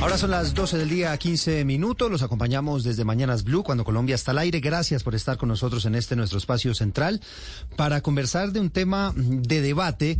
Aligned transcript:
Ahora 0.00 0.16
son 0.16 0.30
las 0.30 0.54
12 0.54 0.78
del 0.78 0.88
día, 0.88 1.14
15 1.14 1.62
minutos. 1.66 2.10
Los 2.10 2.22
acompañamos 2.22 2.84
desde 2.84 3.04
Mañanas 3.04 3.44
Blue, 3.44 3.62
cuando 3.62 3.84
Colombia 3.84 4.14
está 4.14 4.30
al 4.30 4.38
aire. 4.38 4.60
Gracias 4.60 5.02
por 5.02 5.14
estar 5.14 5.36
con 5.36 5.50
nosotros 5.50 5.84
en 5.84 5.94
este 5.94 6.16
nuestro 6.16 6.38
espacio 6.38 6.74
central 6.74 7.20
para 7.76 8.00
conversar 8.00 8.52
de 8.52 8.60
un 8.60 8.70
tema 8.70 9.12
de 9.14 9.60
debate 9.60 10.16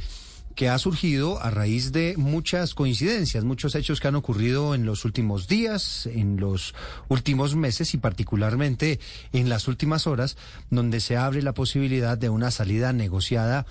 que 0.55 0.69
ha 0.69 0.79
surgido 0.79 1.43
a 1.43 1.49
raíz 1.49 1.93
de 1.93 2.15
muchas 2.19 2.75
coincidencias, 2.75 3.45
muchos 3.45 3.75
hechos 3.75 4.01
que 4.01 4.09
han 4.09 4.17
ocurrido 4.17 4.75
en 4.75 4.85
los 4.85 5.07
últimos 5.07 5.49
días, 5.49 6.07
en 6.07 6.39
los 6.39 6.75
últimos 7.09 7.57
meses 7.57 7.95
y 7.95 7.99
particularmente 7.99 9.01
en 9.33 9.49
las 9.49 9.67
últimas 9.67 10.07
horas, 10.07 10.37
donde 10.69 11.01
se 11.01 11.17
abre 11.17 11.41
la 11.41 11.55
posibilidad 11.55 12.19
de 12.19 12.29
una 12.29 12.51
salida 12.51 12.93
negociada 12.93 13.65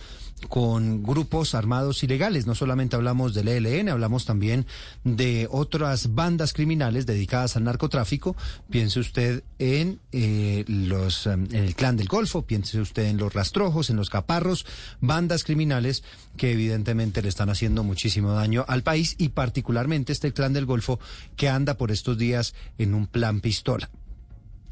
con 0.48 1.04
grupos 1.04 1.56
armados 1.56 2.04
ilegales. 2.04 2.48
No 2.48 2.56
solamente 2.56 2.96
hablamos 2.96 3.34
del 3.34 3.48
ELN, 3.48 3.90
hablamos 3.90 4.26
también 4.26 4.66
de 5.04 5.48
otras 5.52 6.16
bandas 6.16 6.54
criminales 6.54 7.06
dedicadas 7.06 7.56
al 7.56 7.64
narcotráfico. 7.66 8.36
Piense 8.70 9.00
usted 9.00 9.44
en 9.60 10.00
eh, 10.12 10.64
los 10.68 11.28
en 11.28 11.54
el 11.54 11.76
clan 11.76 11.98
del 11.98 12.08
Golfo, 12.08 12.44
piense 12.44 12.80
usted 12.80 13.06
en 13.06 13.18
los 13.18 13.34
rastrojos, 13.34 13.90
en 13.90 13.98
los 13.98 14.10
caparros, 14.10 14.66
bandas 15.02 15.44
criminales 15.44 16.04
que 16.38 16.52
evidentemente 16.52 17.22
le 17.22 17.30
están 17.30 17.50
haciendo 17.50 17.84
muchísimo 17.84 18.32
daño 18.32 18.66
al 18.68 18.84
país 18.84 19.16
y 19.18 19.30
particularmente 19.30 20.14
este 20.14 20.32
clan 20.32 20.54
del 20.54 20.66
Golfo 20.66 21.00
que 21.36 21.50
anda 21.50 21.76
por 21.76 21.92
estos 21.92 22.18
días 22.18 22.54
en 22.78 22.94
un 22.94 23.08
plan 23.08 23.42
pistola 23.42 23.90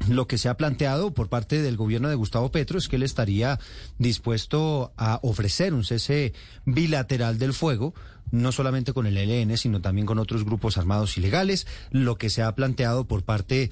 lo 0.08 0.26
que 0.26 0.38
se 0.38 0.48
ha 0.48 0.56
planteado 0.56 1.12
por 1.12 1.28
parte 1.28 1.60
del 1.60 1.76
gobierno 1.76 2.08
de 2.08 2.14
Gustavo 2.14 2.50
Petro 2.50 2.78
es 2.78 2.88
que 2.88 2.96
él 2.96 3.02
estaría 3.02 3.58
dispuesto 3.98 4.92
a 4.96 5.18
ofrecer 5.22 5.74
un 5.74 5.84
cese 5.84 6.32
bilateral 6.64 7.38
del 7.38 7.52
fuego 7.52 7.94
no 8.30 8.52
solamente 8.52 8.92
con 8.92 9.06
el 9.06 9.16
ELN, 9.16 9.56
sino 9.56 9.80
también 9.80 10.06
con 10.06 10.18
otros 10.18 10.44
grupos 10.44 10.76
armados 10.76 11.16
ilegales, 11.16 11.66
lo 11.90 12.16
que 12.16 12.30
se 12.30 12.42
ha 12.42 12.54
planteado 12.54 13.06
por 13.06 13.22
parte 13.22 13.70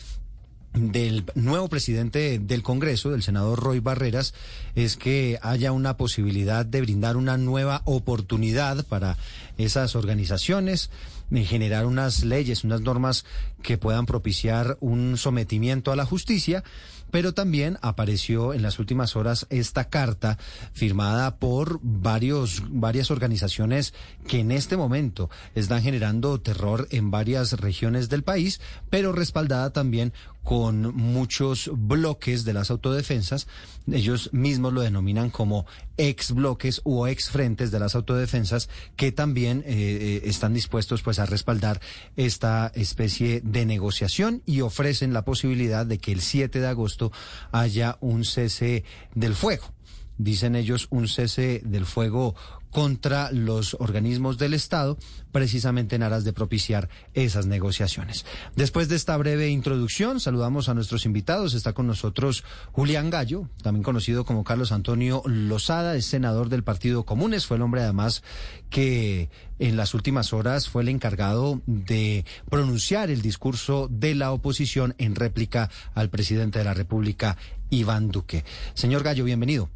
del 0.72 1.24
nuevo 1.34 1.68
presidente 1.68 2.38
del 2.38 2.62
Congreso, 2.62 3.10
del 3.10 3.22
senador 3.22 3.60
Roy 3.60 3.80
Barreras, 3.80 4.34
es 4.74 4.96
que 4.96 5.38
haya 5.42 5.72
una 5.72 5.96
posibilidad 5.96 6.66
de 6.66 6.82
brindar 6.82 7.16
una 7.16 7.38
nueva 7.38 7.82
oportunidad 7.84 8.84
para 8.84 9.16
esas 9.58 9.96
organizaciones 9.96 10.90
generar 11.30 11.86
unas 11.86 12.24
leyes, 12.24 12.64
unas 12.64 12.80
normas 12.80 13.24
que 13.62 13.78
puedan 13.78 14.06
propiciar 14.06 14.76
un 14.80 15.16
sometimiento 15.16 15.92
a 15.92 15.96
la 15.96 16.04
justicia 16.04 16.62
pero 17.10 17.34
también 17.34 17.78
apareció 17.82 18.52
en 18.52 18.62
las 18.62 18.78
últimas 18.78 19.16
horas 19.16 19.46
esta 19.50 19.88
carta 19.88 20.38
firmada 20.72 21.36
por 21.36 21.78
varios, 21.82 22.62
varias 22.68 23.10
organizaciones 23.10 23.94
que 24.26 24.40
en 24.40 24.50
este 24.50 24.76
momento 24.76 25.30
están 25.54 25.82
generando 25.82 26.40
terror 26.40 26.88
en 26.90 27.10
varias 27.10 27.52
regiones 27.54 28.08
del 28.08 28.22
país, 28.22 28.60
pero 28.90 29.12
respaldada 29.12 29.70
también 29.70 30.12
con 30.46 30.94
muchos 30.94 31.68
bloques 31.74 32.44
de 32.44 32.52
las 32.52 32.70
autodefensas. 32.70 33.48
Ellos 33.90 34.30
mismos 34.32 34.72
lo 34.72 34.80
denominan 34.80 35.28
como 35.28 35.66
ex 35.96 36.30
bloques 36.30 36.82
o 36.84 37.08
ex 37.08 37.30
frentes 37.30 37.72
de 37.72 37.80
las 37.80 37.96
autodefensas 37.96 38.68
que 38.94 39.10
también 39.10 39.64
eh, 39.66 39.72
eh, 39.74 40.20
están 40.22 40.54
dispuestos 40.54 41.02
pues 41.02 41.18
a 41.18 41.26
respaldar 41.26 41.80
esta 42.14 42.70
especie 42.76 43.40
de 43.40 43.66
negociación 43.66 44.44
y 44.46 44.60
ofrecen 44.60 45.12
la 45.12 45.24
posibilidad 45.24 45.84
de 45.84 45.98
que 45.98 46.12
el 46.12 46.20
7 46.20 46.60
de 46.60 46.68
agosto 46.68 47.10
haya 47.50 47.98
un 48.00 48.24
cese 48.24 48.84
del 49.16 49.34
fuego 49.34 49.74
dicen 50.18 50.56
ellos, 50.56 50.86
un 50.90 51.08
cese 51.08 51.60
del 51.64 51.84
fuego 51.84 52.34
contra 52.76 53.32
los 53.32 53.74
organismos 53.80 54.36
del 54.36 54.52
Estado, 54.52 54.98
precisamente 55.32 55.96
en 55.96 56.02
aras 56.02 56.24
de 56.24 56.34
propiciar 56.34 56.90
esas 57.14 57.46
negociaciones. 57.46 58.26
Después 58.54 58.90
de 58.90 58.96
esta 58.96 59.16
breve 59.16 59.48
introducción, 59.48 60.20
saludamos 60.20 60.68
a 60.68 60.74
nuestros 60.74 61.06
invitados. 61.06 61.54
Está 61.54 61.72
con 61.72 61.86
nosotros 61.86 62.44
Julián 62.72 63.08
Gallo, 63.08 63.48
también 63.62 63.82
conocido 63.82 64.26
como 64.26 64.44
Carlos 64.44 64.72
Antonio 64.72 65.22
Lozada, 65.24 65.96
es 65.96 66.04
senador 66.04 66.50
del 66.50 66.64
Partido 66.64 67.06
Comunes. 67.06 67.46
Fue 67.46 67.56
el 67.56 67.62
hombre 67.62 67.80
además 67.80 68.22
que 68.68 69.30
en 69.58 69.78
las 69.78 69.94
últimas 69.94 70.34
horas 70.34 70.68
fue 70.68 70.82
el 70.82 70.90
encargado 70.90 71.62
de 71.64 72.26
pronunciar 72.50 73.08
el 73.08 73.22
discurso 73.22 73.88
de 73.90 74.14
la 74.14 74.32
oposición 74.32 74.94
en 74.98 75.14
réplica 75.14 75.70
al 75.94 76.10
presidente 76.10 76.58
de 76.58 76.66
la 76.66 76.74
República, 76.74 77.38
Iván 77.70 78.08
Duque. 78.08 78.44
Señor 78.74 79.02
Gallo, 79.02 79.24
bienvenido. 79.24 79.70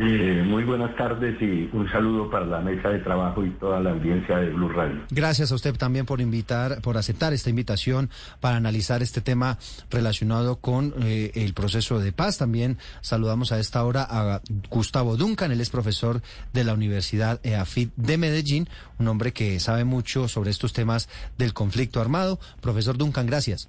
Eh, 0.00 0.44
muy 0.46 0.62
buenas 0.62 0.94
tardes 0.94 1.42
y 1.42 1.68
un 1.72 1.90
saludo 1.90 2.30
para 2.30 2.46
la 2.46 2.60
mesa 2.60 2.90
de 2.90 3.00
trabajo 3.00 3.44
y 3.44 3.50
toda 3.50 3.80
la 3.80 3.90
audiencia 3.90 4.36
de 4.36 4.50
Blue 4.50 4.68
Radio. 4.68 5.00
Gracias 5.10 5.50
a 5.50 5.56
usted 5.56 5.74
también 5.74 6.06
por 6.06 6.20
invitar, 6.20 6.80
por 6.82 6.96
aceptar 6.96 7.32
esta 7.32 7.50
invitación 7.50 8.08
para 8.40 8.56
analizar 8.56 9.02
este 9.02 9.20
tema 9.20 9.58
relacionado 9.90 10.60
con 10.60 10.94
eh, 11.02 11.32
el 11.34 11.52
proceso 11.52 11.98
de 11.98 12.12
paz. 12.12 12.38
También 12.38 12.78
saludamos 13.00 13.50
a 13.50 13.58
esta 13.58 13.82
hora 13.82 14.06
a 14.08 14.40
Gustavo 14.70 15.16
Duncan, 15.16 15.50
él 15.50 15.60
es 15.60 15.70
profesor 15.70 16.20
de 16.52 16.62
la 16.62 16.74
Universidad 16.74 17.44
EAFIT 17.44 17.90
de 17.96 18.18
Medellín, 18.18 18.68
un 19.00 19.08
hombre 19.08 19.32
que 19.32 19.58
sabe 19.58 19.82
mucho 19.82 20.28
sobre 20.28 20.50
estos 20.50 20.72
temas 20.72 21.08
del 21.38 21.54
conflicto 21.54 22.00
armado. 22.00 22.38
Profesor 22.60 22.96
Duncan, 22.96 23.26
gracias. 23.26 23.68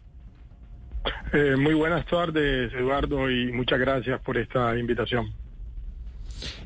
Eh, 1.34 1.56
muy 1.58 1.74
buenas 1.74 2.06
tardes, 2.06 2.72
Eduardo, 2.72 3.32
y 3.32 3.52
muchas 3.52 3.80
gracias 3.80 4.22
por 4.22 4.38
esta 4.38 4.78
invitación. 4.78 5.34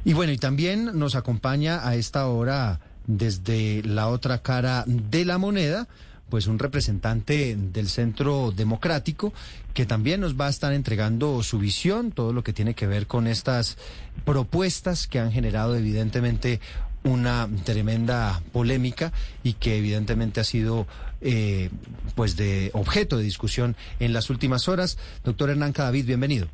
Y 0.06 0.14
bueno, 0.14 0.32
y 0.32 0.38
también 0.38 0.98
nos 0.98 1.16
acompaña 1.16 1.88
a 1.88 1.96
esta 1.96 2.28
hora 2.28 2.80
desde 3.08 3.84
la 3.84 4.08
otra 4.08 4.42
cara 4.42 4.84
de 4.88 5.26
la 5.26 5.38
moneda 5.38 5.88
pues 6.30 6.48
un 6.48 6.58
representante 6.58 7.56
del 7.56 7.90
Centro 7.90 8.52
Democrático 8.52 9.34
que 9.76 9.86
también 9.86 10.20
nos 10.20 10.34
va 10.34 10.48
a 10.48 10.50
estar 10.50 10.74
entregando 10.74 11.44
su 11.44 11.60
visión, 11.60 12.12
todo 12.12 12.34
lo 12.34 12.44
que 12.44 12.54
tiene 12.54 12.74
que 12.74 12.88
ver 12.88 13.06
con 13.06 13.28
estas 13.28 13.78
propuestas 14.26 15.06
que 15.06 15.20
han 15.20 15.32
generado 15.32 15.76
evidentemente 15.76 16.60
una 17.04 17.48
tremenda 17.66 18.42
polémica 18.52 19.12
y 19.44 19.54
que 19.54 19.78
evidentemente 19.78 20.40
ha 20.40 20.44
sido 20.44 20.88
eh, 21.22 21.70
pues 22.16 22.36
de 22.36 22.72
objeto 22.74 23.18
de 23.18 23.24
discusión 23.24 23.76
en 24.00 24.12
las 24.12 24.32
últimas 24.32 24.68
horas. 24.68 24.98
Doctor 25.24 25.52
Hernán 25.52 25.74
Cadavid, 25.74 26.08
bienvenido. 26.08 26.48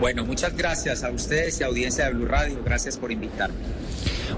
Bueno, 0.00 0.24
muchas 0.24 0.56
gracias 0.56 1.04
a 1.04 1.10
ustedes 1.10 1.60
y 1.60 1.62
a 1.62 1.66
audiencia 1.66 2.06
de 2.06 2.14
Blue 2.14 2.26
Radio. 2.26 2.62
Gracias 2.64 2.96
por 2.96 3.12
invitarme. 3.12 3.58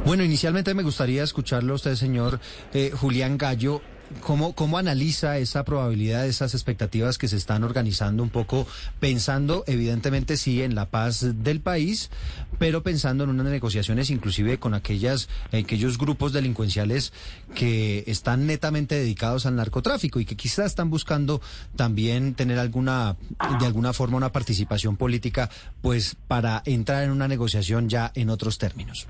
Bueno, 0.05 0.25
inicialmente 0.25 0.75
me 0.75 0.83
gustaría 0.83 1.23
escucharlo 1.23 1.75
a 1.75 1.77
usted, 1.77 1.95
señor 1.95 2.41
eh, 2.75 2.91
Julián 2.91 3.39
Gallo. 3.39 3.81
¿Cómo, 4.21 4.55
¿Cómo 4.55 4.79
analiza 4.79 5.39
esa 5.39 5.65
probabilidad, 5.65 6.27
esas 6.27 6.55
expectativas 6.55 7.19
que 7.19 7.29
se 7.29 7.37
están 7.37 7.65
organizando 7.65 8.23
un 8.23 8.31
poco 8.31 8.67
pensando, 9.01 9.65
evidentemente 9.67 10.37
sí, 10.37 10.63
en 10.63 10.75
la 10.75 10.91
paz 10.91 11.27
del 11.43 11.61
país, 11.61 12.11
pero 12.59 12.83
pensando 12.83 13.25
en 13.25 13.31
unas 13.31 13.47
negociaciones 13.47 14.11
inclusive 14.11 14.59
con 14.59 14.75
aquellas, 14.75 15.29
aquellos 15.53 15.99
grupos 15.99 16.33
delincuenciales 16.33 17.13
que 17.55 18.05
están 18.07 18.47
netamente 18.47 18.95
dedicados 18.95 19.47
al 19.47 19.57
narcotráfico 19.57 20.21
y 20.21 20.25
que 20.25 20.37
quizás 20.37 20.67
están 20.67 20.91
buscando 20.91 21.41
también 21.77 22.35
tener 22.35 22.59
alguna, 22.59 23.17
de 23.59 23.67
alguna 23.67 23.93
forma, 23.93 24.17
una 24.17 24.33
participación 24.33 24.97
política, 24.97 25.51
pues 25.81 26.17
para 26.29 26.63
entrar 26.65 27.05
en 27.05 27.11
una 27.11 27.29
negociación 27.29 27.89
ya 27.89 28.13
en 28.15 28.31
otros 28.31 28.59
términos? 28.59 29.07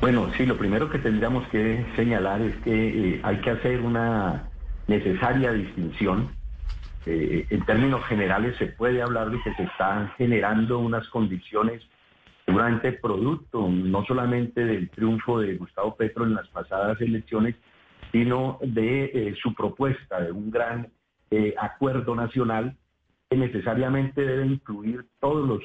Bueno, 0.00 0.30
sí, 0.36 0.44
lo 0.44 0.56
primero 0.56 0.90
que 0.90 0.98
tendríamos 0.98 1.46
que 1.48 1.84
señalar 1.96 2.42
es 2.42 2.54
que 2.56 3.14
eh, 3.14 3.20
hay 3.22 3.38
que 3.38 3.50
hacer 3.50 3.80
una 3.80 4.48
necesaria 4.86 5.52
distinción. 5.52 6.30
Eh, 7.06 7.46
en 7.50 7.64
términos 7.64 8.04
generales 8.04 8.56
se 8.58 8.66
puede 8.66 9.02
hablar 9.02 9.30
de 9.30 9.40
que 9.42 9.54
se 9.54 9.62
están 9.62 10.10
generando 10.16 10.78
unas 10.78 11.08
condiciones 11.08 11.82
seguramente 12.44 12.92
producto 12.92 13.66
no 13.68 14.04
solamente 14.04 14.64
del 14.64 14.90
triunfo 14.90 15.40
de 15.40 15.56
Gustavo 15.56 15.96
Petro 15.96 16.24
en 16.24 16.34
las 16.34 16.46
pasadas 16.48 17.00
elecciones, 17.00 17.54
sino 18.12 18.58
de 18.62 19.04
eh, 19.04 19.34
su 19.42 19.54
propuesta 19.54 20.20
de 20.20 20.32
un 20.32 20.50
gran 20.50 20.88
acuerdo 21.58 22.14
nacional 22.14 22.76
que 23.28 23.36
necesariamente 23.36 24.24
debe 24.24 24.46
incluir 24.46 25.04
todos 25.18 25.48
los 25.48 25.62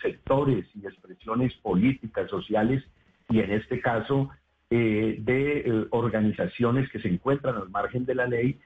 sectores 0.00 0.64
y 0.74 0.86
expresiones 0.86 1.52
políticas, 1.56 2.30
sociales 2.30 2.82
y 3.28 3.40
en 3.40 3.52
este 3.52 3.80
caso 3.80 4.30
de 4.70 5.62
eh, 5.64 5.86
organizaciones 5.90 6.90
que 6.90 6.98
se 6.98 7.08
encuentran 7.08 7.56
al 7.56 7.70
margen 7.70 8.04
de 8.04 8.14
la 8.14 8.26
ley, 8.26 8.58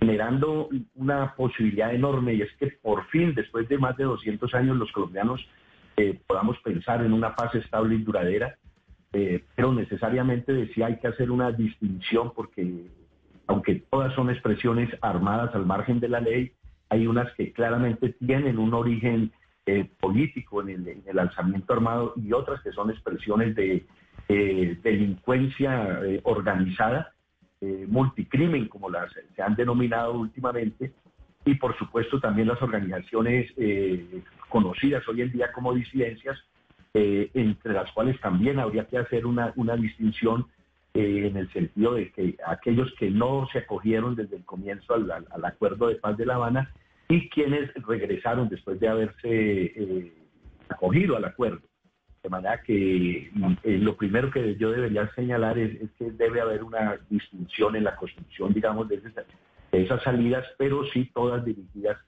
generando 0.00 0.68
una 0.94 1.34
posibilidad 1.34 1.94
enorme 1.94 2.34
y 2.34 2.42
es 2.42 2.52
que 2.58 2.68
por 2.82 3.06
fin, 3.06 3.34
después 3.34 3.68
de 3.68 3.78
más 3.78 3.96
de 3.96 4.04
200 4.04 4.52
años, 4.54 4.76
los 4.76 4.90
colombianos 4.92 5.46
eh, 5.96 6.18
podamos 6.26 6.58
pensar 6.58 7.04
en 7.04 7.12
una 7.12 7.34
paz 7.36 7.54
estable 7.54 7.94
y 7.94 8.02
duradera, 8.02 8.56
eh, 9.12 9.44
pero 9.54 9.72
necesariamente 9.72 10.52
decía 10.52 10.86
hay 10.86 10.98
que 10.98 11.06
hacer 11.06 11.30
una 11.30 11.52
distinción 11.52 12.32
porque 12.34 12.88
aunque 13.46 13.76
todas 13.90 14.12
son 14.14 14.30
expresiones 14.30 14.90
armadas 15.00 15.54
al 15.54 15.66
margen 15.66 16.00
de 16.00 16.08
la 16.08 16.20
ley, 16.20 16.52
hay 16.88 17.06
unas 17.06 17.32
que 17.34 17.52
claramente 17.52 18.10
tienen 18.26 18.58
un 18.58 18.74
origen 18.74 19.32
político 19.98 20.60
en 20.60 20.68
el, 20.68 21.02
en 21.06 21.18
alzamiento 21.18 21.72
armado 21.72 22.14
y 22.16 22.32
otras 22.32 22.60
que 22.62 22.72
son 22.72 22.90
expresiones 22.90 23.54
de 23.54 23.86
eh, 24.26 24.78
delincuencia 24.82 26.00
eh, 26.02 26.20
organizada, 26.24 27.12
eh, 27.60 27.84
multicrimen, 27.86 28.68
como 28.68 28.88
las 28.88 29.12
se 29.36 29.42
han 29.42 29.54
denominado 29.54 30.14
últimamente, 30.14 30.92
y 31.44 31.54
por 31.56 31.76
supuesto 31.76 32.18
también 32.20 32.48
las 32.48 32.60
organizaciones 32.62 33.52
conocidas 34.48 35.06
hoy 35.08 35.20
en 35.20 35.30
día 35.30 35.52
como 35.52 35.74
disidencias, 35.74 36.38
entre 36.94 37.74
las 37.74 37.92
cuales 37.92 38.18
también 38.20 38.58
habría 38.58 38.86
que 38.86 38.96
hacer 38.96 39.26
una, 39.26 39.52
una 39.56 39.76
distinción 39.76 40.46
en 40.94 41.36
el 41.36 41.52
sentido 41.52 41.94
de 41.94 42.10
que 42.12 42.38
aquellos 42.46 42.94
que 42.98 43.10
no 43.10 43.46
se 43.52 43.58
acogieron 43.58 44.14
desde 44.14 44.36
el 44.36 44.44
comienzo 44.44 44.94
al, 44.94 45.44
acuerdo 45.44 45.88
de 45.88 45.96
paz 45.96 46.16
de 46.16 46.24
La 46.24 46.36
Habana 46.36 46.72
y 47.08 47.28
quienes 47.28 47.72
regresaron 47.86 48.48
después 48.48 48.80
de 48.80 48.88
haberse 48.88 50.12
acogido 50.68 51.16
al 51.16 51.24
acuerdo. 51.24 51.62
De 52.22 52.30
manera 52.30 52.62
que 52.62 53.30
eh, 53.64 53.78
lo 53.78 53.96
primero 53.96 54.30
que 54.30 54.56
yo 54.56 54.70
debería 54.70 55.10
señalar 55.14 55.58
es, 55.58 55.90
que 55.98 56.10
debe 56.10 56.40
haber 56.40 56.64
una 56.64 56.98
distinción 57.10 57.76
en 57.76 57.84
la 57.84 57.96
construcción, 57.96 58.54
digamos, 58.54 58.88
de, 58.88 59.02
esas, 59.72 60.02
salidas, 60.02 60.44
pero 60.56 60.84
sí 60.86 61.10
todas 61.12 61.44
dirigidas 61.44 61.98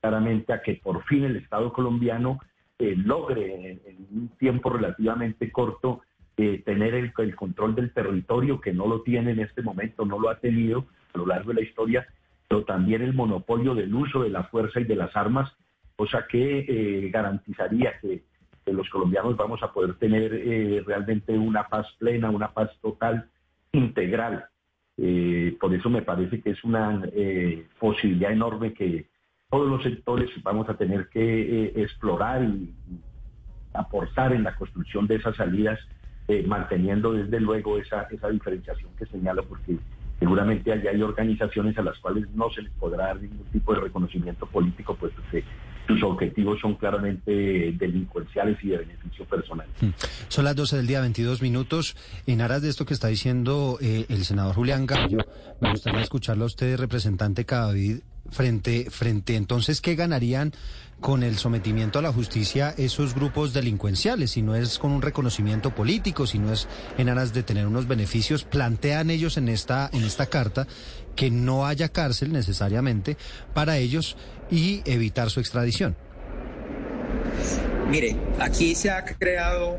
claramente 0.00 0.52
a 0.52 0.60
que 0.60 0.74
por 0.74 1.02
fin 1.04 1.24
el 1.24 1.36
Estado 1.36 1.72
colombiano 1.72 2.38
eh, 2.78 2.94
logre 2.96 3.80
en, 3.86 4.06
un 4.10 4.28
tiempo 4.38 4.68
relativamente 4.68 5.50
corto 5.50 6.02
eh, 6.36 6.62
tener 6.66 6.94
el, 6.94 7.12
el, 7.16 7.34
control 7.34 7.74
del 7.74 7.94
territorio, 7.94 8.60
que 8.60 8.74
no 8.74 8.86
lo 8.86 9.00
tiene 9.00 9.30
en 9.30 9.40
este 9.40 9.62
momento, 9.62 10.04
no 10.04 10.18
lo 10.18 10.28
ha 10.28 10.38
tenido 10.38 10.86
a 11.14 11.18
lo 11.18 11.26
largo 11.26 11.50
de 11.50 11.62
la 11.62 11.66
historia, 11.66 12.06
pero 12.52 12.66
también 12.66 13.00
el 13.00 13.14
monopolio 13.14 13.74
del 13.74 13.94
uso 13.94 14.22
de 14.22 14.28
la 14.28 14.42
fuerza 14.42 14.78
y 14.78 14.84
de 14.84 14.94
las 14.94 15.16
armas, 15.16 15.50
cosa 15.96 16.26
que 16.28 17.08
garantizaría 17.10 17.98
que 17.98 18.24
los 18.66 18.90
colombianos 18.90 19.38
vamos 19.38 19.62
a 19.62 19.72
poder 19.72 19.94
tener 19.94 20.34
eh, 20.34 20.82
realmente 20.86 21.32
una 21.32 21.66
paz 21.66 21.86
plena, 21.98 22.28
una 22.28 22.52
paz 22.52 22.68
total, 22.82 23.30
integral. 23.72 24.44
Eh, 24.98 25.56
por 25.58 25.72
eso 25.72 25.88
me 25.88 26.02
parece 26.02 26.42
que 26.42 26.50
es 26.50 26.62
una 26.62 27.02
eh, 27.14 27.66
posibilidad 27.80 28.32
enorme 28.32 28.74
que 28.74 29.06
todos 29.48 29.66
los 29.66 29.82
sectores 29.82 30.28
vamos 30.42 30.68
a 30.68 30.74
tener 30.74 31.08
que 31.08 31.72
explorar 31.74 32.44
y, 32.44 32.70
aportar 33.72 34.34
en 34.34 34.42
la 34.42 34.54
construcción 34.56 35.06
de 35.06 35.14
esas 35.14 35.36
salidas, 35.36 35.80
manteniendo 36.44 37.14
desde 37.14 37.40
luego 37.40 37.78
esa, 37.78 38.02
esa 38.10 38.28
diferenciación 38.28 38.90
que 38.98 39.06
señalo, 39.06 39.42
porque 39.44 39.78
seguramente 40.22 40.72
allá 40.72 40.90
hay 40.92 41.02
organizaciones 41.02 41.76
a 41.78 41.82
las 41.82 41.98
cuales 41.98 42.30
no 42.32 42.48
se 42.50 42.62
les 42.62 42.70
podrá 42.74 43.06
dar 43.06 43.20
ningún 43.20 43.44
tipo 43.46 43.74
de 43.74 43.80
reconocimiento 43.80 44.46
político, 44.46 44.94
puesto 44.94 45.20
que 45.32 45.42
sus 45.88 46.00
objetivos 46.04 46.60
son 46.60 46.76
claramente 46.76 47.72
delincuenciales 47.72 48.56
y 48.62 48.68
de 48.68 48.78
beneficio 48.78 49.24
personal. 49.24 49.66
Mm. 49.80 49.88
Son 50.28 50.44
las 50.44 50.54
12 50.54 50.76
del 50.76 50.86
día, 50.86 51.00
22 51.00 51.42
minutos. 51.42 51.96
En 52.28 52.40
aras 52.40 52.62
de 52.62 52.68
esto 52.68 52.86
que 52.86 52.94
está 52.94 53.08
diciendo 53.08 53.78
eh, 53.80 54.06
el 54.08 54.24
senador 54.24 54.54
Julián 54.54 54.86
Gallo, 54.86 55.18
me 55.60 55.70
gustaría 55.70 56.02
escucharlo 56.02 56.44
a 56.44 56.46
usted, 56.46 56.78
representante 56.78 57.44
Cadavid, 57.44 57.98
frente, 58.30 58.88
frente. 58.90 59.36
Entonces, 59.36 59.80
¿qué 59.80 59.94
ganarían 59.94 60.52
con 61.02 61.24
el 61.24 61.36
sometimiento 61.36 61.98
a 61.98 62.02
la 62.02 62.12
justicia 62.12 62.74
esos 62.78 63.14
grupos 63.14 63.52
delincuenciales, 63.52 64.30
si 64.30 64.42
no 64.42 64.54
es 64.54 64.78
con 64.78 64.92
un 64.92 65.02
reconocimiento 65.02 65.74
político, 65.74 66.26
si 66.28 66.38
no 66.38 66.52
es 66.52 66.68
en 66.96 67.08
aras 67.08 67.34
de 67.34 67.42
tener 67.42 67.66
unos 67.66 67.88
beneficios, 67.88 68.44
plantean 68.44 69.10
ellos 69.10 69.36
en 69.36 69.48
esta, 69.48 69.90
en 69.92 70.04
esta 70.04 70.26
carta 70.26 70.68
que 71.16 71.30
no 71.30 71.66
haya 71.66 71.88
cárcel 71.88 72.32
necesariamente 72.32 73.16
para 73.52 73.78
ellos 73.78 74.16
y 74.50 74.80
evitar 74.84 75.28
su 75.28 75.40
extradición. 75.40 75.96
Mire, 77.90 78.16
aquí 78.38 78.74
se 78.76 78.90
ha 78.90 79.04
creado 79.04 79.78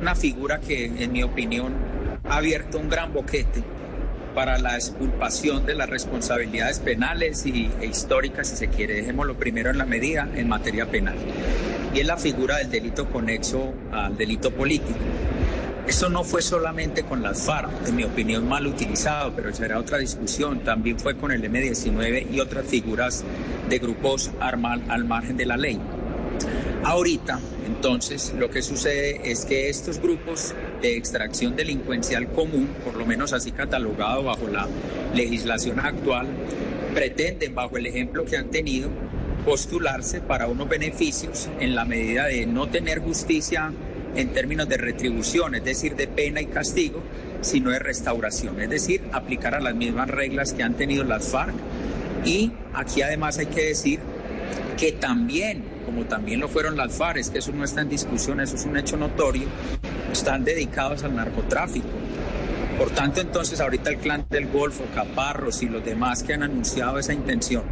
una 0.00 0.14
figura 0.14 0.60
que, 0.60 0.84
en 0.86 1.12
mi 1.12 1.24
opinión, 1.24 1.74
ha 2.24 2.36
abierto 2.36 2.78
un 2.78 2.88
gran 2.88 3.12
boquete 3.12 3.62
para 4.34 4.58
la 4.58 4.74
exculpación 4.74 5.64
de 5.64 5.74
las 5.74 5.88
responsabilidades 5.88 6.80
penales 6.80 7.46
y, 7.46 7.70
e 7.80 7.86
históricas, 7.86 8.48
si 8.48 8.56
se 8.56 8.68
quiere. 8.68 8.94
Dejémoslo 8.94 9.36
primero 9.38 9.70
en 9.70 9.78
la 9.78 9.86
medida 9.86 10.28
en 10.34 10.48
materia 10.48 10.86
penal. 10.86 11.16
Y 11.94 12.00
es 12.00 12.06
la 12.06 12.16
figura 12.16 12.58
del 12.58 12.70
delito 12.70 13.08
conexo 13.10 13.72
al 13.92 14.16
delito 14.16 14.50
político. 14.50 14.98
Eso 15.86 16.08
no 16.08 16.24
fue 16.24 16.40
solamente 16.40 17.02
con 17.02 17.22
las 17.22 17.42
FARC, 17.42 17.88
en 17.88 17.96
mi 17.96 18.04
opinión 18.04 18.48
mal 18.48 18.66
utilizado, 18.66 19.32
pero 19.36 19.52
será 19.52 19.78
otra 19.78 19.98
discusión. 19.98 20.60
También 20.60 20.98
fue 20.98 21.16
con 21.16 21.30
el 21.30 21.44
M-19 21.44 22.32
y 22.32 22.40
otras 22.40 22.66
figuras 22.66 23.22
de 23.68 23.78
grupos 23.78 24.30
armal 24.40 24.82
al 24.88 25.04
margen 25.04 25.36
de 25.36 25.44
la 25.44 25.58
ley. 25.58 25.78
Ahorita, 26.84 27.40
entonces, 27.66 28.34
lo 28.38 28.50
que 28.50 28.62
sucede 28.62 29.30
es 29.30 29.44
que 29.44 29.68
estos 29.68 30.00
grupos 30.00 30.54
de 30.82 30.96
extracción 30.96 31.56
delincuencial 31.56 32.28
común, 32.28 32.68
por 32.84 32.96
lo 32.96 33.06
menos 33.06 33.32
así 33.32 33.52
catalogado 33.52 34.22
bajo 34.24 34.48
la 34.48 34.68
legislación 35.14 35.80
actual, 35.80 36.26
pretenden, 36.94 37.54
bajo 37.54 37.78
el 37.78 37.86
ejemplo 37.86 38.24
que 38.24 38.36
han 38.36 38.50
tenido, 38.50 38.90
postularse 39.44 40.20
para 40.20 40.46
unos 40.46 40.68
beneficios 40.68 41.48
en 41.60 41.74
la 41.74 41.84
medida 41.84 42.26
de 42.26 42.46
no 42.46 42.68
tener 42.68 43.00
justicia 43.00 43.72
en 44.16 44.32
términos 44.32 44.68
de 44.68 44.76
retribución, 44.76 45.54
es 45.54 45.64
decir, 45.64 45.96
de 45.96 46.06
pena 46.06 46.40
y 46.40 46.46
castigo, 46.46 47.02
sino 47.40 47.70
de 47.70 47.78
restauración, 47.78 48.60
es 48.60 48.70
decir, 48.70 49.02
aplicar 49.12 49.54
a 49.54 49.60
las 49.60 49.74
mismas 49.74 50.08
reglas 50.08 50.52
que 50.52 50.62
han 50.62 50.74
tenido 50.74 51.04
las 51.04 51.28
FARC. 51.28 51.54
Y 52.24 52.52
aquí 52.72 53.02
además 53.02 53.38
hay 53.38 53.46
que 53.46 53.64
decir 53.64 54.00
que 54.78 54.92
también, 54.92 55.64
como 55.84 56.04
también 56.06 56.40
lo 56.40 56.48
fueron 56.48 56.76
las 56.76 56.94
FARC, 56.94 57.18
es 57.18 57.30
que 57.30 57.38
eso 57.38 57.52
no 57.52 57.64
está 57.64 57.82
en 57.82 57.88
discusión, 57.88 58.40
eso 58.40 58.56
es 58.56 58.64
un 58.64 58.76
hecho 58.76 58.96
notorio, 58.96 59.46
están 60.12 60.44
dedicados 60.44 61.04
al 61.04 61.14
narcotráfico. 61.14 61.88
Por 62.78 62.90
tanto, 62.90 63.20
entonces 63.20 63.60
ahorita 63.60 63.90
el 63.90 63.98
clan 63.98 64.26
del 64.28 64.48
Golfo, 64.48 64.84
Caparros 64.94 65.62
y 65.62 65.68
los 65.68 65.84
demás 65.84 66.22
que 66.22 66.34
han 66.34 66.42
anunciado 66.42 66.98
esa 66.98 67.12
intención, 67.12 67.62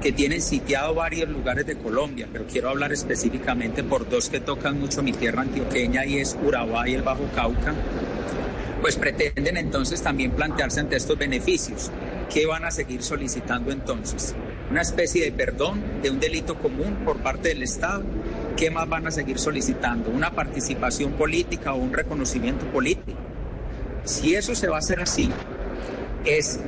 que 0.00 0.12
tienen 0.12 0.40
sitiado 0.40 0.94
varios 0.94 1.28
lugares 1.28 1.66
de 1.66 1.76
Colombia, 1.76 2.28
pero 2.32 2.46
quiero 2.46 2.68
hablar 2.68 2.92
específicamente 2.92 3.82
por 3.82 4.08
dos 4.08 4.28
que 4.28 4.38
tocan 4.38 4.78
mucho 4.78 5.02
mi 5.02 5.12
tierra 5.12 5.42
antioqueña 5.42 6.04
y 6.04 6.18
es 6.18 6.36
Urabá 6.44 6.88
y 6.88 6.94
el 6.94 7.02
Bajo 7.02 7.28
Cauca, 7.34 7.74
pues 8.80 8.96
pretenden 8.96 9.56
entonces 9.56 10.02
también 10.02 10.30
plantearse 10.30 10.80
ante 10.80 10.96
estos 10.96 11.18
beneficios. 11.18 11.90
¿Qué 12.32 12.46
van 12.46 12.64
a 12.64 12.70
seguir 12.70 13.02
solicitando 13.02 13.72
entonces? 13.72 14.36
Una 14.70 14.82
especie 14.82 15.24
de 15.24 15.32
perdón 15.32 15.82
de 16.02 16.10
un 16.10 16.20
delito 16.20 16.58
común 16.58 16.98
por 17.04 17.18
parte 17.18 17.48
del 17.48 17.62
Estado. 17.62 18.02
¿Qué 18.56 18.70
más 18.70 18.88
van 18.88 19.06
a 19.06 19.10
seguir 19.10 19.38
solicitando? 19.38 20.10
¿Una 20.10 20.32
participación 20.32 21.12
política 21.12 21.72
o 21.72 21.78
un 21.78 21.92
reconocimiento 21.92 22.66
político? 22.66 23.18
Si 24.04 24.34
eso 24.34 24.54
se 24.54 24.68
va 24.68 24.76
a 24.76 24.78
hacer 24.80 25.00
así, 25.00 25.30
es 26.26 26.60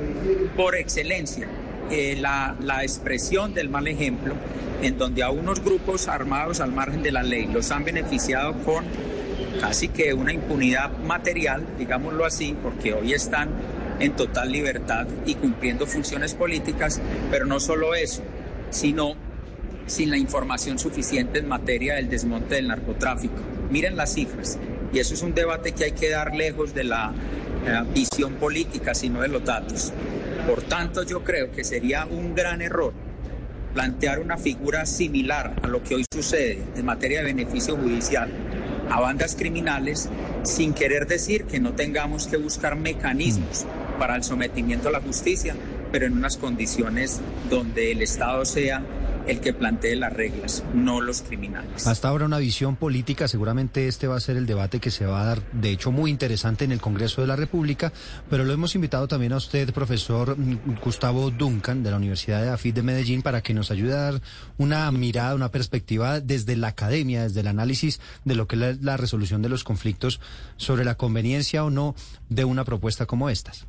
por 0.55 0.75
excelencia 0.75 1.47
eh, 1.91 2.15
la, 2.19 2.55
la 2.59 2.83
expresión 2.83 3.53
del 3.53 3.69
mal 3.69 3.87
ejemplo, 3.87 4.33
en 4.81 4.97
donde 4.97 5.21
a 5.21 5.29
unos 5.29 5.63
grupos 5.63 6.07
armados 6.07 6.59
al 6.59 6.71
margen 6.71 7.03
de 7.03 7.11
la 7.11 7.21
ley 7.21 7.45
los 7.47 7.69
han 7.71 7.83
beneficiado 7.83 8.53
con 8.63 8.83
casi 9.59 9.89
que 9.89 10.13
una 10.13 10.33
impunidad 10.33 10.97
material, 10.99 11.65
digámoslo 11.77 12.25
así, 12.25 12.55
porque 12.63 12.93
hoy 12.93 13.13
están 13.13 13.49
en 14.01 14.15
total 14.15 14.51
libertad 14.51 15.07
y 15.25 15.35
cumpliendo 15.35 15.85
funciones 15.85 16.33
políticas, 16.33 16.99
pero 17.29 17.45
no 17.45 17.59
solo 17.59 17.93
eso, 17.93 18.23
sino 18.71 19.13
sin 19.85 20.09
la 20.09 20.17
información 20.17 20.79
suficiente 20.79 21.39
en 21.39 21.47
materia 21.47 21.95
del 21.95 22.09
desmonte 22.09 22.55
del 22.55 22.67
narcotráfico. 22.67 23.35
Miren 23.69 23.95
las 23.95 24.13
cifras, 24.13 24.57
y 24.91 24.99
eso 24.99 25.13
es 25.13 25.21
un 25.21 25.33
debate 25.33 25.73
que 25.73 25.85
hay 25.85 25.91
que 25.91 26.09
dar 26.09 26.35
lejos 26.35 26.73
de 26.73 26.83
la 26.83 27.13
eh, 27.65 27.83
visión 27.93 28.33
política, 28.33 28.95
sino 28.95 29.21
de 29.21 29.27
los 29.27 29.45
datos. 29.45 29.93
Por 30.47 30.63
tanto, 30.63 31.03
yo 31.03 31.23
creo 31.23 31.51
que 31.51 31.63
sería 31.63 32.05
un 32.05 32.33
gran 32.33 32.61
error 32.61 32.93
plantear 33.73 34.19
una 34.19 34.37
figura 34.37 34.85
similar 34.85 35.55
a 35.61 35.67
lo 35.67 35.83
que 35.83 35.95
hoy 35.95 36.05
sucede 36.11 36.61
en 36.75 36.85
materia 36.85 37.19
de 37.19 37.25
beneficio 37.25 37.77
judicial 37.77 38.29
a 38.89 38.99
bandas 38.99 39.35
criminales 39.35 40.09
sin 40.43 40.73
querer 40.73 41.07
decir 41.07 41.45
que 41.45 41.61
no 41.61 41.73
tengamos 41.73 42.27
que 42.27 42.35
buscar 42.35 42.75
mecanismos 42.75 43.65
para 44.01 44.15
el 44.15 44.23
sometimiento 44.23 44.89
a 44.89 44.91
la 44.91 44.99
justicia, 44.99 45.55
pero 45.91 46.07
en 46.07 46.13
unas 46.13 46.35
condiciones 46.35 47.21
donde 47.51 47.91
el 47.91 48.01
Estado 48.01 48.45
sea 48.45 48.83
el 49.27 49.41
que 49.41 49.53
plantee 49.53 49.95
las 49.95 50.11
reglas, 50.11 50.63
no 50.73 51.01
los 51.01 51.21
criminales. 51.21 51.85
Hasta 51.85 52.07
ahora 52.07 52.25
una 52.25 52.39
visión 52.39 52.77
política, 52.77 53.27
seguramente 53.27 53.87
este 53.87 54.07
va 54.07 54.17
a 54.17 54.19
ser 54.19 54.37
el 54.37 54.47
debate 54.47 54.79
que 54.79 54.89
se 54.89 55.05
va 55.05 55.21
a 55.21 55.25
dar, 55.25 55.51
de 55.51 55.69
hecho, 55.69 55.91
muy 55.91 56.09
interesante 56.09 56.65
en 56.65 56.71
el 56.71 56.81
Congreso 56.81 57.21
de 57.21 57.27
la 57.27 57.35
República, 57.35 57.93
pero 58.27 58.43
lo 58.43 58.51
hemos 58.51 58.73
invitado 58.73 59.07
también 59.07 59.33
a 59.33 59.37
usted, 59.37 59.71
profesor 59.71 60.35
Gustavo 60.83 61.29
Duncan, 61.29 61.83
de 61.83 61.91
la 61.91 61.97
Universidad 61.97 62.41
de 62.41 62.49
AFID 62.49 62.73
de 62.73 62.81
Medellín, 62.81 63.21
para 63.21 63.41
que 63.41 63.53
nos 63.53 63.69
ayude 63.69 63.93
a 63.93 64.01
dar 64.01 64.21
una 64.57 64.91
mirada, 64.91 65.35
una 65.35 65.51
perspectiva 65.51 66.21
desde 66.21 66.55
la 66.55 66.69
academia, 66.69 67.21
desde 67.21 67.41
el 67.41 67.47
análisis 67.47 67.99
de 68.25 68.33
lo 68.33 68.47
que 68.47 68.55
es 68.55 68.81
la 68.81 68.97
resolución 68.97 69.43
de 69.43 69.49
los 69.49 69.63
conflictos 69.63 70.19
sobre 70.57 70.85
la 70.85 70.95
conveniencia 70.95 71.63
o 71.63 71.69
no 71.69 71.93
de 72.29 72.45
una 72.45 72.65
propuesta 72.65 73.05
como 73.05 73.29
estas. 73.29 73.67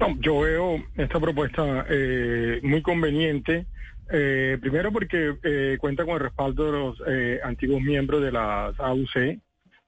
No, 0.00 0.16
yo 0.20 0.40
veo 0.40 0.84
esta 0.96 1.18
propuesta 1.18 1.86
eh, 1.88 2.60
muy 2.62 2.82
conveniente. 2.82 3.66
Eh, 4.10 4.56
primero 4.60 4.90
porque 4.90 5.34
eh, 5.42 5.76
cuenta 5.78 6.04
con 6.04 6.14
el 6.14 6.20
respaldo 6.20 6.66
de 6.66 6.72
los 6.72 7.02
eh, 7.06 7.40
antiguos 7.42 7.82
miembros 7.82 8.22
de 8.22 8.32
las 8.32 8.78
AUC, 8.78 9.38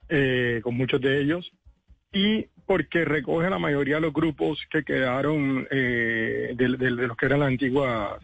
eh, 0.09 0.61
con 0.63 0.77
muchos 0.77 1.01
de 1.01 1.21
ellos, 1.21 1.51
y 2.13 2.47
porque 2.67 3.05
recoge 3.05 3.49
la 3.49 3.59
mayoría 3.59 3.95
de 3.97 4.03
los 4.03 4.13
grupos 4.13 4.61
que 4.71 4.85
quedaron 4.85 5.65
de, 5.65 6.55
los 6.59 7.17
que 7.17 7.27
eran 7.27 7.41
la 7.41 7.47
antigua 7.47 8.21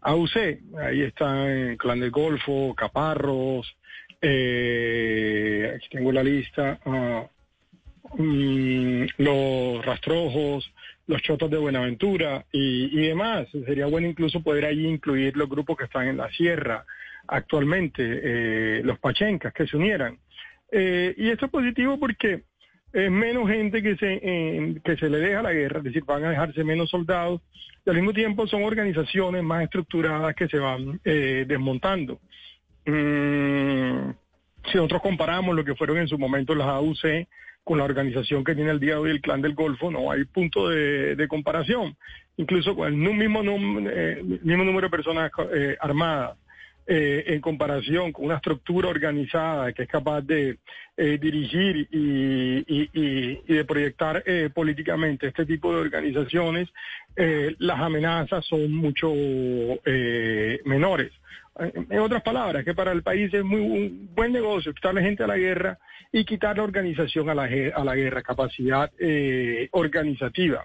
AUC. 0.00 0.36
Ahí 0.80 1.02
está 1.02 1.50
el 1.50 1.76
Clan 1.76 2.00
del 2.00 2.10
Golfo, 2.10 2.74
Caparros, 2.74 3.76
aquí 4.22 5.88
tengo 5.90 6.12
la 6.12 6.22
lista, 6.22 6.78
uh, 6.86 7.28
um, 8.18 9.06
los 9.18 9.84
Rastrojos, 9.84 10.72
los 11.06 11.22
chotos 11.22 11.50
de 11.50 11.58
Buenaventura 11.58 12.44
y, 12.52 12.98
y, 12.98 13.08
demás. 13.08 13.48
Sería 13.50 13.86
bueno 13.86 14.06
incluso 14.06 14.42
poder 14.42 14.64
ahí 14.64 14.86
incluir 14.86 15.36
los 15.36 15.48
grupos 15.48 15.76
que 15.76 15.84
están 15.84 16.06
en 16.08 16.16
la 16.16 16.30
sierra 16.30 16.84
actualmente, 17.26 18.02
eh, 18.22 18.82
los 18.84 18.98
pachencas, 18.98 19.52
que 19.52 19.66
se 19.66 19.76
unieran. 19.76 20.18
Eh, 20.70 21.14
y 21.16 21.30
esto 21.30 21.46
es 21.46 21.52
positivo 21.52 21.98
porque 21.98 22.44
es 22.92 23.10
menos 23.10 23.48
gente 23.48 23.82
que 23.82 23.96
se, 23.96 24.20
eh, 24.22 24.80
que 24.84 24.96
se 24.96 25.08
le 25.08 25.18
deja 25.18 25.42
la 25.42 25.52
guerra, 25.52 25.78
es 25.78 25.84
decir, 25.84 26.04
van 26.04 26.24
a 26.24 26.30
dejarse 26.30 26.64
menos 26.64 26.90
soldados, 26.90 27.40
y 27.84 27.90
al 27.90 27.96
mismo 27.96 28.12
tiempo 28.12 28.46
son 28.46 28.62
organizaciones 28.64 29.42
más 29.42 29.64
estructuradas 29.64 30.34
que 30.34 30.48
se 30.48 30.58
van 30.58 31.00
desmontando. 31.02 32.20
Mm, 32.84 34.10
si 34.70 34.76
nosotros 34.76 35.02
comparamos 35.02 35.56
lo 35.56 35.64
que 35.64 35.74
fueron 35.74 35.98
en 35.98 36.08
su 36.08 36.18
momento 36.18 36.54
las 36.54 36.68
AUC, 36.68 37.26
con 37.64 37.78
la 37.78 37.84
organización 37.84 38.44
que 38.44 38.54
tiene 38.54 38.70
el 38.70 38.80
día 38.80 38.94
de 38.94 39.00
hoy 39.00 39.10
el 39.10 39.20
Clan 39.20 39.42
del 39.42 39.54
Golfo, 39.54 39.90
no 39.90 40.10
hay 40.10 40.24
punto 40.24 40.68
de, 40.68 41.26
comparación. 41.28 41.96
Incluso 42.36 42.74
con 42.74 42.88
el 42.88 42.94
mismo, 42.94 43.42
eh, 43.88 44.22
mismo 44.42 44.64
número 44.64 44.86
de 44.86 44.90
personas 44.90 45.30
eh, 45.52 45.76
armadas, 45.80 46.36
eh, 46.84 47.34
en 47.34 47.40
comparación 47.40 48.10
con 48.10 48.24
una 48.24 48.34
estructura 48.34 48.88
organizada 48.88 49.72
que 49.72 49.84
es 49.84 49.88
capaz 49.88 50.20
de 50.22 50.58
eh, 50.96 51.16
dirigir 51.16 51.88
y, 51.92 52.64
y, 52.66 52.90
y, 52.92 53.40
y, 53.46 53.54
de 53.54 53.64
proyectar 53.64 54.20
eh, 54.26 54.50
políticamente 54.52 55.28
este 55.28 55.46
tipo 55.46 55.72
de 55.72 55.80
organizaciones, 55.80 56.68
las 57.16 57.80
amenazas 57.80 58.44
son 58.46 58.72
mucho 58.72 59.12
menores. 60.64 61.12
En 61.58 61.98
otras 61.98 62.22
palabras, 62.22 62.64
que 62.64 62.74
para 62.74 62.92
el 62.92 63.02
país 63.02 63.32
es 63.34 63.44
muy 63.44 64.08
buen 64.14 64.32
negocio 64.32 64.72
quitarle 64.72 65.02
gente 65.02 65.22
a 65.22 65.26
la 65.26 65.36
guerra 65.36 65.78
y 66.10 66.24
quitar 66.24 66.56
la 66.56 66.62
organización 66.62 67.28
a 67.30 67.34
la, 67.34 67.48
a 67.74 67.84
la 67.84 67.94
guerra, 67.94 68.22
capacidad 68.22 68.90
eh, 68.98 69.68
organizativa. 69.72 70.64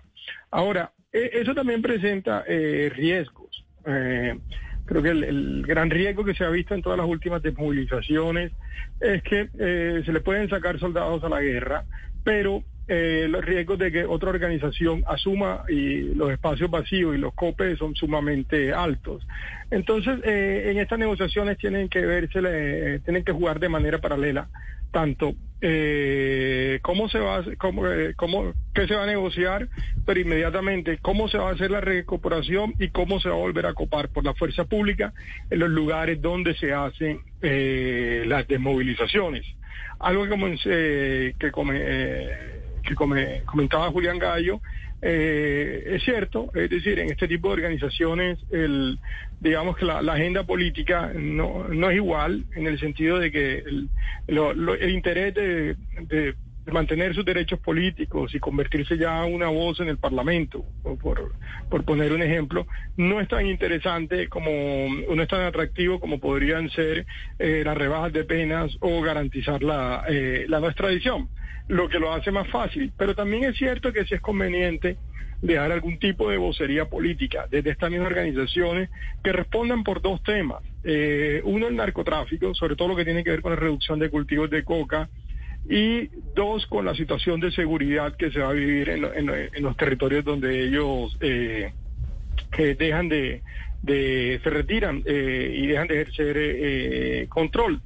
Ahora, 0.52 0.92
e, 1.12 1.30
eso 1.34 1.56
también 1.56 1.82
presenta 1.82 2.44
eh, 2.48 2.92
riesgos. 2.94 3.66
Eh, 3.86 4.38
creo 4.86 5.02
que 5.02 5.10
el, 5.10 5.64
gran 5.66 5.90
riesgo 5.90 6.24
que 6.24 6.36
se 6.36 6.44
ha 6.44 6.50
visto 6.50 6.74
en 6.74 6.82
todas 6.82 6.98
las 6.98 7.08
últimas 7.08 7.42
desmovilizaciones 7.42 8.52
es 9.00 9.24
que 9.24 9.50
eh, 9.58 10.02
se 10.06 10.12
le 10.12 10.22
pueden 10.22 10.50
sacar 10.50 10.80
soldados 10.80 11.24
a 11.24 11.30
la 11.30 11.42
guerra, 11.42 11.86
pero 12.24 12.64
eh, 12.88 13.28
los 13.30 13.44
riesgos 13.44 13.78
de 13.78 13.92
que 13.92 14.06
otra 14.06 14.30
organización 14.30 15.04
asuma 15.08 15.64
y 15.68 16.14
los 16.16 16.32
espacios 16.32 16.72
vacíos 16.72 17.16
y 17.16 17.18
los 17.18 17.34
copes 17.34 17.78
son 17.78 17.96
sumamente 17.96 18.74
altos. 18.74 19.28
Entonces, 19.72 20.20
eh, 20.24 20.70
en 20.72 20.78
estas 20.78 20.98
negociaciones 20.98 21.58
tienen 21.58 21.90
que 21.90 22.06
verse, 22.06 22.40
eh, 22.44 23.00
tienen 23.04 23.24
que 23.24 23.34
jugar 23.34 23.60
de 23.60 23.70
manera 23.70 24.00
paralela 24.00 24.48
tanto 24.92 25.36
eh, 25.60 26.80
cómo 26.82 27.10
se 27.10 27.20
va 27.20 27.38
a, 27.38 27.44
cómo, 27.58 27.88
eh, 27.88 28.14
cómo, 28.16 28.54
qué 28.74 28.88
se 28.88 28.96
va 28.96 29.04
a 29.04 29.08
negociar, 29.08 29.68
pero 30.06 30.20
inmediatamente 30.20 31.00
cómo 31.00 31.28
se 31.28 31.38
va 31.38 31.50
a 31.50 31.54
hacer 31.54 31.72
la 31.72 31.82
recuperación 31.82 32.74
y 32.80 32.90
cómo 32.90 33.20
se 33.20 33.30
va 33.30 33.36
a 33.36 33.40
volver 33.40 33.66
a 33.66 33.74
copar 33.74 34.10
por 34.10 34.24
la 34.24 34.34
fuerza 34.36 34.66
pública 34.66 35.14
en 35.50 35.60
los 35.60 35.70
lugares 35.70 36.22
donde 36.22 36.56
se 36.56 36.74
hacen 36.74 37.22
las 37.42 38.48
desmovilizaciones. 38.48 39.46
Algo 40.00 40.24
que, 40.26 41.52
como, 41.52 41.72
que, 41.72 42.56
que 42.88 42.96
come, 42.96 43.42
comentaba 43.46 43.92
Julián 43.92 44.18
Gallo 44.18 44.62
eh, 45.02 45.84
es 45.86 46.04
cierto, 46.04 46.50
es 46.56 46.70
decir, 46.70 46.98
en 47.00 47.12
este 47.12 47.28
tipo 47.28 47.50
de 47.50 47.54
organizaciones, 47.56 48.40
el, 48.50 48.98
digamos 49.40 49.78
que 49.78 49.86
la, 49.86 50.02
la 50.02 50.14
agenda 50.14 50.44
política 50.44 51.12
no, 51.14 51.68
no, 51.68 51.90
es 51.92 51.98
igual 51.98 52.46
en 52.56 52.66
el 52.66 52.80
sentido 52.80 53.20
de 53.20 53.32
que 53.32 53.58
el, 53.60 53.90
lo, 54.28 54.74
el 54.74 54.90
interés 54.90 55.36
de, 55.36 55.76
de, 56.02 56.34
mantener 56.72 57.14
sus 57.16 57.26
derechos 57.26 57.60
políticos 57.60 58.34
y 58.36 58.40
convertirse 58.40 58.98
ya 58.98 59.24
una 59.26 59.48
voz 59.48 59.80
en 59.80 59.88
el 59.88 59.98
Parlamento, 59.98 60.66
por, 61.02 61.34
por 61.70 61.86
poner 61.86 62.14
un 62.14 62.22
ejemplo, 62.22 62.68
no 62.98 63.20
es 63.22 63.28
tan 63.28 63.46
interesante 63.46 64.28
como, 64.28 64.50
no 65.14 65.22
es 65.22 65.28
tan 65.28 65.42
atractivo 65.42 66.00
como 66.00 66.20
podrían 66.20 66.70
ser 66.70 67.06
eh, 67.40 67.64
las 67.66 67.78
rebajas 67.78 68.14
de 68.14 68.24
penas 68.24 68.78
o 68.82 69.02
garantizar 69.02 69.64
la, 69.64 70.06
eh, 70.08 70.46
la 70.48 70.60
no 70.60 70.68
extradición 70.68 71.30
lo 71.68 71.90
que 71.90 72.00
lo 72.00 72.14
hace 72.14 72.32
más 72.32 72.48
fácil. 72.48 72.94
Pero 72.98 73.14
también 73.14 73.44
es 73.44 73.58
cierto 73.58 73.92
que 73.92 74.06
si 74.06 74.16
es 74.16 74.22
conveniente 74.22 74.98
dejar 75.42 75.72
algún 75.72 76.00
tipo 76.00 76.30
de 76.30 76.38
vocería 76.38 76.86
política 76.86 77.46
desde 77.50 77.72
estas 77.72 77.92
mismas 77.92 78.08
organizaciones 78.08 78.90
que 79.24 79.32
respondan 79.32 79.84
por 79.84 80.02
dos 80.02 80.22
temas. 80.24 80.64
Eh, 80.84 81.42
uno, 81.44 81.68
el 81.68 81.76
narcotráfico, 81.76 82.54
sobre 82.56 82.76
todo 82.76 82.88
lo 82.90 82.96
que 82.96 83.06
tiene 83.06 83.24
que 83.24 83.32
ver 83.32 83.42
con 83.42 83.52
la 83.52 83.60
reducción 83.60 84.00
de 84.00 84.10
cultivos 84.10 84.50
de 84.50 84.64
coca, 84.64 85.10
y 85.70 86.10
dos, 86.36 86.66
con 86.68 86.86
la 86.86 86.96
situación 86.96 87.40
de 87.40 87.52
seguridad 87.52 88.16
que 88.16 88.32
se 88.32 88.40
va 88.40 88.50
a 88.50 88.54
vivir 88.54 88.90
en, 88.90 89.04
en, 89.04 89.30
en 89.30 89.64
los 89.64 89.76
territorios 89.76 90.24
donde 90.24 90.64
ellos 90.66 91.18
eh, 91.20 91.74
que 92.52 92.76
dejan 92.76 93.10
de, 93.10 93.42
de, 93.82 94.40
se 94.44 94.50
retiran 94.50 95.04
eh, 95.06 95.54
y 95.56 95.68
dejan 95.68 95.88
de 95.88 96.02
ejercer 96.02 96.36
eh, 96.38 97.26
control. 97.30 97.82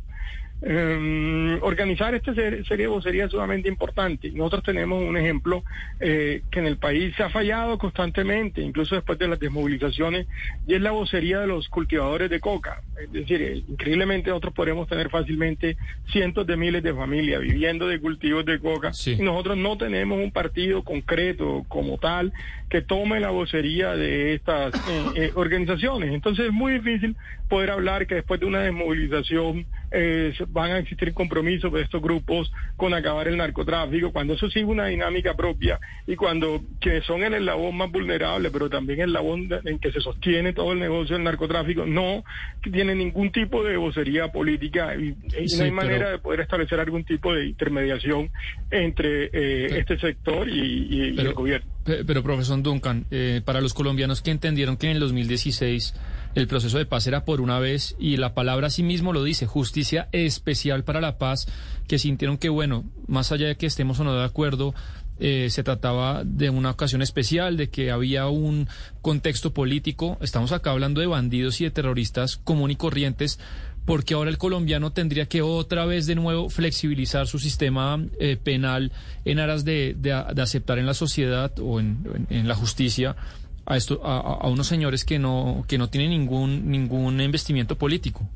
Um, 0.63 1.57
organizar 1.63 2.13
esta 2.13 2.35
serie, 2.35 2.61
de 2.63 2.87
vocería 2.87 3.25
es 3.25 3.31
sumamente 3.31 3.67
importante. 3.67 4.29
Nosotros 4.29 4.63
tenemos 4.63 5.01
un 5.01 5.17
ejemplo 5.17 5.63
eh, 5.99 6.43
que 6.51 6.59
en 6.59 6.67
el 6.67 6.77
país 6.77 7.15
se 7.15 7.23
ha 7.23 7.31
fallado 7.31 7.79
constantemente, 7.79 8.61
incluso 8.61 8.93
después 8.93 9.17
de 9.17 9.27
las 9.27 9.39
desmovilizaciones, 9.39 10.27
y 10.67 10.75
es 10.75 10.81
la 10.81 10.91
vocería 10.91 11.39
de 11.39 11.47
los 11.47 11.67
cultivadores 11.67 12.29
de 12.29 12.39
coca. 12.39 12.83
Es 13.01 13.11
decir, 13.11 13.41
eh, 13.41 13.63
increíblemente 13.67 14.29
nosotros 14.29 14.53
podemos 14.53 14.87
tener 14.87 15.09
fácilmente 15.09 15.77
cientos 16.11 16.45
de 16.45 16.55
miles 16.55 16.83
de 16.83 16.93
familias 16.93 17.41
viviendo 17.41 17.87
de 17.87 17.99
cultivos 17.99 18.45
de 18.45 18.59
coca, 18.59 18.93
sí. 18.93 19.17
y 19.19 19.23
nosotros 19.23 19.57
no 19.57 19.79
tenemos 19.79 20.19
un 20.19 20.29
partido 20.29 20.83
concreto 20.83 21.65
como 21.69 21.97
tal 21.97 22.33
que 22.69 22.81
tome 22.81 23.19
la 23.19 23.31
vocería 23.31 23.95
de 23.95 24.35
estas 24.35 24.73
eh, 24.75 25.05
eh, 25.15 25.31
organizaciones. 25.33 26.13
Entonces 26.13 26.45
es 26.45 26.53
muy 26.53 26.73
difícil 26.73 27.15
poder 27.49 27.71
hablar 27.71 28.05
que 28.05 28.15
después 28.15 28.39
de 28.39 28.45
una 28.45 28.59
desmovilización 28.59 29.65
eh, 29.91 30.33
van 30.49 30.71
a 30.71 30.79
existir 30.79 31.13
compromisos 31.13 31.71
de 31.71 31.81
estos 31.81 32.01
grupos 32.01 32.51
con 32.77 32.93
acabar 32.93 33.27
el 33.27 33.37
narcotráfico, 33.37 34.11
cuando 34.11 34.33
eso 34.33 34.49
sigue 34.49 34.65
una 34.65 34.87
dinámica 34.87 35.35
propia 35.35 35.79
y 36.07 36.15
cuando 36.15 36.61
quienes 36.79 37.05
son 37.05 37.23
el 37.23 37.33
eslabón 37.33 37.75
más 37.75 37.91
vulnerable, 37.91 38.49
pero 38.51 38.69
también 38.69 39.01
el 39.01 39.09
eslabón 39.09 39.49
en 39.65 39.79
que 39.79 39.91
se 39.91 40.01
sostiene 40.01 40.53
todo 40.53 40.71
el 40.73 40.79
negocio 40.79 41.15
del 41.15 41.23
narcotráfico, 41.23 41.85
no 41.85 42.23
tiene 42.61 42.95
ningún 42.95 43.31
tipo 43.31 43.63
de 43.63 43.77
vocería 43.77 44.31
política 44.31 44.95
y, 44.95 45.15
y 45.39 45.49
sí, 45.49 45.57
no 45.57 45.63
hay 45.65 45.71
manera 45.71 45.97
pero... 45.97 46.11
de 46.11 46.17
poder 46.19 46.39
establecer 46.41 46.79
algún 46.79 47.03
tipo 47.03 47.33
de 47.33 47.47
intermediación 47.47 48.29
entre 48.69 49.25
eh, 49.25 49.29
pero, 49.33 49.75
este 49.75 49.99
sector 49.99 50.49
y, 50.49 50.87
y, 50.89 51.11
pero, 51.13 51.23
y, 51.23 51.27
el 51.27 51.33
gobierno. 51.33 51.71
Pero, 51.83 52.23
profesor 52.23 52.61
Duncan, 52.61 53.05
eh, 53.11 53.41
para 53.43 53.59
los 53.59 53.73
colombianos 53.73 54.21
que 54.21 54.31
entendieron 54.31 54.77
que 54.77 54.87
en 54.87 54.93
el 54.93 54.99
2016 54.99 55.95
el 56.35 56.47
proceso 56.47 56.77
de 56.77 56.85
paz 56.85 57.07
era 57.07 57.25
por 57.25 57.41
una 57.41 57.59
vez 57.59 57.95
y 57.99 58.17
la 58.17 58.33
palabra 58.33 58.69
sí 58.69 58.83
mismo 58.83 59.13
lo 59.13 59.23
dice, 59.23 59.45
justicia 59.45 60.07
especial 60.11 60.83
para 60.83 61.01
la 61.01 61.17
paz, 61.17 61.47
que 61.87 61.99
sintieron 61.99 62.37
que, 62.37 62.49
bueno, 62.49 62.85
más 63.07 63.31
allá 63.31 63.47
de 63.47 63.57
que 63.57 63.65
estemos 63.65 63.99
o 63.99 64.03
no 64.03 64.13
de 64.13 64.23
acuerdo, 64.23 64.73
eh, 65.19 65.49
se 65.51 65.63
trataba 65.63 66.23
de 66.23 66.49
una 66.49 66.71
ocasión 66.71 67.01
especial, 67.01 67.57
de 67.57 67.69
que 67.69 67.91
había 67.91 68.27
un 68.27 68.67
contexto 69.01 69.53
político. 69.53 70.17
Estamos 70.21 70.51
acá 70.51 70.71
hablando 70.71 71.01
de 71.01 71.07
bandidos 71.07 71.61
y 71.61 71.65
de 71.65 71.71
terroristas 71.71 72.37
común 72.37 72.71
y 72.71 72.75
corrientes, 72.75 73.37
porque 73.85 74.13
ahora 74.13 74.29
el 74.29 74.37
colombiano 74.37 74.93
tendría 74.93 75.27
que 75.27 75.41
otra 75.41 75.85
vez 75.85 76.07
de 76.07 76.15
nuevo 76.15 76.49
flexibilizar 76.49 77.27
su 77.27 77.39
sistema 77.39 78.03
eh, 78.19 78.37
penal 78.41 78.91
en 79.25 79.39
aras 79.39 79.65
de, 79.65 79.95
de, 79.97 80.23
de, 80.33 80.41
aceptar 80.41 80.79
en 80.79 80.85
la 80.85 80.93
sociedad 80.93 81.51
o 81.59 81.79
en, 81.79 81.99
en, 82.29 82.37
en 82.37 82.47
la 82.47 82.55
justicia 82.55 83.15
a 83.65 83.77
esto 83.77 84.01
a, 84.03 84.17
a 84.19 84.47
unos 84.49 84.67
señores 84.67 85.05
que 85.05 85.19
no 85.19 85.65
que 85.67 85.77
no 85.77 85.89
tienen 85.89 86.09
ningún 86.11 86.69
ningún 86.69 87.21
investimiento 87.21 87.77
político. 87.77 88.27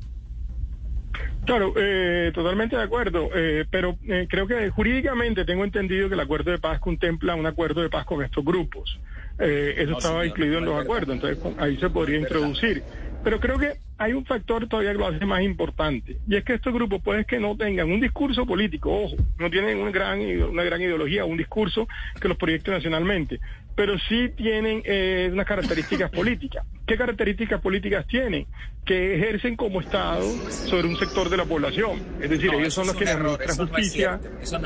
Claro, 1.44 1.72
eh, 1.76 2.32
totalmente 2.34 2.76
de 2.76 2.82
acuerdo, 2.82 3.30
eh, 3.34 3.64
pero 3.70 3.96
eh, 4.08 4.26
creo 4.28 4.48
que 4.48 4.68
jurídicamente 4.70 5.44
tengo 5.44 5.64
entendido 5.64 6.08
que 6.08 6.14
el 6.14 6.20
acuerdo 6.20 6.50
de 6.50 6.58
paz 6.58 6.80
contempla 6.80 7.36
un 7.36 7.46
acuerdo 7.46 7.82
de 7.82 7.88
paz 7.88 8.04
con 8.04 8.24
estos 8.24 8.44
grupos. 8.44 8.98
Eh, 9.38 9.74
eso 9.78 9.92
No, 9.92 9.98
estaba 9.98 10.14
señor, 10.22 10.26
incluido 10.26 10.58
en 10.58 10.64
los 10.64 10.80
acuerdos, 10.80 11.14
entonces 11.14 11.38
ahí 11.56 11.76
se 11.78 11.88
podría 11.90 12.18
introducir. 12.18 12.84
Pero 13.22 13.38
creo 13.38 13.58
que 13.58 13.74
hay 13.98 14.12
un 14.12 14.24
factor 14.24 14.68
todavía 14.68 14.92
que 14.92 14.98
lo 14.98 15.06
hace 15.06 15.24
más 15.24 15.42
importante, 15.42 16.18
y 16.28 16.36
es 16.36 16.44
que 16.44 16.54
estos 16.54 16.72
grupos 16.72 17.02
pueden 17.02 17.24
que 17.24 17.38
no 17.38 17.56
tengan 17.56 17.90
un 17.90 18.00
discurso 18.00 18.44
político, 18.44 18.92
ojo, 18.92 19.16
no 19.38 19.50
tienen 19.50 19.78
un 19.78 19.90
gran, 19.90 20.20
una 20.20 20.62
gran 20.64 20.80
ideología, 20.80 21.24
un 21.24 21.36
discurso 21.36 21.88
que 22.20 22.28
los 22.28 22.36
proyecte 22.36 22.70
nacionalmente, 22.70 23.40
pero 23.76 23.98
sí 24.08 24.30
tienen 24.34 24.82
eh, 24.86 25.28
unas 25.30 25.46
características 25.46 26.10
políticas. 26.10 26.64
¿Qué 26.86 26.96
características 26.96 27.60
políticas 27.60 28.06
tienen? 28.06 28.46
Que 28.86 29.16
ejercen 29.16 29.54
como 29.54 29.80
Estado 29.80 30.24
sobre 30.48 30.88
un 30.88 30.96
sector 30.96 31.28
de 31.28 31.36
la 31.36 31.44
población. 31.44 32.00
Es 32.20 32.30
decir, 32.30 32.50
No, 32.50 32.58
ellos 32.58 32.72
son 32.72 32.86
los 32.86 32.96
que 32.96 33.06
administran 33.06 33.68
justicia, 33.68 34.20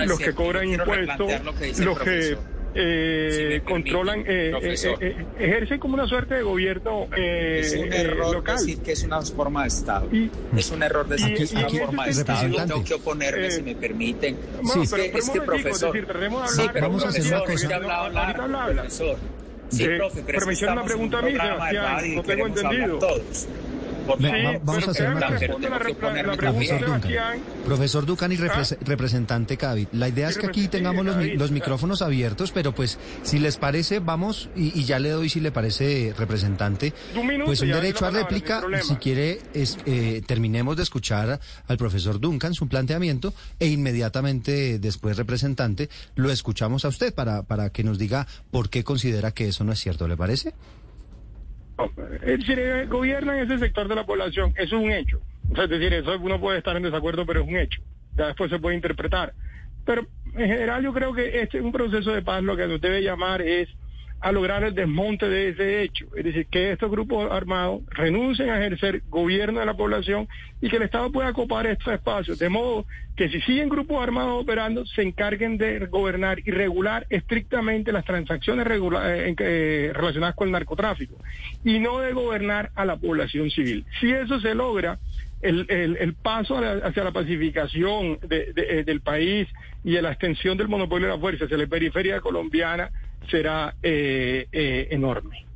los 0.06 0.18
que 0.18 0.32
cobran 0.32 0.68
impuestos, 0.68 1.32
los 1.80 1.98
que. 1.98 2.36
Eh, 2.74 3.54
Si 3.56 3.60
controlan, 3.68 4.20
eh, 4.20 4.52
eh, 4.62 4.74
eh, 4.84 4.96
eh, 5.00 5.26
ejercen 5.38 5.78
como 5.80 5.94
una 5.94 6.06
suerte 6.06 6.34
de 6.36 6.42
gobierno 6.42 7.06
eh, 7.16 7.60
Es 7.60 7.74
un 7.74 7.92
eh, 7.92 8.00
error 8.02 8.32
local. 8.34 8.56
decir 8.58 8.78
que 8.80 8.92
es 8.92 9.02
una 9.04 9.22
forma 9.22 9.62
de 9.62 9.68
Estado. 9.68 10.08
Y- 10.12 10.30
es 10.56 10.70
un 10.70 10.82
error 10.82 11.08
decir 11.08 11.30
y- 11.32 11.34
que 11.34 11.42
es 11.44 11.52
una 11.52 11.68
forma 11.68 12.04
de 12.04 12.10
Estado. 12.10 12.48
Yo 12.48 12.64
tengo 12.66 12.84
que 12.84 12.94
oponerme, 12.94 13.46
Eh, 13.46 13.50
si 13.50 13.62
me 13.62 13.74
permiten. 13.74 14.36
Bueno, 14.62 14.82
es 14.82 14.90
pero- 14.90 15.02
es 15.04 15.30
que 15.30 15.40
profesor... 15.40 15.92
decir, 15.92 16.06
sí, 16.48 16.62
pero 16.72 16.86
Vamos 16.88 17.04
a 17.04 17.08
hacer 17.08 17.26
una 17.26 17.38
cosa. 17.40 18.66
profesor. 18.74 19.16
Sí, 19.70 19.84
Eh, 19.84 19.96
profe, 19.98 20.22
pero, 20.26 20.36
pero 20.38 20.46
me 20.46 20.52
hicieron 20.52 20.78
una 20.78 20.84
pregunta 20.86 21.18
a 21.18 21.22
mí, 21.22 21.30
Sebastián, 21.30 22.14
no 22.16 22.22
tengo 22.24 22.46
entendido. 22.48 22.98
todos. 22.98 23.48
Por 24.18 24.64
vamos 24.64 24.88
a 24.88 24.90
hacer 24.90 25.10
una 25.10 25.26
cosa. 25.26 25.46
Profesor 26.36 26.80
Duncan. 26.80 27.02
Sebastián. 27.02 27.38
Profesor 27.64 28.06
Ducan 28.06 28.32
y 28.32 28.36
Ah. 28.36 28.38
repres- 28.38 28.78
representante 28.80 29.56
Cavid, 29.56 29.88
la 29.92 30.08
idea 30.08 30.28
es 30.28 30.38
que 30.38 30.46
aquí 30.46 30.68
tengamos 30.68 31.04
los, 31.06 31.50
micrófonos 31.50 32.02
abiertos, 32.02 32.52
pero 32.52 32.74
pues 32.74 32.98
si 33.22 33.38
les 33.38 33.56
parece, 33.56 33.98
vamos 33.98 34.48
y, 34.56 34.78
y 34.78 34.84
ya 34.84 34.98
le 34.98 35.10
doy 35.10 35.28
si 35.28 35.40
le 35.40 35.52
parece 35.52 36.14
representante, 36.16 36.92
minuto, 37.14 37.46
pues 37.46 37.60
un 37.60 37.70
derecho 37.70 38.06
a 38.06 38.10
réplica. 38.10 38.62
no. 38.68 38.78
Si 38.82 38.94
quiere, 38.96 39.40
es, 39.54 39.78
eh, 39.86 40.22
terminemos 40.26 40.76
de 40.76 40.82
escuchar 40.82 41.40
al 41.66 41.76
profesor 41.76 42.18
Duncan 42.20 42.54
su 42.54 42.68
planteamiento 42.68 43.34
e 43.58 43.66
inmediatamente 43.68 44.78
después 44.78 45.16
representante 45.16 45.88
lo 46.14 46.30
escuchamos 46.30 46.84
a 46.84 46.88
usted 46.88 47.12
para, 47.14 47.42
para 47.42 47.70
que 47.70 47.84
nos 47.84 47.98
diga 47.98 48.26
por 48.50 48.70
qué 48.70 48.84
considera 48.84 49.32
que 49.32 49.48
eso 49.48 49.64
no 49.64 49.72
es 49.72 49.80
cierto, 49.80 50.08
¿le 50.08 50.16
parece? 50.16 50.54
Es 52.22 52.38
decir, 52.40 52.58
eh, 52.58 52.86
gobiernan 52.86 53.38
ese 53.38 53.58
sector 53.58 53.88
de 53.88 53.94
la 53.94 54.06
población, 54.06 54.52
eso 54.56 54.76
es 54.76 54.82
un 54.82 54.90
hecho. 54.90 55.20
O 55.50 55.54
sea, 55.54 55.64
es 55.64 55.70
decir, 55.70 55.92
eso 55.92 56.16
uno 56.20 56.40
puede 56.40 56.58
estar 56.58 56.76
en 56.76 56.82
desacuerdo, 56.82 57.26
pero 57.26 57.40
es 57.40 57.48
un 57.48 57.56
hecho. 57.56 57.82
Ya 58.16 58.26
después 58.28 58.50
se 58.50 58.58
puede 58.58 58.76
interpretar. 58.76 59.32
Pero 59.84 60.06
en 60.34 60.48
general 60.48 60.82
yo 60.82 60.92
creo 60.92 61.12
que 61.12 61.40
este 61.40 61.58
es 61.58 61.64
un 61.64 61.72
proceso 61.72 62.12
de 62.12 62.22
paz 62.22 62.42
lo 62.42 62.56
que 62.56 62.66
nos 62.66 62.80
debe 62.80 63.02
llamar 63.02 63.42
es 63.42 63.68
a 64.20 64.32
lograr 64.32 64.62
el 64.64 64.74
desmonte 64.74 65.28
de 65.28 65.48
ese 65.48 65.82
hecho. 65.82 66.06
Es 66.16 66.24
decir, 66.24 66.46
que 66.50 66.72
estos 66.72 66.90
grupos 66.90 67.30
armados 67.30 67.80
renuncien 67.88 68.50
a 68.50 68.58
ejercer 68.58 69.02
gobierno 69.08 69.60
de 69.60 69.66
la 69.66 69.74
población 69.76 70.28
y 70.60 70.68
que 70.68 70.76
el 70.76 70.82
Estado 70.82 71.10
pueda 71.10 71.30
ocupar 71.30 71.66
estos 71.66 71.92
espacios. 71.94 72.38
De 72.38 72.48
modo 72.50 72.86
que 73.16 73.28
si 73.30 73.40
siguen 73.42 73.68
grupos 73.70 74.02
armados 74.02 74.42
operando, 74.42 74.84
se 74.86 75.02
encarguen 75.02 75.56
de 75.58 75.86
gobernar 75.86 76.38
y 76.44 76.50
regular 76.50 77.06
estrictamente 77.08 77.92
las 77.92 78.04
transacciones 78.04 78.66
eh, 78.66 79.34
eh, 79.38 79.90
relacionadas 79.94 80.34
con 80.34 80.48
el 80.48 80.52
narcotráfico 80.52 81.16
y 81.64 81.78
no 81.78 82.00
de 82.00 82.12
gobernar 82.12 82.70
a 82.74 82.84
la 82.84 82.96
población 82.96 83.50
civil. 83.50 83.86
Si 84.00 84.10
eso 84.12 84.38
se 84.40 84.54
logra, 84.54 84.98
el, 85.42 85.64
el- 85.70 85.96
el 85.98 86.12
paso 86.14 86.58
hacia 86.58 87.02
la 87.04 87.12
pacificación 87.12 88.18
de- 88.28 88.52
de- 88.52 88.80
eh, 88.80 88.84
del 88.84 89.00
país 89.00 89.48
y 89.82 89.96
a 89.96 90.02
la 90.02 90.10
extensión 90.10 90.58
del 90.58 90.68
monopolio 90.68 91.06
de 91.08 91.14
la 91.14 91.18
fuerza 91.20 91.46
hacia 91.46 91.56
la 91.56 91.66
periferia 91.66 92.20
colombiana 92.20 92.90
será 93.28 93.74
eh, 93.82 94.46
eh, 94.52 94.88
enorme. 94.90 95.46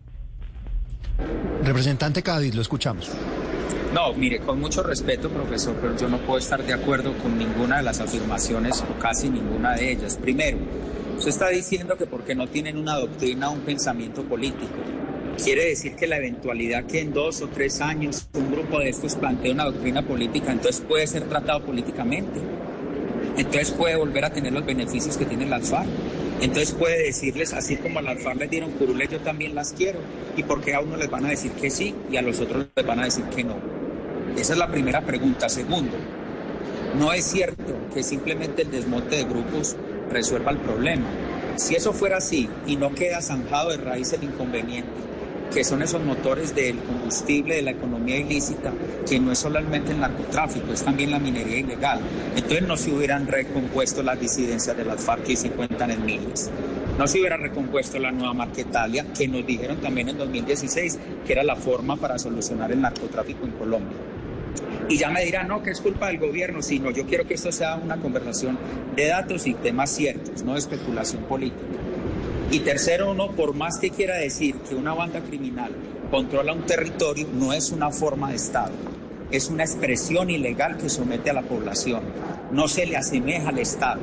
Representante 1.63 2.23
Cavid, 2.23 2.55
lo 2.55 2.63
escuchamos. 2.63 3.11
No, 3.95 4.13
mire, 4.13 4.41
con 4.41 4.59
mucho 4.59 4.83
respeto, 4.83 5.29
profesor, 5.29 5.77
pero 5.81 5.97
yo 5.97 6.09
no 6.09 6.19
puedo 6.19 6.39
estar 6.39 6.61
de 6.65 6.73
acuerdo 6.73 7.17
con 7.19 7.39
ninguna 7.39 7.77
de 7.77 7.85
las 7.85 8.01
afirmaciones 8.01 8.83
o 8.83 8.99
casi 8.99 9.31
ninguna 9.31 9.77
de 9.77 9.93
ellas. 9.93 10.19
Primero, 10.21 10.59
usted 11.17 11.29
está 11.29 11.49
diciendo 11.49 11.97
que 11.97 12.07
porque 12.07 12.35
no 12.35 12.49
tienen 12.49 12.77
una 12.77 12.97
doctrina 12.97 13.51
o 13.51 13.53
un 13.53 13.61
pensamiento 13.61 14.25
político. 14.25 14.75
Quiere 15.43 15.67
decir 15.67 15.95
que 15.95 16.09
la 16.09 16.17
eventualidad 16.17 16.85
que 16.87 17.01
en 17.01 17.13
dos 17.13 17.41
o 17.43 17.49
tres 17.49 17.81
años 17.81 18.29
un 18.35 18.51
grupo 18.51 18.81
de 18.81 18.89
estos 18.89 19.15
plantee 19.15 19.53
una 19.53 19.65
doctrina 19.65 20.03
política, 20.03 20.51
entonces 20.51 20.81
puede 20.81 21.07
ser 21.07 21.29
tratado 21.29 21.65
políticamente. 21.65 22.41
Entonces 23.37 23.71
puede 23.71 23.95
volver 23.95 24.25
a 24.25 24.31
tener 24.31 24.53
los 24.53 24.67
beneficios 24.67 25.17
que 25.17 25.25
tiene 25.25 25.45
el 25.45 25.53
alfar. 25.53 25.87
Entonces 26.41 26.73
puede 26.73 27.05
decirles, 27.05 27.53
así 27.53 27.77
como 27.77 28.01
al 28.01 28.09
alfar 28.09 28.37
les 28.37 28.51
dieron 28.51 28.73
curules, 28.73 29.09
yo 29.09 29.21
también 29.21 29.55
las 29.55 29.73
quiero. 29.73 30.01
¿Y 30.37 30.43
por 30.43 30.61
qué 30.61 30.75
a 30.75 30.81
uno 30.81 30.97
les 30.97 31.11
van 31.11 31.25
a 31.27 31.31
decir 31.31 31.53
que 31.53 31.71
sí 31.71 31.95
y 32.11 32.17
a 32.17 32.23
los 32.23 32.41
otros 32.41 32.67
les 32.75 32.87
van 32.87 33.01
a 33.01 33.05
decir 33.05 33.25
que 33.27 33.45
no? 33.45 33.57
Esa 34.37 34.53
es 34.55 34.59
la 34.59 34.71
primera 34.71 35.01
pregunta. 35.01 35.49
Segundo, 35.49 35.97
no 36.99 37.13
es 37.13 37.25
cierto 37.25 37.77
que 37.93 38.03
simplemente 38.03 38.63
el 38.63 38.71
desmonte 38.71 39.17
de 39.17 39.25
grupos 39.25 39.77
resuelva 40.11 40.51
el 40.51 40.59
problema. 40.59 41.07
Si 41.57 41.77
eso 41.77 41.93
fuera 41.93 42.17
así 42.17 42.49
y 42.67 42.77
no 42.77 42.95
queda 42.95 43.23
zanjado 43.23 43.71
de 43.71 43.77
raíz 43.77 44.13
el 44.13 44.25
inconveniente, 44.25 44.91
que 45.55 45.63
son 45.63 45.83
esos 45.83 46.03
motores 46.03 46.53
del 46.53 46.79
combustible, 46.79 47.55
de 47.55 47.63
la 47.63 47.71
economía 47.71 48.17
ilícita, 48.17 48.73
que 49.09 49.21
no 49.21 49.31
es 49.31 49.39
solamente 49.39 49.93
el 49.93 50.01
narcotráfico, 50.01 50.73
es 50.73 50.83
también 50.83 51.13
la 51.13 51.21
minería 51.21 51.59
ilegal. 51.59 52.01
Entonces 52.35 52.63
no 52.67 52.77
se 52.77 52.91
hubieran 52.91 53.29
recompuesto 53.29 54.03
las 54.03 54.19
disidencias 54.19 54.77
de 54.77 54.85
las 54.85 55.01
FARC 55.05 55.23
que 55.23 55.37
se 55.37 55.51
cuentan 55.51 55.93
en 55.93 56.05
miles. 56.05 56.51
No 56.99 57.07
se 57.07 57.21
hubiera 57.21 57.37
recompuesto 57.37 58.01
la 58.01 58.11
nueva 58.11 58.35
Marquetalia, 58.35 59.07
que 59.17 59.29
nos 59.29 59.47
dijeron 59.47 59.81
también 59.81 60.09
en 60.09 60.19
2016 60.19 60.99
que 61.25 61.33
era 61.33 61.45
la 61.45 61.55
forma 61.55 61.97
para 61.97 62.19
solucionar 62.19 62.73
el 62.73 62.81
narcotráfico 62.81 63.47
en 63.47 63.53
Colombia. 63.53 63.99
Y 64.89 64.99
ya 64.99 65.09
me 65.09 65.25
dirán, 65.25 65.47
no, 65.47 65.63
que 65.63 65.71
es 65.71 65.81
culpa 65.81 66.09
del 66.09 66.19
gobierno, 66.19 66.63
sino 66.63 66.91
yo 66.91 67.07
quiero 67.07 67.27
que 67.27 67.35
esto 67.35 67.53
sea 67.53 67.77
una 67.77 67.97
conversación 67.99 68.59
de 68.97 69.07
datos 69.07 69.47
y 69.47 69.55
temas 69.55 69.91
ciertos, 69.91 70.43
no 70.43 70.55
de 70.55 70.59
especulación 70.59 71.23
política. 71.23 71.63
Y 72.55 72.61
tercero, 72.61 73.11
uno, 73.11 73.33
por 73.33 73.53
más 73.53 73.79
que 73.81 73.91
quiera 73.91 74.15
decir 74.15 74.55
que 74.59 74.77
una 74.77 74.95
banda 74.95 75.21
criminal 75.21 75.73
controla 76.09 76.53
un 76.53 76.65
territorio, 76.65 77.27
no 77.35 77.53
es 77.53 77.73
una 77.73 77.91
forma 77.91 78.31
de 78.31 78.37
Estado, 78.37 78.71
es 79.33 79.49
una 79.49 79.65
expresión 79.65 80.31
ilegal 80.31 80.77
que 80.77 80.89
somete 80.89 81.31
a 81.31 81.33
la 81.33 81.43
población, 81.43 82.05
no 82.53 82.69
se 82.69 82.87
le 82.87 82.97
asemeja 82.97 83.49
al 83.49 83.59
Estado. 83.59 84.01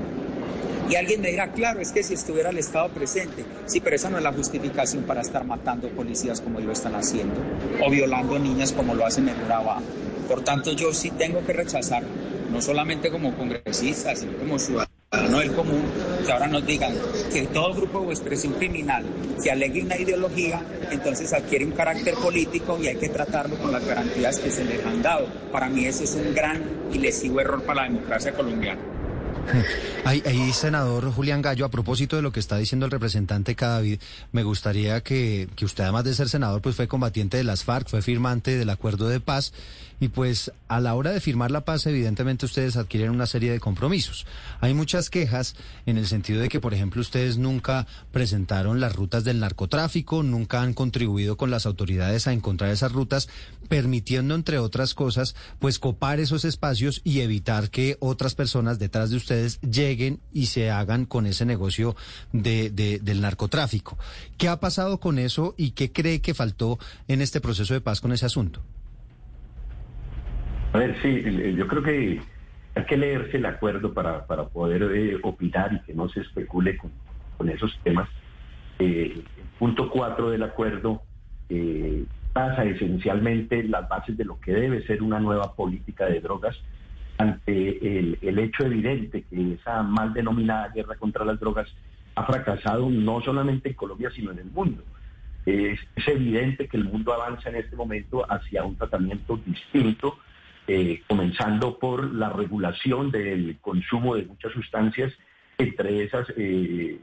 Y 0.89 0.95
alguien 0.95 1.21
me 1.21 1.29
dirá, 1.29 1.53
claro, 1.53 1.79
es 1.79 1.93
que 1.93 2.03
si 2.03 2.13
estuviera 2.13 2.49
el 2.49 2.57
Estado 2.57 2.89
presente, 2.89 3.45
sí, 3.67 3.79
pero 3.79 3.95
esa 3.95 4.09
no 4.09 4.17
es 4.17 4.23
la 4.23 4.33
justificación 4.33 5.03
para 5.03 5.21
estar 5.21 5.45
matando 5.45 5.87
policías 5.87 6.41
como 6.41 6.59
lo 6.59 6.73
están 6.73 6.95
haciendo, 6.95 7.39
o 7.81 7.89
violando 7.89 8.37
niñas 8.37 8.73
como 8.73 8.95
lo 8.95 9.05
hacen 9.05 9.29
en 9.29 9.45
Urabá. 9.45 9.79
Por 10.27 10.43
tanto, 10.43 10.73
yo 10.73 10.93
sí 10.93 11.09
tengo 11.11 11.39
que 11.45 11.53
rechazar, 11.53 12.03
no 12.51 12.61
solamente 12.61 13.11
como 13.11 13.33
congresista, 13.33 14.13
sino 14.13 14.37
como 14.37 14.59
ciudadano 14.59 15.00
del 15.11 15.51
común, 15.51 15.83
que 16.25 16.31
ahora 16.31 16.47
nos 16.47 16.65
digan 16.65 16.93
que 17.33 17.45
todo 17.47 17.73
grupo 17.73 17.99
o 17.99 18.11
expresión 18.11 18.53
criminal 18.53 19.03
que 19.43 19.51
alegue 19.51 19.83
una 19.83 19.97
ideología, 19.97 20.63
entonces 20.89 21.33
adquiere 21.33 21.65
un 21.65 21.71
carácter 21.71 22.13
político 22.13 22.79
y 22.81 22.87
hay 22.87 22.95
que 22.95 23.09
tratarlo 23.09 23.57
con 23.57 23.73
las 23.73 23.85
garantías 23.85 24.39
que 24.39 24.49
se 24.49 24.63
les 24.63 24.85
han 24.85 25.01
dado. 25.01 25.27
Para 25.51 25.67
mí 25.67 25.83
eso 25.83 26.05
es 26.05 26.15
un 26.15 26.33
gran 26.33 26.63
y 26.93 26.99
lesivo 26.99 27.41
error 27.41 27.61
para 27.63 27.81
la 27.81 27.89
democracia 27.89 28.31
colombiana. 28.31 28.79
Ahí, 30.05 30.21
ahí, 30.25 30.51
senador 30.53 31.11
Julián 31.11 31.41
Gallo, 31.41 31.65
a 31.65 31.69
propósito 31.69 32.15
de 32.15 32.21
lo 32.21 32.31
que 32.31 32.39
está 32.39 32.57
diciendo 32.57 32.85
el 32.85 32.91
representante 32.91 33.55
Cadavid, 33.55 33.99
me 34.31 34.43
gustaría 34.43 35.01
que, 35.01 35.47
que 35.55 35.65
usted, 35.65 35.83
además 35.83 36.03
de 36.03 36.13
ser 36.13 36.29
senador, 36.29 36.61
pues 36.61 36.75
fue 36.75 36.87
combatiente 36.87 37.37
de 37.37 37.43
las 37.43 37.63
FARC, 37.63 37.87
fue 37.87 38.01
firmante 38.01 38.57
del 38.57 38.69
acuerdo 38.69 39.09
de 39.09 39.19
paz, 39.19 39.51
y 40.01 40.07
pues 40.07 40.51
a 40.67 40.79
la 40.79 40.95
hora 40.95 41.11
de 41.11 41.21
firmar 41.21 41.51
la 41.51 41.63
paz, 41.63 41.85
evidentemente 41.85 42.47
ustedes 42.47 42.75
adquieren 42.75 43.11
una 43.11 43.27
serie 43.27 43.51
de 43.51 43.59
compromisos. 43.59 44.25
Hay 44.59 44.73
muchas 44.73 45.11
quejas 45.11 45.55
en 45.85 45.99
el 45.99 46.07
sentido 46.07 46.41
de 46.41 46.49
que, 46.49 46.59
por 46.59 46.73
ejemplo, 46.73 47.01
ustedes 47.01 47.37
nunca 47.37 47.85
presentaron 48.11 48.79
las 48.79 48.95
rutas 48.95 49.23
del 49.23 49.39
narcotráfico, 49.39 50.23
nunca 50.23 50.63
han 50.63 50.73
contribuido 50.73 51.37
con 51.37 51.51
las 51.51 51.67
autoridades 51.67 52.25
a 52.25 52.33
encontrar 52.33 52.71
esas 52.71 52.91
rutas, 52.91 53.29
permitiendo, 53.69 54.33
entre 54.33 54.57
otras 54.57 54.95
cosas, 54.95 55.35
pues 55.59 55.77
copar 55.77 56.19
esos 56.19 56.45
espacios 56.45 57.01
y 57.03 57.19
evitar 57.19 57.69
que 57.69 57.97
otras 57.99 58.33
personas 58.33 58.79
detrás 58.79 59.11
de 59.11 59.17
ustedes 59.17 59.61
lleguen 59.61 60.19
y 60.33 60.47
se 60.47 60.71
hagan 60.71 61.05
con 61.05 61.27
ese 61.27 61.45
negocio 61.45 61.95
de, 62.33 62.71
de, 62.71 62.97
del 62.97 63.21
narcotráfico. 63.21 63.99
¿Qué 64.39 64.47
ha 64.47 64.59
pasado 64.59 64.99
con 64.99 65.19
eso 65.19 65.53
y 65.57 65.71
qué 65.71 65.91
cree 65.91 66.21
que 66.21 66.33
faltó 66.33 66.79
en 67.07 67.21
este 67.21 67.39
proceso 67.39 67.75
de 67.75 67.81
paz 67.81 68.01
con 68.01 68.13
ese 68.13 68.25
asunto? 68.25 68.63
A 70.73 70.77
ver, 70.77 70.95
sí, 71.01 71.55
yo 71.55 71.67
creo 71.67 71.83
que 71.83 72.21
hay 72.75 72.85
que 72.85 72.97
leerse 72.97 73.37
el 73.37 73.45
acuerdo 73.45 73.93
para, 73.93 74.25
para 74.25 74.45
poder 74.45 74.83
eh, 74.83 75.19
opinar 75.23 75.73
y 75.73 75.79
que 75.85 75.93
no 75.93 76.07
se 76.09 76.21
especule 76.21 76.77
con, 76.77 76.91
esos 77.49 77.75
temas. 77.83 78.07
el 78.77 79.23
punto 79.57 79.89
4 79.89 80.29
del 80.29 80.43
acuerdo 80.43 81.01
pasa 82.33 82.63
esencialmente 82.63 83.63
las 83.63 83.89
bases 83.89 84.17
de 84.17 84.25
lo 84.25 84.39
que 84.39 84.53
debe 84.53 84.85
ser 84.85 85.03
una 85.03 85.19
nueva 85.19 85.53
política 85.53 86.05
de 86.05 86.21
drogas 86.21 86.57
ante 87.17 87.99
el, 87.99 88.39
hecho 88.39 88.65
evidente 88.65 89.23
que 89.23 89.53
esa 89.53 89.83
mal 89.83 90.13
denominada 90.13 90.69
guerra 90.69 90.95
contra 90.95 91.25
las 91.25 91.39
drogas 91.39 91.67
ha 92.15 92.25
fracasado 92.25 92.89
no 92.89 93.21
solamente 93.21 93.69
en 93.69 93.75
Colombia, 93.75 94.09
sino 94.13 94.31
en 94.31 94.39
el 94.39 94.51
mundo. 94.51 94.83
Es, 95.45 95.79
evidente 96.07 96.67
que 96.67 96.77
el 96.77 96.85
mundo 96.85 97.13
avanza 97.13 97.49
en 97.49 97.57
este 97.57 97.75
momento 97.75 98.25
hacia 98.29 98.63
un 98.63 98.75
tratamiento 98.75 99.39
distinto, 99.45 100.17
eh, 100.73 101.03
comenzando 101.05 101.77
por 101.77 102.13
la 102.13 102.29
regulación 102.29 103.11
del 103.11 103.57
consumo 103.59 104.15
de 104.15 104.23
muchas 104.23 104.53
sustancias, 104.53 105.11
entre 105.57 106.01
esas, 106.05 106.31
eh, 106.37 106.97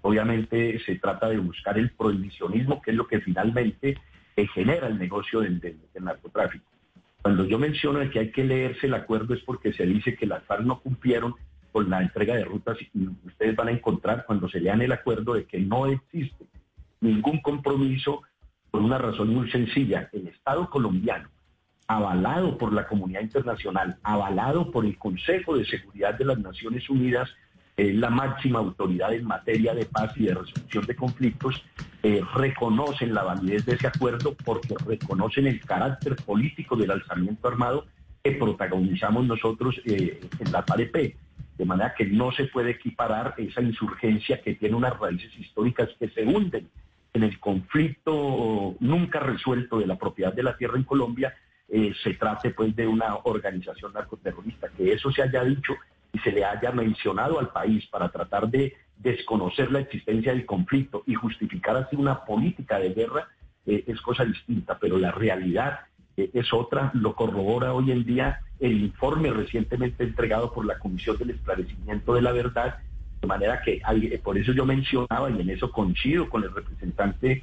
obviamente 0.00 0.80
se 0.86 0.96
trata 0.96 1.28
de 1.28 1.36
buscar 1.36 1.76
el 1.76 1.90
prohibicionismo, 1.90 2.80
que 2.80 2.92
es 2.92 2.96
lo 2.96 3.06
que 3.06 3.20
finalmente 3.20 3.98
eh, 4.34 4.46
genera 4.46 4.86
el 4.86 4.98
negocio 4.98 5.40
del 5.40 5.60
narcotráfico. 6.00 6.64
Cuando 7.20 7.44
yo 7.44 7.58
menciono 7.58 8.00
que 8.08 8.18
hay 8.18 8.30
que 8.30 8.44
leerse 8.44 8.86
el 8.86 8.94
acuerdo 8.94 9.34
es 9.34 9.42
porque 9.42 9.74
se 9.74 9.84
dice 9.84 10.16
que 10.16 10.24
las 10.24 10.42
FARC 10.44 10.62
no 10.62 10.80
cumplieron 10.80 11.34
con 11.70 11.90
la 11.90 12.00
entrega 12.00 12.34
de 12.34 12.46
rutas 12.46 12.78
y 12.80 13.08
ustedes 13.26 13.54
van 13.54 13.68
a 13.68 13.72
encontrar 13.72 14.24
cuando 14.26 14.48
se 14.48 14.58
lean 14.58 14.80
el 14.80 14.92
acuerdo 14.92 15.34
de 15.34 15.44
que 15.44 15.60
no 15.60 15.84
existe 15.84 16.46
ningún 17.02 17.42
compromiso 17.42 18.22
por 18.70 18.80
una 18.80 18.96
razón 18.96 19.34
muy 19.34 19.50
sencilla. 19.50 20.08
El 20.14 20.28
Estado 20.28 20.70
colombiano, 20.70 21.28
avalado 21.96 22.56
por 22.58 22.72
la 22.72 22.86
comunidad 22.86 23.20
internacional, 23.20 23.96
avalado 24.02 24.70
por 24.70 24.84
el 24.84 24.96
Consejo 24.98 25.56
de 25.56 25.64
Seguridad 25.64 26.14
de 26.14 26.24
las 26.24 26.38
Naciones 26.38 26.88
Unidas, 26.88 27.28
es 27.76 27.94
la 27.94 28.10
máxima 28.10 28.58
autoridad 28.58 29.14
en 29.14 29.24
materia 29.24 29.74
de 29.74 29.86
paz 29.86 30.12
y 30.16 30.24
de 30.24 30.34
resolución 30.34 30.84
de 30.86 30.96
conflictos, 30.96 31.62
eh, 32.02 32.22
reconocen 32.34 33.14
la 33.14 33.22
validez 33.22 33.64
de 33.64 33.74
ese 33.74 33.86
acuerdo 33.86 34.34
porque 34.44 34.74
reconocen 34.86 35.46
el 35.46 35.60
carácter 35.60 36.16
político 36.16 36.76
del 36.76 36.90
alzamiento 36.90 37.48
armado 37.48 37.86
que 38.22 38.32
protagonizamos 38.32 39.26
nosotros 39.26 39.80
eh, 39.84 40.20
en 40.38 40.52
la 40.52 40.64
PAREP. 40.64 41.16
De 41.56 41.64
manera 41.64 41.94
que 41.96 42.06
no 42.06 42.32
se 42.32 42.44
puede 42.44 42.70
equiparar 42.70 43.34
esa 43.36 43.62
insurgencia 43.62 44.40
que 44.40 44.54
tiene 44.54 44.74
unas 44.74 44.98
raíces 44.98 45.30
históricas 45.38 45.90
que 45.98 46.08
se 46.08 46.24
hunden 46.24 46.68
en 47.14 47.22
el 47.22 47.38
conflicto 47.38 48.74
nunca 48.80 49.20
resuelto 49.20 49.78
de 49.78 49.86
la 49.86 49.96
propiedad 49.96 50.32
de 50.32 50.42
la 50.42 50.56
tierra 50.56 50.76
en 50.76 50.84
Colombia, 50.84 51.34
eh, 51.74 51.94
se 52.04 52.12
trate 52.12 52.50
pues 52.50 52.76
de 52.76 52.86
una 52.86 53.16
organización 53.24 53.94
narcoterrorista. 53.94 54.68
Que 54.68 54.92
eso 54.92 55.10
se 55.10 55.22
haya 55.22 55.42
dicho 55.42 55.72
y 56.12 56.18
se 56.18 56.30
le 56.30 56.44
haya 56.44 56.70
mencionado 56.70 57.40
al 57.40 57.48
país 57.48 57.86
para 57.86 58.10
tratar 58.10 58.50
de 58.50 58.74
desconocer 58.98 59.72
la 59.72 59.80
existencia 59.80 60.32
del 60.32 60.44
conflicto 60.44 61.02
y 61.06 61.14
justificar 61.14 61.74
así 61.76 61.96
una 61.96 62.26
política 62.26 62.78
de 62.78 62.90
guerra 62.90 63.26
eh, 63.64 63.84
es 63.86 64.02
cosa 64.02 64.22
distinta, 64.22 64.78
pero 64.78 64.98
la 64.98 65.12
realidad 65.12 65.80
eh, 66.18 66.30
es 66.34 66.52
otra, 66.52 66.90
lo 66.92 67.14
corrobora 67.14 67.72
hoy 67.72 67.90
en 67.90 68.04
día 68.04 68.40
el 68.60 68.82
informe 68.82 69.30
recientemente 69.30 70.04
entregado 70.04 70.52
por 70.52 70.66
la 70.66 70.78
Comisión 70.78 71.16
del 71.16 71.30
Esclarecimiento 71.30 72.12
de 72.12 72.20
la 72.20 72.32
Verdad, 72.32 72.80
de 73.22 73.26
manera 73.26 73.62
que 73.62 73.80
por 74.22 74.36
eso 74.36 74.52
yo 74.52 74.66
mencionaba 74.66 75.30
y 75.30 75.40
en 75.40 75.48
eso 75.48 75.72
coincido 75.72 76.28
con 76.28 76.44
el 76.44 76.54
representante 76.54 77.42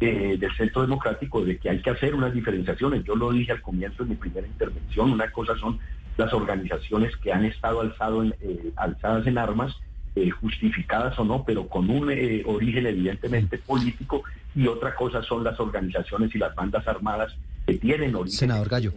del 0.00 0.56
Centro 0.56 0.82
Democrático 0.82 1.44
de 1.44 1.58
que 1.58 1.70
hay 1.70 1.82
que 1.82 1.90
hacer 1.90 2.14
unas 2.14 2.32
diferenciaciones. 2.32 3.04
Yo 3.04 3.16
lo 3.16 3.32
dije 3.32 3.52
al 3.52 3.62
comienzo 3.62 4.04
de 4.04 4.10
mi 4.10 4.16
primera 4.16 4.46
intervención, 4.46 5.10
una 5.10 5.30
cosa 5.30 5.56
son 5.56 5.78
las 6.16 6.32
organizaciones 6.32 7.16
que 7.16 7.32
han 7.32 7.44
estado 7.44 7.80
alzado 7.80 8.22
en, 8.22 8.34
eh, 8.40 8.72
alzadas 8.76 9.26
en 9.26 9.38
armas, 9.38 9.74
eh, 10.16 10.30
justificadas 10.30 11.18
o 11.18 11.24
no, 11.24 11.44
pero 11.44 11.68
con 11.68 11.88
un 11.88 12.10
eh, 12.10 12.42
origen 12.44 12.86
evidentemente 12.86 13.58
político, 13.58 14.24
y 14.54 14.66
otra 14.66 14.94
cosa 14.94 15.22
son 15.22 15.44
las 15.44 15.58
organizaciones 15.60 16.34
y 16.34 16.38
las 16.38 16.54
bandas 16.54 16.86
armadas 16.88 17.36
que 17.66 17.74
tienen 17.74 18.14
origen 18.16 18.38
Senador 18.38 18.68
Gallo. 18.68 18.92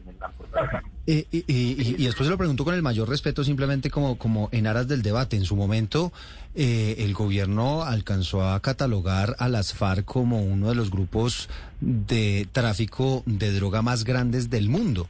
Y, 1.06 1.26
y, 1.32 2.06
después 2.06 2.28
se 2.28 2.32
lo 2.32 2.38
pregunto 2.38 2.64
con 2.64 2.74
el 2.74 2.82
mayor 2.82 3.10
respeto, 3.10 3.44
simplemente 3.44 3.90
como, 3.90 4.18
como 4.18 4.50
en 4.52 4.68
aras 4.68 4.88
del 4.88 5.02
debate. 5.02 5.36
En 5.36 5.46
su 5.46 5.56
momento, 5.56 6.12
el 6.56 7.14
gobierno 7.14 7.84
alcanzó 7.84 8.48
a 8.48 8.60
catalogar 8.60 9.36
a 9.40 9.50
las 9.50 9.74
FARC 9.74 10.06
como 10.06 10.44
uno 10.44 10.70
de 10.70 10.76
los 10.76 10.92
grupos 10.92 11.50
de 11.80 12.48
tráfico 12.52 13.24
de 13.26 13.52
droga 13.52 13.82
más 13.82 14.04
grandes 14.04 14.50
del 14.50 14.70
mundo. 14.70 15.08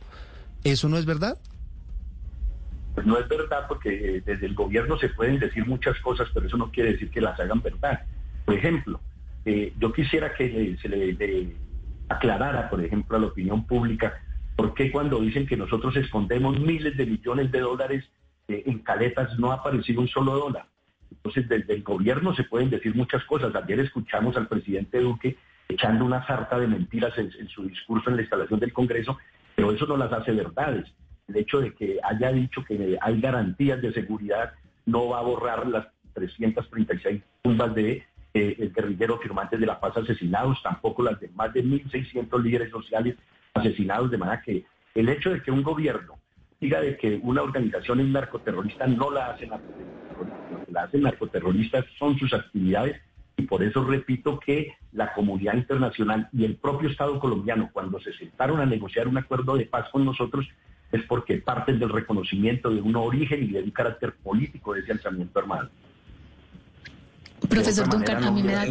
¿Eso 0.63 0.89
no 0.89 0.97
es 0.97 1.05
verdad? 1.05 1.37
Pues 2.93 3.07
no 3.07 3.17
es 3.17 3.27
verdad 3.27 3.65
porque 3.67 4.17
eh, 4.17 4.23
desde 4.25 4.45
el 4.45 4.53
gobierno 4.53 4.97
se 4.97 5.09
pueden 5.09 5.39
decir 5.39 5.65
muchas 5.65 5.97
cosas, 5.99 6.27
pero 6.33 6.47
eso 6.47 6.57
no 6.57 6.71
quiere 6.71 6.93
decir 6.93 7.09
que 7.09 7.21
las 7.21 7.39
hagan 7.39 7.61
verdad. 7.61 8.01
Por 8.45 8.55
ejemplo, 8.55 8.99
eh, 9.45 9.73
yo 9.79 9.93
quisiera 9.93 10.33
que 10.33 10.77
se 10.81 10.89
le, 10.89 11.55
aclarara, 12.09 12.69
por 12.69 12.83
ejemplo, 12.83 13.17
a 13.17 13.19
la 13.21 13.27
opinión 13.27 13.65
pública, 13.65 14.21
por 14.61 14.73
qué 14.75 14.91
cuando 14.91 15.19
dicen 15.19 15.47
que 15.47 15.57
nosotros 15.57 15.95
escondemos 15.95 16.59
miles 16.59 16.95
de 16.95 17.05
millones 17.05 17.51
de 17.51 17.59
dólares 17.61 18.05
eh, 18.47 18.63
en 18.65 18.79
caletas 18.79 19.37
no 19.39 19.51
ha 19.51 19.55
aparecido 19.55 20.01
un 20.01 20.07
solo 20.07 20.35
dólar. 20.35 20.67
Entonces, 21.09 21.49
desde 21.49 21.73
el 21.73 21.83
gobierno 21.83 22.35
se 22.35 22.43
pueden 22.43 22.69
decir 22.69 22.95
muchas 22.95 23.23
cosas. 23.25 23.55
Ayer 23.55 23.79
escuchamos 23.79 24.37
al 24.37 24.47
presidente 24.47 24.99
Duque 24.99 25.35
echando 25.67 26.05
una 26.05 26.25
sarta 26.27 26.59
de 26.59 26.67
mentiras 26.67 27.17
en 27.17 27.47
su 27.49 27.63
discurso 27.63 28.09
en 28.09 28.17
la 28.17 28.21
instalación 28.21 28.59
del 28.59 28.71
Congreso, 28.71 29.17
pero 29.55 29.71
eso 29.71 29.87
no 29.87 29.97
las 29.97 30.13
hace 30.13 30.31
verdades 30.31 30.85
el 31.31 31.37
hecho 31.37 31.61
de 31.61 31.73
que 31.73 31.99
haya 32.03 32.31
dicho 32.31 32.63
que 32.63 32.97
hay 33.01 33.21
garantías 33.21 33.81
de 33.81 33.93
seguridad 33.93 34.53
no 34.85 35.09
va 35.09 35.19
a 35.19 35.23
borrar 35.23 35.67
las 35.67 35.87
336 36.13 37.21
tumbas 37.41 37.73
de 37.73 38.03
eh, 38.33 38.71
guerrilleros 38.75 39.21
firmantes 39.21 39.59
de 39.59 39.65
la 39.65 39.79
paz 39.79 39.97
asesinados, 39.97 40.61
tampoco 40.63 41.03
las 41.03 41.19
de 41.19 41.29
más 41.29 41.53
de 41.53 41.63
1.600 41.63 42.41
líderes 42.41 42.69
sociales 42.69 43.15
asesinados, 43.53 44.11
de 44.11 44.17
manera 44.17 44.41
que 44.41 44.65
el 44.95 45.09
hecho 45.09 45.31
de 45.31 45.41
que 45.41 45.51
un 45.51 45.63
gobierno 45.63 46.17
diga 46.59 46.79
de 46.81 46.97
que 46.97 47.19
una 47.23 47.41
organización 47.41 47.99
es 48.01 48.07
narcoterrorista 48.07 48.85
no 48.87 49.09
la 49.11 49.31
hace 49.31 49.47
narcoterrorista, 49.47 50.51
lo 50.51 50.65
que 50.65 50.71
la 50.71 50.83
hace 50.83 50.97
narcoterrorista 50.99 51.85
son 51.97 52.17
sus 52.17 52.33
actividades 52.33 53.01
y 53.37 53.43
por 53.43 53.63
eso 53.63 53.83
repito 53.83 54.39
que 54.39 54.75
la 54.91 55.13
comunidad 55.13 55.55
internacional 55.55 56.29
y 56.31 56.45
el 56.45 56.57
propio 56.57 56.89
Estado 56.89 57.19
colombiano, 57.19 57.69
cuando 57.73 57.99
se 57.99 58.13
sentaron 58.13 58.59
a 58.59 58.65
negociar 58.65 59.07
un 59.07 59.17
acuerdo 59.17 59.55
de 59.55 59.65
paz 59.65 59.89
con 59.91 60.05
nosotros, 60.05 60.47
es 60.91 61.01
porque 61.03 61.37
parten 61.37 61.79
del 61.79 61.89
reconocimiento 61.89 62.69
de 62.69 62.81
un 62.81 62.95
origen 62.95 63.43
y 63.43 63.47
de 63.47 63.63
un 63.63 63.71
carácter 63.71 64.13
político 64.15 64.73
de 64.73 64.81
ese 64.81 64.91
alzamiento 64.91 65.39
armado. 65.39 65.69
Profesor 67.49 67.89
Duncan, 67.89 68.23
a 68.23 68.31
mí 68.31 68.43
me 68.43 68.53
da... 68.53 68.65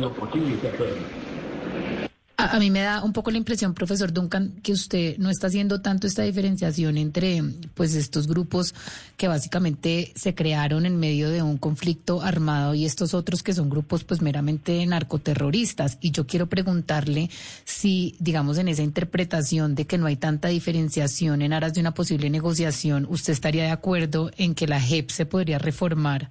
A, 2.40 2.58
mí 2.58 2.70
me 2.70 2.80
da 2.80 3.02
un 3.04 3.12
poco 3.12 3.30
la 3.30 3.38
impresión, 3.38 3.74
profesor 3.74 4.12
Duncan, 4.12 4.54
que 4.62 4.72
usted 4.72 5.18
no 5.18 5.28
está 5.28 5.48
haciendo 5.48 5.80
tanto 5.80 6.06
esta 6.06 6.22
diferenciación 6.22 6.96
entre 6.96 7.42
pues 7.74 7.94
estos 7.94 8.26
grupos 8.26 8.74
que 9.16 9.28
básicamente 9.28 10.12
se 10.14 10.34
crearon 10.34 10.86
en 10.86 10.96
medio 10.96 11.28
de 11.28 11.42
un 11.42 11.58
conflicto 11.58 12.22
armado 12.22 12.74
y 12.74 12.86
estos 12.86 13.12
otros 13.12 13.42
que 13.42 13.52
son 13.52 13.68
grupos 13.68 14.04
pues 14.04 14.22
meramente 14.22 14.84
narcoterroristas. 14.86 15.98
Y 16.00 16.12
yo 16.12 16.26
quiero 16.26 16.48
preguntarle 16.48 17.30
si, 17.64 18.14
digamos, 18.18 18.58
en 18.58 18.68
esa 18.68 18.82
interpretación 18.82 19.74
de 19.74 19.86
que 19.86 19.98
no 19.98 20.06
hay 20.06 20.16
tanta 20.16 20.48
diferenciación 20.48 21.42
en 21.42 21.52
aras 21.52 21.74
de 21.74 21.80
una 21.80 21.94
posible 21.94 22.30
negociación, 22.30 23.06
usted 23.10 23.32
estaría 23.32 23.64
de 23.64 23.70
acuerdo 23.70 24.30
en 24.38 24.54
que 24.54 24.66
la 24.66 24.80
JEP 24.80 25.10
se 25.10 25.26
podría 25.26 25.58
reformar 25.58 26.30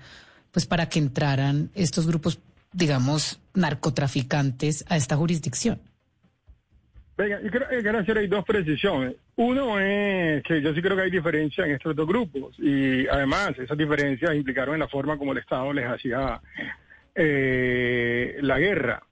pues 0.51 0.65
para 0.65 0.89
que 0.89 0.97
entraran 0.97 1.69
estos 1.75 2.07
grupos 2.07 2.39
digamos, 2.71 3.39
narcotraficantes 3.53 4.85
a 4.87 4.97
esta 4.97 5.17
jurisdicción. 5.17 5.79
Venga, 7.19 7.41
yo 7.41 7.51
quiero, 7.51 7.99
hacer 7.99 8.29
dos 8.29 8.45
precisiones. 8.45 9.13
Uno 9.35 9.77
es 9.77 10.41
que 10.41 10.61
yo 10.61 10.73
sí 10.73 10.81
creo 10.81 10.95
que 10.95 11.03
hay 11.03 11.11
diferencia 11.11 11.65
en 11.65 11.71
estos 11.71 11.93
dos 11.93 12.07
grupos 12.07 12.57
y 12.57 13.05
además 13.09 13.59
esas 13.59 13.77
diferencias 13.77 14.33
implicaron 14.33 14.75
en 14.75 14.79
la 14.79 14.87
forma 14.87 15.17
como 15.17 15.33
el 15.33 15.39
Estado 15.39 15.73
les 15.73 15.85
hacía 15.85 16.39
eh, 17.13 18.37
la 18.39 18.57
guerra. 18.57 19.03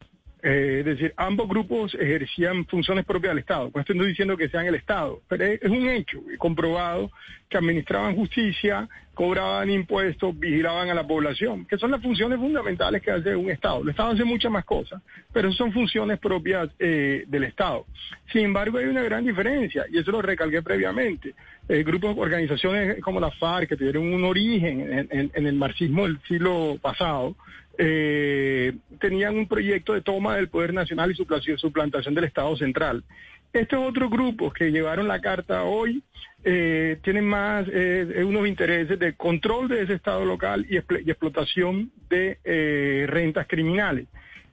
Eh, 0.49 0.79
es 0.79 0.85
decir, 0.85 1.13
ambos 1.17 1.49
grupos 1.49 1.93
ejercían 1.93 2.65
funciones 2.67 3.03
propias 3.03 3.31
del 3.31 3.39
Estado. 3.39 3.69
No 3.75 3.81
estoy 3.81 4.07
diciendo 4.07 4.37
que 4.37 4.47
sean 4.47 4.65
el 4.65 4.75
Estado, 4.75 5.19
pero 5.27 5.43
es, 5.43 5.61
un 5.63 5.89
hecho 5.89 6.21
comprobado 6.37 7.11
que 7.49 7.57
administraban 7.57 8.15
justicia, 8.15 8.87
cobraban 9.13 9.69
impuestos, 9.69 10.39
vigilaban 10.39 10.89
a 10.89 10.93
la 10.93 11.05
población, 11.05 11.65
que 11.65 11.77
son 11.77 11.91
las 11.91 12.01
funciones 12.01 12.39
fundamentales 12.39 13.01
que 13.01 13.11
hace 13.11 13.35
un 13.35 13.51
Estado. 13.51 13.81
El 13.81 13.89
Estado 13.89 14.11
hace 14.11 14.23
muchas 14.23 14.49
más 14.49 14.63
cosas, 14.63 15.01
pero 15.33 15.51
son 15.51 15.73
funciones 15.73 16.17
propias 16.17 16.69
eh, 16.79 17.25
del 17.27 17.43
Estado. 17.43 17.85
Sin 18.31 18.45
embargo, 18.45 18.77
hay 18.77 18.85
una 18.85 19.03
gran 19.03 19.25
diferencia, 19.25 19.83
y 19.91 19.97
eso 19.97 20.11
lo 20.11 20.21
recalqué 20.21 20.61
previamente. 20.61 21.35
Eh, 21.67 21.83
grupos, 21.83 22.15
organizaciones 22.17 23.01
como 23.01 23.19
la 23.19 23.31
FARC, 23.31 23.67
que 23.67 23.75
tuvieron 23.75 24.13
un 24.13 24.23
origen 24.23 25.09
en 25.11 25.45
el 25.45 25.55
marxismo 25.55 26.03
del 26.03 26.21
siglo 26.25 26.77
pasado, 26.81 27.35
eh, 27.77 28.73
tenían 28.99 29.37
un 29.37 29.47
proyecto 29.47 29.93
de 29.93 30.01
toma 30.01 30.35
del 30.35 30.49
poder 30.49 30.73
nacional 30.73 31.11
y 31.11 31.15
su 31.15 31.25
suplantación 31.57 32.15
del 32.15 32.25
Estado 32.25 32.55
central. 32.57 33.03
Estos 33.53 33.79
otros 33.87 34.09
grupos 34.09 34.53
que 34.53 34.71
llevaron 34.71 35.07
la 35.07 35.21
carta 35.21 35.63
hoy 35.63 36.03
eh, 36.43 36.97
tienen 37.01 37.25
más 37.25 37.65
eh, 37.71 38.23
unos 38.25 38.47
intereses 38.47 38.99
de 38.99 39.13
control 39.13 39.67
de 39.69 39.83
ese 39.83 39.93
Estado 39.93 40.25
local 40.25 40.65
y, 40.69 40.77
explotación 40.77 41.91
de 42.09 43.05
rentas 43.07 43.47
criminales. 43.47 44.07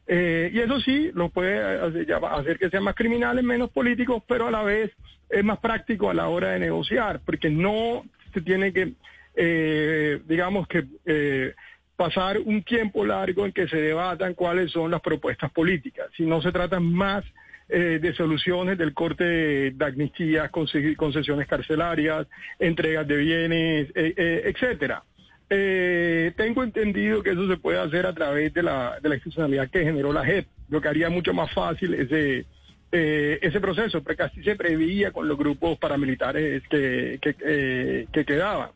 Eh, 0.06 0.50
y 0.52 0.60
eso 0.60 0.80
sí, 0.80 1.10
lo 1.14 1.30
puede 1.30 1.62
hacer 1.62 2.58
que 2.58 2.68
sean 2.68 2.84
más 2.84 2.94
criminales, 2.94 3.42
menos 3.42 3.70
políticos, 3.70 4.22
pero 4.26 4.48
a 4.48 4.50
la 4.50 4.62
vez 4.62 4.90
es 5.30 5.44
más 5.44 5.58
práctico 5.58 6.10
a 6.10 6.14
la 6.14 6.28
hora 6.28 6.50
de 6.50 6.58
negociar, 6.58 7.20
porque 7.24 7.48
no 7.48 8.04
se 8.32 8.42
tiene 8.42 8.72
que, 8.72 8.92
eh, 9.34 10.20
digamos 10.26 10.68
que, 10.68 10.84
eh, 11.06 11.54
pasar 11.96 12.38
un 12.38 12.62
tiempo 12.62 13.04
largo 13.04 13.46
en 13.46 13.52
que 13.52 13.68
se 13.68 13.76
debatan 13.76 14.34
cuáles 14.34 14.72
son 14.72 14.90
las 14.90 15.00
propuestas 15.00 15.50
políticas, 15.52 16.08
si 16.16 16.24
no 16.24 16.42
se 16.42 16.52
trata 16.52 16.80
más 16.80 17.24
de 17.66 18.14
soluciones 18.14 18.76
del 18.76 18.92
corte 18.92 19.24
de 19.24 19.84
amnistías, 19.84 20.50
concesiones 20.50 21.48
carcelarias, 21.48 22.26
entregas 22.58 23.08
de 23.08 23.16
bienes, 23.16 23.88
etcétera. 23.94 25.02
Eh, 25.50 26.32
tengo 26.36 26.62
entendido 26.62 27.22
que 27.22 27.30
eso 27.30 27.46
se 27.48 27.58
puede 27.58 27.78
hacer 27.78 28.06
a 28.06 28.14
través 28.14 28.52
de 28.54 28.62
la, 28.62 28.98
de 29.00 29.08
la 29.08 29.14
institucionalidad 29.16 29.70
que 29.70 29.84
generó 29.84 30.12
la 30.12 30.24
JEP, 30.24 30.46
lo 30.70 30.80
que 30.80 30.88
haría 30.88 31.10
mucho 31.10 31.34
más 31.34 31.52
fácil 31.52 31.94
ese, 31.94 32.46
eh, 32.90 33.38
ese 33.42 33.60
proceso, 33.60 34.02
porque 34.02 34.22
así 34.22 34.42
se 34.42 34.56
preveía 34.56 35.12
con 35.12 35.28
los 35.28 35.36
grupos 35.36 35.78
paramilitares 35.78 36.62
que, 36.68 37.18
que, 37.20 37.36
eh, 37.44 38.06
que 38.10 38.24
quedaban. 38.24 38.70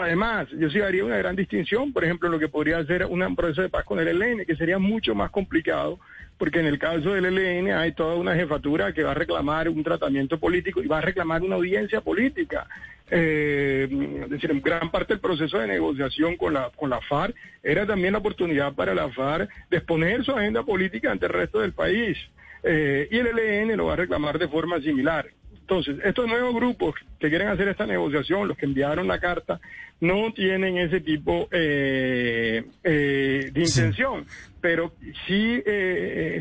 Además, 0.00 0.48
yo 0.58 0.70
sí 0.70 0.80
haría 0.80 1.04
una 1.04 1.18
gran 1.18 1.36
distinción, 1.36 1.92
por 1.92 2.04
ejemplo, 2.04 2.28
lo 2.28 2.38
que 2.38 2.48
podría 2.48 2.84
ser 2.86 3.06
un 3.06 3.36
proceso 3.36 3.62
de 3.62 3.68
paz 3.68 3.84
con 3.84 3.98
el 3.98 4.08
ELN, 4.08 4.44
que 4.44 4.56
sería 4.56 4.78
mucho 4.78 5.14
más 5.14 5.30
complicado, 5.30 5.98
porque 6.38 6.60
en 6.60 6.66
el 6.66 6.78
caso 6.78 7.12
del 7.12 7.26
ELN 7.26 7.72
hay 7.72 7.92
toda 7.92 8.14
una 8.14 8.34
jefatura 8.34 8.92
que 8.92 9.02
va 9.02 9.10
a 9.10 9.14
reclamar 9.14 9.68
un 9.68 9.84
tratamiento 9.84 10.38
político 10.38 10.82
y 10.82 10.86
va 10.86 10.98
a 10.98 11.02
reclamar 11.02 11.42
una 11.42 11.56
audiencia 11.56 12.00
política. 12.00 12.66
Eh, 13.10 13.88
es 14.24 14.30
decir, 14.30 14.50
en 14.50 14.62
gran 14.62 14.90
parte 14.90 15.14
del 15.14 15.20
proceso 15.20 15.58
de 15.58 15.66
negociación 15.66 16.36
con 16.36 16.54
la, 16.54 16.70
con 16.76 16.88
la 16.90 17.00
FARC 17.00 17.34
era 17.62 17.84
también 17.84 18.12
la 18.12 18.20
oportunidad 18.20 18.72
para 18.72 18.94
la 18.94 19.10
FARC 19.10 19.50
de 19.68 19.76
exponer 19.76 20.24
su 20.24 20.32
agenda 20.32 20.62
política 20.62 21.10
ante 21.10 21.26
el 21.26 21.32
resto 21.32 21.60
del 21.60 21.72
país. 21.72 22.16
Eh, 22.62 23.08
y 23.10 23.18
el 23.18 23.38
ELN 23.38 23.76
lo 23.76 23.86
va 23.86 23.94
a 23.94 23.96
reclamar 23.96 24.38
de 24.38 24.48
forma 24.48 24.80
similar. 24.80 25.26
Entonces, 25.70 26.04
estos 26.04 26.26
nuevos 26.26 26.52
grupos 26.52 26.96
que 27.20 27.28
quieren 27.28 27.46
hacer 27.46 27.68
esta 27.68 27.86
negociación, 27.86 28.48
los 28.48 28.56
que 28.56 28.66
enviaron 28.66 29.06
la 29.06 29.20
carta, 29.20 29.60
no 30.00 30.32
tienen 30.32 30.76
ese 30.78 31.00
tipo 31.00 31.46
eh, 31.52 32.64
de 32.82 33.52
intención. 33.54 34.26
Pero 34.60 34.92
sí, 35.28 35.62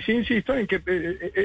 sí 0.03 0.11
insisto 0.11 0.55
en 0.55 0.65
que 0.65 0.81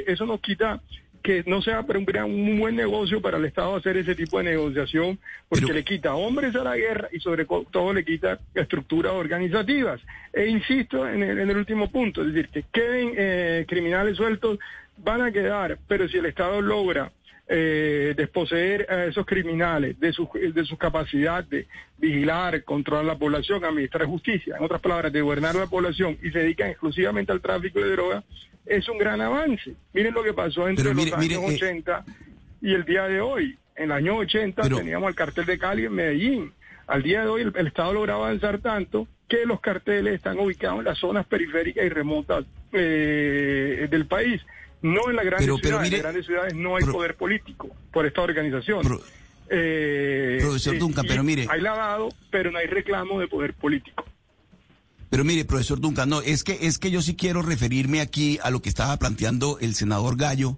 eso 0.07 0.25
nos 0.25 0.39
quita 0.39 0.81
que 1.21 1.43
no 1.45 1.61
sea 1.61 1.81
un, 1.81 2.05
un 2.23 2.59
buen 2.59 2.75
negocio 2.75 3.21
para 3.21 3.37
el 3.37 3.45
Estado 3.45 3.75
hacer 3.75 3.97
ese 3.97 4.15
tipo 4.15 4.39
de 4.39 4.45
negociación, 4.45 5.19
porque 5.47 5.71
le 5.71 5.83
quita 5.83 6.15
hombres 6.15 6.55
a 6.55 6.63
la 6.63 6.75
guerra 6.75 7.09
y 7.11 7.19
sobre 7.19 7.45
todo 7.45 7.93
le 7.93 8.03
quita 8.03 8.39
estructuras 8.55 9.13
organizativas. 9.13 10.01
E 10.33 10.47
insisto 10.47 11.07
en 11.07 11.21
el, 11.21 11.55
último 11.55 11.91
punto, 11.91 12.21
es 12.21 12.33
decir, 12.33 12.49
que 12.49 12.63
queden 12.71 13.13
eh, 13.15 13.65
criminales 13.67 14.17
sueltos, 14.17 14.57
van 14.97 15.21
a 15.21 15.31
quedar, 15.31 15.77
pero 15.87 16.07
si 16.07 16.17
el 16.17 16.25
Estado 16.25 16.61
logra 16.61 17.11
eh, 17.47 18.13
desposeer 18.17 18.87
a 18.89 19.05
esos 19.05 19.25
criminales 19.25 19.99
de 19.99 20.11
su, 20.11 20.27
de 20.33 20.65
su 20.65 20.77
capacidad 20.77 21.43
de 21.43 21.67
vigilar, 21.97 22.63
controlar 22.63 23.05
la 23.05 23.17
población, 23.17 23.63
administrar 23.63 24.05
justicia, 24.07 24.55
en 24.57 24.63
otras 24.63 24.81
palabras, 24.81 25.13
de 25.13 25.21
gobernar 25.21 25.55
la 25.55 25.67
población 25.67 26.17
y 26.23 26.31
se 26.31 26.39
dedican 26.39 26.69
exclusivamente 26.69 27.31
al 27.31 27.41
tráfico 27.41 27.79
de 27.79 27.91
drogas, 27.91 28.23
es 28.65 28.89
un 28.89 28.97
gran 28.97 29.21
avance. 29.21 29.75
Miren 29.93 30.13
lo 30.13 30.23
que 30.23 30.33
pasó 30.33 30.67
entre 30.67 30.93
los 30.93 31.13
años 31.13 31.41
80 31.45 32.05
eh, 32.07 32.11
y 32.61 32.73
el 32.73 32.83
día 32.83 33.03
de 33.03 33.21
hoy. 33.21 33.57
En 33.75 33.85
el 33.85 33.91
año 33.91 34.15
80 34.17 34.63
teníamos 34.63 35.09
el 35.09 35.15
cartel 35.15 35.45
de 35.45 35.59
Cali 35.59 35.85
en 35.85 35.93
Medellín. 35.93 36.53
Al 36.87 37.03
día 37.03 37.21
de 37.21 37.27
hoy 37.27 37.41
el, 37.41 37.67
Estado 37.67 37.93
logra 37.93 38.15
avanzar 38.15 38.59
tanto 38.59 39.07
que 39.27 39.45
los 39.45 39.59
carteles 39.59 40.15
están 40.15 40.39
ubicados 40.39 40.79
en 40.79 40.85
las 40.85 40.97
zonas 40.97 41.25
periféricas 41.25 41.83
y 41.83 41.89
remotas 41.89 42.45
eh, 42.71 43.87
del 43.89 44.07
país. 44.07 44.41
No 44.85 45.09
en 45.09 45.15
las 45.15 45.25
grandes 45.25 45.45
ciudades. 45.45 45.87
en 45.87 45.91
las 45.93 46.01
grandes 46.01 46.25
ciudades 46.27 46.53
no 46.53 46.75
hay 46.75 46.83
poder 46.85 47.15
político 47.15 47.69
por 47.91 48.05
esta 48.05 48.21
organización. 48.21 49.01
eh, 49.49 50.37
profesor 50.39 50.77
Duncan, 50.77 51.05
pero 51.07 51.23
mire. 51.23 51.47
Hay 51.49 51.61
lavado, 51.61 52.09
pero 52.29 52.51
no 52.51 52.59
hay 52.59 52.67
reclamo 52.67 53.19
de 53.19 53.27
poder 53.27 53.55
político. 53.55 54.05
Pero 55.09 55.23
mire, 55.23 55.43
profesor 55.45 55.79
Duncan, 55.79 56.09
no, 56.09 56.21
es 56.21 56.43
que, 56.43 56.59
es 56.61 56.77
que 56.77 56.91
yo 56.91 57.01
sí 57.01 57.15
quiero 57.15 57.41
referirme 57.41 57.99
aquí 57.99 58.37
a 58.43 58.51
lo 58.51 58.61
que 58.61 58.69
estaba 58.69 58.97
planteando 58.97 59.57
el 59.59 59.73
senador 59.73 60.17
Gallo 60.17 60.57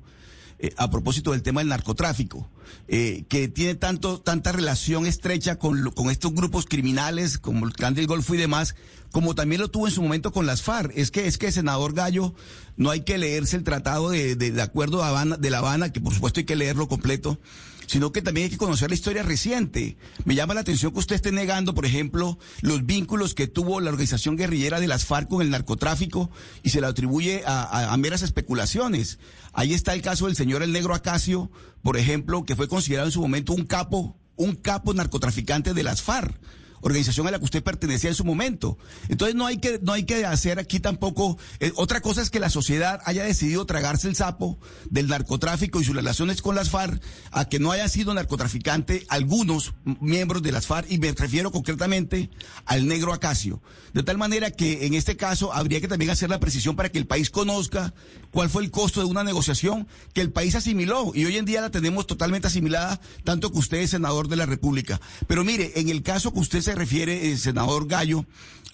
eh, 0.59 0.73
a 0.77 0.89
propósito 0.89 1.31
del 1.31 1.43
tema 1.43 1.61
del 1.61 1.69
narcotráfico, 1.69 2.49
eh, 2.87 3.25
que 3.29 3.47
tiene 3.47 3.75
tanto, 3.75 4.19
tanta 4.19 4.51
relación 4.51 5.05
estrecha 5.05 5.57
con, 5.57 5.91
con 5.91 6.09
estos 6.09 6.33
grupos 6.33 6.65
criminales 6.65 7.37
como 7.37 7.65
el 7.65 7.73
Clan 7.73 7.93
del 7.93 8.07
Golfo 8.07 8.33
y 8.33 8.39
demás, 8.39 8.75
como 9.11 9.35
también 9.35 9.61
lo 9.61 9.69
tuvo 9.69 9.87
en 9.87 9.93
su 9.93 10.01
momento 10.01 10.31
con 10.31 10.45
las 10.45 10.63
FARC. 10.63 10.91
Es 10.95 11.11
que, 11.11 11.27
es 11.27 11.37
que, 11.37 11.51
senador 11.51 11.93
Gallo, 11.93 12.33
no 12.75 12.89
hay 12.89 13.01
que 13.01 13.17
leerse 13.17 13.55
el 13.55 13.63
tratado 13.63 14.09
de, 14.09 14.35
de, 14.35 14.51
de 14.51 14.61
acuerdo 14.61 14.97
de, 14.97 15.03
Habana, 15.03 15.37
de 15.37 15.49
La 15.49 15.59
Habana, 15.59 15.91
que 15.91 16.01
por 16.01 16.13
supuesto 16.13 16.39
hay 16.39 16.45
que 16.45 16.55
leerlo 16.55 16.87
completo, 16.87 17.39
sino 17.87 18.11
que 18.11 18.21
también 18.21 18.45
hay 18.45 18.49
que 18.51 18.57
conocer 18.57 18.89
la 18.89 18.95
historia 18.95 19.23
reciente. 19.23 19.97
Me 20.25 20.35
llama 20.35 20.53
la 20.53 20.61
atención 20.61 20.91
que 20.91 20.99
usted 20.99 21.15
esté 21.15 21.31
negando, 21.31 21.73
por 21.73 21.85
ejemplo, 21.85 22.37
los 22.61 22.85
vínculos 22.85 23.33
que 23.33 23.47
tuvo 23.47 23.79
la 23.79 23.89
organización 23.89 24.35
guerrillera 24.35 24.79
de 24.79 24.87
las 24.87 25.05
FARC 25.05 25.29
con 25.29 25.41
el 25.41 25.49
narcotráfico 25.49 26.29
y 26.61 26.69
se 26.69 26.81
le 26.81 26.87
atribuye 26.87 27.43
a, 27.47 27.95
meras 27.97 28.21
especulaciones. 28.21 29.17
Ahí 29.53 29.73
está 29.73 29.93
el 29.93 30.01
caso 30.01 30.27
del 30.27 30.35
señor 30.35 30.61
El 30.61 30.73
Negro 30.73 30.93
Acacio, 30.93 31.49
por 31.81 31.97
ejemplo, 31.97 32.45
que 32.45 32.55
fue 32.55 32.67
considerado 32.67 33.07
en 33.07 33.13
su 33.13 33.21
momento 33.21 33.53
un 33.53 33.65
capo, 33.65 34.15
un 34.35 34.55
capo 34.55 34.93
narcotraficante 34.93 35.73
de 35.73 35.83
las 35.83 36.01
FARC 36.01 36.37
organización 36.81 37.27
a 37.27 37.31
la 37.31 37.39
que 37.39 37.45
usted 37.45 37.63
pertenecía 37.63 38.09
en 38.09 38.15
su 38.15 38.25
momento. 38.25 38.77
Entonces 39.09 39.35
no 39.35 39.45
hay 39.45 39.57
que, 39.57 39.79
no 39.81 39.93
hay 39.93 40.03
que 40.03 40.25
hacer 40.25 40.59
aquí 40.59 40.79
tampoco, 40.79 41.37
eh, 41.59 41.71
otra 41.75 42.01
cosa 42.01 42.21
es 42.21 42.29
que 42.29 42.39
la 42.39 42.49
sociedad 42.49 43.01
haya 43.05 43.23
decidido 43.23 43.65
tragarse 43.65 44.07
el 44.07 44.15
sapo 44.15 44.59
del 44.89 45.07
narcotráfico 45.07 45.79
y 45.79 45.85
sus 45.85 45.95
relaciones 45.95 46.41
con 46.41 46.55
las 46.55 46.69
FARC, 46.69 47.01
a 47.31 47.45
que 47.45 47.59
no 47.59 47.71
haya 47.71 47.87
sido 47.87 48.13
narcotraficante 48.13 49.05
algunos 49.09 49.73
miembros 49.99 50.43
de 50.43 50.51
las 50.51 50.67
FARC, 50.67 50.91
y 50.91 50.97
me 50.97 51.11
refiero 51.11 51.51
concretamente 51.51 52.29
al 52.65 52.87
negro 52.87 53.13
Acacio. 53.13 53.61
De 53.93 54.03
tal 54.03 54.17
manera 54.17 54.51
que 54.51 54.85
en 54.85 54.93
este 54.93 55.17
caso 55.17 55.53
habría 55.53 55.81
que 55.81 55.87
también 55.87 56.11
hacer 56.11 56.29
la 56.29 56.39
precisión 56.39 56.75
para 56.75 56.89
que 56.89 56.99
el 56.99 57.07
país 57.07 57.29
conozca 57.29 57.93
cuál 58.31 58.49
fue 58.49 58.63
el 58.63 58.71
costo 58.71 58.99
de 58.99 59.07
una 59.07 59.23
negociación 59.23 59.87
que 60.13 60.21
el 60.21 60.31
país 60.31 60.55
asimiló 60.55 61.11
y 61.15 61.25
hoy 61.25 61.37
en 61.37 61.45
día 61.45 61.61
la 61.61 61.71
tenemos 61.71 62.05
totalmente 62.07 62.47
asimilada, 62.47 62.99
tanto 63.23 63.51
que 63.51 63.57
usted 63.57 63.77
es 63.79 63.91
senador 63.91 64.27
de 64.27 64.35
la 64.35 64.45
República. 64.45 64.99
Pero 65.27 65.43
mire, 65.43 65.73
en 65.75 65.89
el 65.89 66.03
caso 66.03 66.33
que 66.33 66.39
usted 66.39 66.61
se 66.67 66.75
refiere, 66.75 67.31
el 67.31 67.37
senador 67.37 67.87
Gallo, 67.87 68.25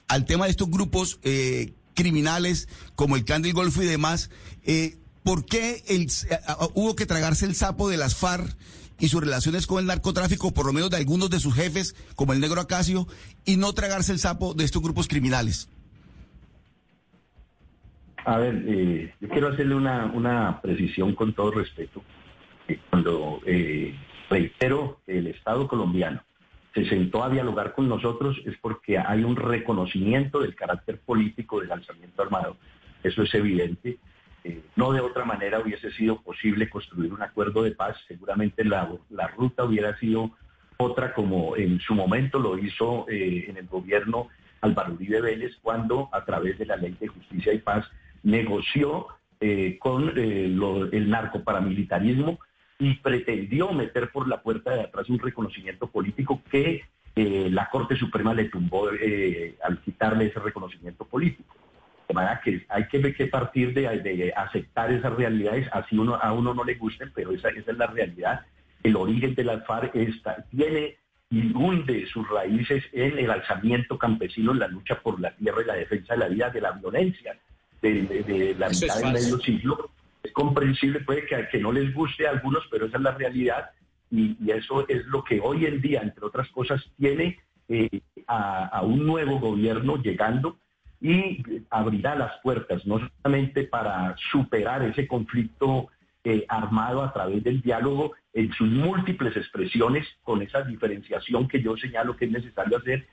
al 0.07 0.25
tema 0.25 0.45
de 0.45 0.51
estos 0.51 0.67
grupos 0.67 1.19
eh, 1.21 1.73
criminales 1.93 2.67
como 2.95 3.15
el 3.15 3.23
Candy 3.23 3.51
Golfo 3.51 3.83
y 3.83 3.85
demás, 3.85 4.31
eh, 4.63 4.97
¿por 5.23 5.45
qué 5.45 5.83
el, 5.87 6.07
hubo 6.73 6.95
que 6.95 7.05
tragarse 7.05 7.45
el 7.45 7.53
sapo 7.53 7.89
de 7.89 7.97
las 7.97 8.15
FARC 8.15 8.57
y 8.99 9.09
sus 9.09 9.21
relaciones 9.21 9.67
con 9.67 9.79
el 9.79 9.85
narcotráfico, 9.85 10.51
por 10.55 10.65
lo 10.65 10.73
menos 10.73 10.89
de 10.89 10.97
algunos 10.97 11.29
de 11.29 11.39
sus 11.39 11.53
jefes, 11.53 11.95
como 12.15 12.33
el 12.33 12.39
negro 12.39 12.61
Acacio, 12.61 13.07
y 13.45 13.57
no 13.57 13.73
tragarse 13.73 14.11
el 14.11 14.17
sapo 14.17 14.55
de 14.55 14.63
estos 14.63 14.81
grupos 14.81 15.07
criminales? 15.07 15.69
A 18.25 18.39
ver, 18.39 18.63
eh, 18.65 19.13
yo 19.21 19.29
quiero 19.29 19.49
hacerle 19.49 19.75
una, 19.75 20.05
una 20.05 20.61
precisión 20.63 21.13
con 21.13 21.33
todo 21.33 21.51
respeto. 21.51 22.01
Cuando 22.89 23.39
reitero 24.31 24.99
el 25.05 25.27
Estado 25.27 25.67
colombiano 25.67 26.23
se 26.73 26.85
sentó 26.85 27.23
a 27.23 27.29
dialogar 27.29 27.73
con 27.73 27.87
nosotros 27.87 28.41
es 28.45 28.57
porque 28.57 28.97
hay 28.97 29.23
un 29.23 29.35
reconocimiento 29.35 30.39
del 30.39 30.55
carácter 30.55 30.99
político 30.99 31.61
del 31.61 31.71
alzamiento 31.71 32.21
armado. 32.21 32.57
Eso 33.03 33.21
es 33.21 33.33
evidente. 33.35 33.99
Eh, 34.43 34.61
no 34.75 34.91
de 34.91 34.99
otra 34.99 35.23
manera 35.23 35.59
hubiese 35.59 35.91
sido 35.91 36.21
posible 36.21 36.69
construir 36.69 37.13
un 37.13 37.21
acuerdo 37.21 37.61
de 37.61 37.71
paz. 37.71 37.97
Seguramente 38.07 38.65
la, 38.65 38.89
ruta 39.35 39.63
hubiera 39.63 39.97
sido 39.99 40.31
otra 40.77 41.13
como 41.13 41.55
en 41.55 41.79
su 41.79 41.93
momento 41.93 42.39
lo 42.39 42.57
hizo 42.57 43.05
eh, 43.07 43.45
en 43.47 43.57
el 43.57 43.67
gobierno 43.67 44.29
Álvaro 44.61 44.93
Uribe 44.93 45.21
Vélez 45.21 45.55
cuando 45.61 46.09
a 46.11 46.25
través 46.25 46.57
de 46.57 46.65
la 46.65 46.77
ley 46.77 46.97
de 46.99 47.07
justicia 47.07 47.53
y 47.53 47.59
paz 47.59 47.85
negoció 48.23 49.07
eh, 49.39 49.77
con 49.79 50.13
el 50.17 51.09
narcoparamilitarismo 51.09 52.39
y 52.83 52.95
pretendió 52.95 53.71
meter 53.71 54.11
por 54.11 54.27
la 54.27 54.41
puerta 54.41 54.71
de 54.71 54.81
atrás 54.81 55.09
un 55.09 55.19
reconocimiento 55.19 55.87
político 55.87 56.41
que 56.51 56.83
eh, 57.15 57.47
la 57.49 57.69
Corte 57.69 57.95
Suprema 57.95 58.33
le 58.33 58.45
tumbó 58.45 58.91
eh, 58.91 59.55
al 59.63 59.79
quitarle 59.81 60.25
ese 60.25 60.39
reconocimiento 60.39 61.05
político. 61.05 61.55
De 62.07 62.13
manera 62.13 62.41
que 62.43 62.65
hay 62.67 62.87
que, 62.87 63.13
que 63.13 63.27
partir 63.27 63.73
de, 63.73 64.33
aceptar 64.35 64.91
esas 64.91 65.13
realidades, 65.13 65.69
así 65.71 65.97
uno, 65.97 66.15
a 66.15 66.33
uno 66.33 66.53
no 66.53 66.65
le 66.65 66.75
gusten, 66.75 67.11
pero 67.15 67.31
esa, 67.31 67.49
esa 67.49 67.71
es 67.71 67.77
la 67.77 67.87
realidad. 67.87 68.45
El 68.83 68.97
origen 68.97 69.33
de 69.33 69.45
la 69.45 69.61
FARC 69.61 69.95
está, 69.95 70.43
tiene 70.51 70.97
y 71.29 71.55
hunde 71.55 72.05
sus 72.07 72.29
raíces 72.29 72.83
en 72.91 73.17
el 73.17 73.31
alzamiento 73.31 73.97
campesino, 73.97 74.51
en 74.51 74.59
la 74.59 74.67
lucha 74.67 74.99
por 74.99 75.21
la 75.21 75.33
tierra 75.35 75.61
y 75.61 75.65
la 75.65 75.75
defensa 75.75 76.15
de 76.15 76.19
la 76.19 76.27
vida, 76.27 76.49
de 76.49 76.61
la 76.61 76.71
violencia 76.73 77.39
de, 77.81 78.55
la 78.57 78.69
mitad 78.69 78.99
del 78.99 79.13
medio 79.13 79.39
siglo 79.39 79.89
es 80.23 80.31
comprensible, 80.31 81.01
puede 81.01 81.25
que, 81.25 81.59
no 81.59 81.71
les 81.71 81.93
guste 81.93 82.25
a 82.25 82.31
algunos, 82.31 82.63
pero 82.71 82.85
esa 82.85 82.97
es 82.97 83.03
la 83.03 83.11
realidad 83.11 83.69
y, 84.09 84.37
eso 84.51 84.87
es 84.87 85.05
lo 85.07 85.23
que 85.23 85.39
hoy 85.41 85.65
en 85.65 85.81
día, 85.81 86.01
entre 86.01 86.25
otras 86.25 86.47
cosas, 86.49 86.81
tiene 86.97 87.39
eh, 87.67 88.01
a, 88.27 88.81
un 88.83 89.05
nuevo 89.05 89.39
gobierno 89.39 90.01
llegando 90.01 90.57
y 91.01 91.43
abrirá 91.69 92.15
las 92.15 92.39
puertas 92.41 92.85
no 92.85 92.99
solamente 93.21 93.65
para 93.65 94.15
superar 94.31 94.83
ese 94.83 95.07
conflicto 95.07 95.89
eh, 96.23 96.45
armado 96.47 97.03
a 97.03 97.11
través 97.11 97.43
del 97.43 97.61
diálogo 97.61 98.13
en 98.31 98.53
sus 98.53 98.69
múltiples 98.69 99.35
expresiones, 99.35 100.07
con 100.23 100.41
esa 100.41 100.61
diferenciación 100.61 101.47
que 101.49 101.61
yo 101.61 101.75
señalo 101.75 102.15
que 102.15 102.25
es 102.25 102.31
necesario 102.31 102.77
hacer, 102.77 103.05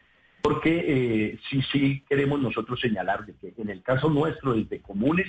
porque 0.43 0.85
eh, 0.87 1.39
sí, 1.51 1.61
sí 1.73 2.05
queremos 2.09 2.41
nosotros 2.41 2.81
señalar 2.81 3.27
de 3.27 3.35
que 3.35 3.61
en 3.61 3.71
el 3.71 3.83
caso 3.83 4.09
nuestro 4.09 4.55
desde 4.55 4.81
Comunes, 4.81 5.27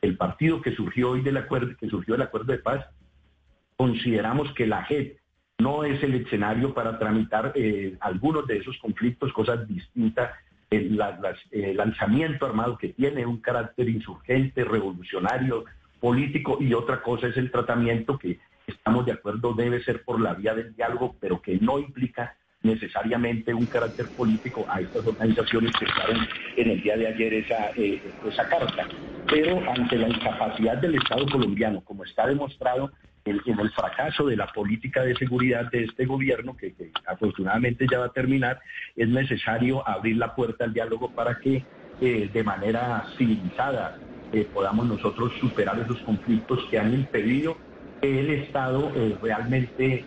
el 0.00 0.16
partido 0.16 0.60
que 0.60 0.74
surgió 0.74 1.10
hoy 1.10 1.22
del 1.22 1.36
acuerdo, 1.36 1.76
que 1.76 1.88
surgió 1.88 2.14
del 2.14 2.22
acuerdo 2.22 2.52
de 2.52 2.58
paz, 2.58 2.86
consideramos 3.76 4.52
que 4.54 4.66
la 4.66 4.84
JEP 4.84 5.18
no 5.58 5.84
es 5.84 6.02
el 6.02 6.14
escenario 6.14 6.72
para 6.72 6.98
tramitar 6.98 7.52
eh, 7.54 7.96
algunos 8.00 8.46
de 8.46 8.58
esos 8.58 8.78
conflictos, 8.78 9.32
cosas 9.32 9.66
distintas. 9.66 10.32
El, 10.70 10.98
lanzamiento 11.76 12.44
armado 12.44 12.76
que 12.76 12.90
tiene 12.90 13.24
un 13.24 13.38
carácter 13.38 13.88
insurgente, 13.88 14.64
revolucionario, 14.64 15.64
político, 15.98 16.58
y 16.60 16.74
otra 16.74 17.02
cosa 17.02 17.28
es 17.28 17.36
el 17.38 17.50
tratamiento 17.50 18.18
que 18.18 18.38
estamos 18.66 19.06
de 19.06 19.12
acuerdo 19.12 19.54
debe 19.54 19.82
ser 19.82 20.04
por 20.04 20.20
la 20.20 20.34
vía 20.34 20.54
del 20.54 20.76
diálogo, 20.76 21.16
pero 21.18 21.40
que 21.40 21.58
no 21.58 21.78
implica 21.78 22.36
necesariamente 22.62 23.54
un 23.54 23.66
carácter 23.66 24.08
político 24.10 24.66
a 24.68 24.80
estas 24.80 25.06
organizaciones 25.06 25.72
que 25.78 25.84
estaban 25.84 26.28
en 26.56 26.70
el 26.70 26.82
día 26.82 26.96
de 26.96 27.06
ayer 27.06 27.34
esa, 27.34 27.70
eh, 27.76 28.00
esa 28.26 28.48
carta. 28.48 28.86
Pero 29.28 29.62
ante 29.70 29.96
la 29.96 30.08
incapacidad 30.08 30.78
del 30.78 30.96
Estado 30.96 31.26
colombiano, 31.26 31.82
como 31.82 32.04
está 32.04 32.26
demostrado 32.26 32.90
en, 33.24 33.40
el 33.46 33.70
fracaso 33.70 34.26
de 34.26 34.36
la 34.36 34.46
política 34.48 35.02
de 35.02 35.14
seguridad 35.16 35.70
de 35.70 35.84
este 35.84 36.06
gobierno, 36.06 36.56
que, 36.56 36.74
afortunadamente 37.06 37.86
ya 37.90 38.00
va 38.00 38.06
a 38.06 38.12
terminar, 38.12 38.60
es 38.96 39.08
necesario 39.08 39.86
abrir 39.86 40.16
la 40.16 40.34
puerta 40.34 40.64
al 40.64 40.72
diálogo 40.72 41.10
para 41.10 41.38
que 41.38 41.62
eh, 42.00 42.30
de 42.32 42.42
manera 42.42 43.04
civilizada 43.16 43.98
eh, 44.32 44.48
podamos 44.52 44.86
nosotros 44.86 45.32
superar 45.40 45.78
esos 45.78 46.00
conflictos 46.00 46.64
que 46.70 46.78
han 46.78 46.92
impedido 46.92 47.56
que 48.00 48.20
el 48.20 48.30
Estado 48.30 48.92
realmente 49.20 50.04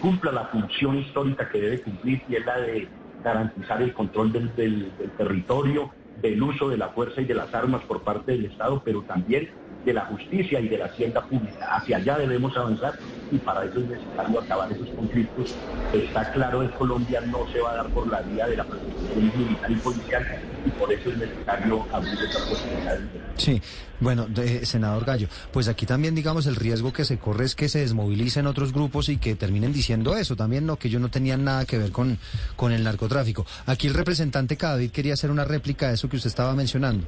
cumpla 0.00 0.32
la 0.32 0.46
función 0.46 0.98
histórica 0.98 1.48
que 1.48 1.60
debe 1.60 1.82
cumplir 1.82 2.22
y 2.26 2.36
es 2.36 2.44
la 2.44 2.60
de 2.60 2.88
garantizar 3.22 3.82
el 3.82 3.92
control 3.92 4.32
del, 4.32 4.94
territorio, 5.16 5.92
del 6.14 6.42
uso 6.42 6.68
de 6.68 6.76
la 6.76 6.90
fuerza 6.90 7.20
y 7.20 7.24
de 7.24 7.34
las 7.34 7.52
armas 7.54 7.82
por 7.84 8.02
parte 8.02 8.32
del 8.32 8.46
Estado, 8.46 8.82
pero 8.84 9.02
también 9.02 9.48
de 9.86 9.94
la 9.94 10.04
justicia 10.06 10.60
y 10.60 10.68
de 10.68 10.78
la 10.78 10.86
hacienda 10.86 11.22
pública. 11.22 11.76
Hacia 11.76 11.96
allá 11.96 12.18
debemos 12.18 12.54
avanzar 12.56 12.98
y 13.30 13.38
para 13.38 13.64
eso 13.64 13.78
es 13.78 13.88
necesario 13.88 14.40
acabar 14.40 14.70
esos 14.72 14.88
conflictos. 14.90 15.54
Está 15.94 16.30
claro 16.32 16.60
que 16.60 16.70
Colombia 16.70 17.20
no 17.20 17.50
se 17.52 17.60
va 17.60 17.70
a 17.70 17.76
dar 17.76 17.88
por 17.90 18.08
la 18.08 18.20
vía 18.22 18.46
de 18.48 18.56
la 18.56 18.64
protección 18.64 19.32
militar 19.38 19.70
y 19.70 19.74
policial 19.76 20.26
y 20.66 20.70
por 20.70 20.92
eso 20.92 21.10
es 21.10 21.18
necesario 21.18 21.86
abrir 21.92 22.14
esa 22.14 22.38
posibilidad. 22.48 22.98
Sí, 23.36 23.62
bueno, 24.00 24.26
senador 24.64 25.04
Gallo, 25.04 25.28
pues 25.52 25.68
aquí 25.68 25.86
también 25.86 26.16
digamos 26.16 26.46
el 26.46 26.56
riesgo 26.56 26.92
que 26.92 27.04
se 27.04 27.18
corre 27.18 27.44
es 27.44 27.54
que 27.54 27.68
se 27.68 27.78
desmovilicen 27.78 28.48
otros 28.48 28.72
grupos 28.72 29.08
y 29.08 29.18
que 29.18 29.36
terminen 29.36 29.72
diciendo 29.72 30.16
eso 30.16 30.34
también, 30.34 30.66
no 30.66 30.76
que 30.76 30.88
ellos 30.88 31.00
no 31.00 31.10
tenían 31.10 31.44
nada 31.44 31.64
que 31.64 31.78
ver 31.78 31.92
con, 31.92 32.18
con 32.56 32.72
el 32.72 32.82
narcotráfico. 32.82 33.46
Aquí 33.66 33.86
el 33.86 33.94
representante 33.94 34.56
Cadavid 34.56 34.90
quería 34.90 35.14
hacer 35.14 35.30
una 35.30 35.44
réplica 35.44 35.88
de 35.88 35.94
eso 35.94 36.08
que 36.08 36.16
usted 36.16 36.28
estaba 36.28 36.54
mencionando. 36.54 37.06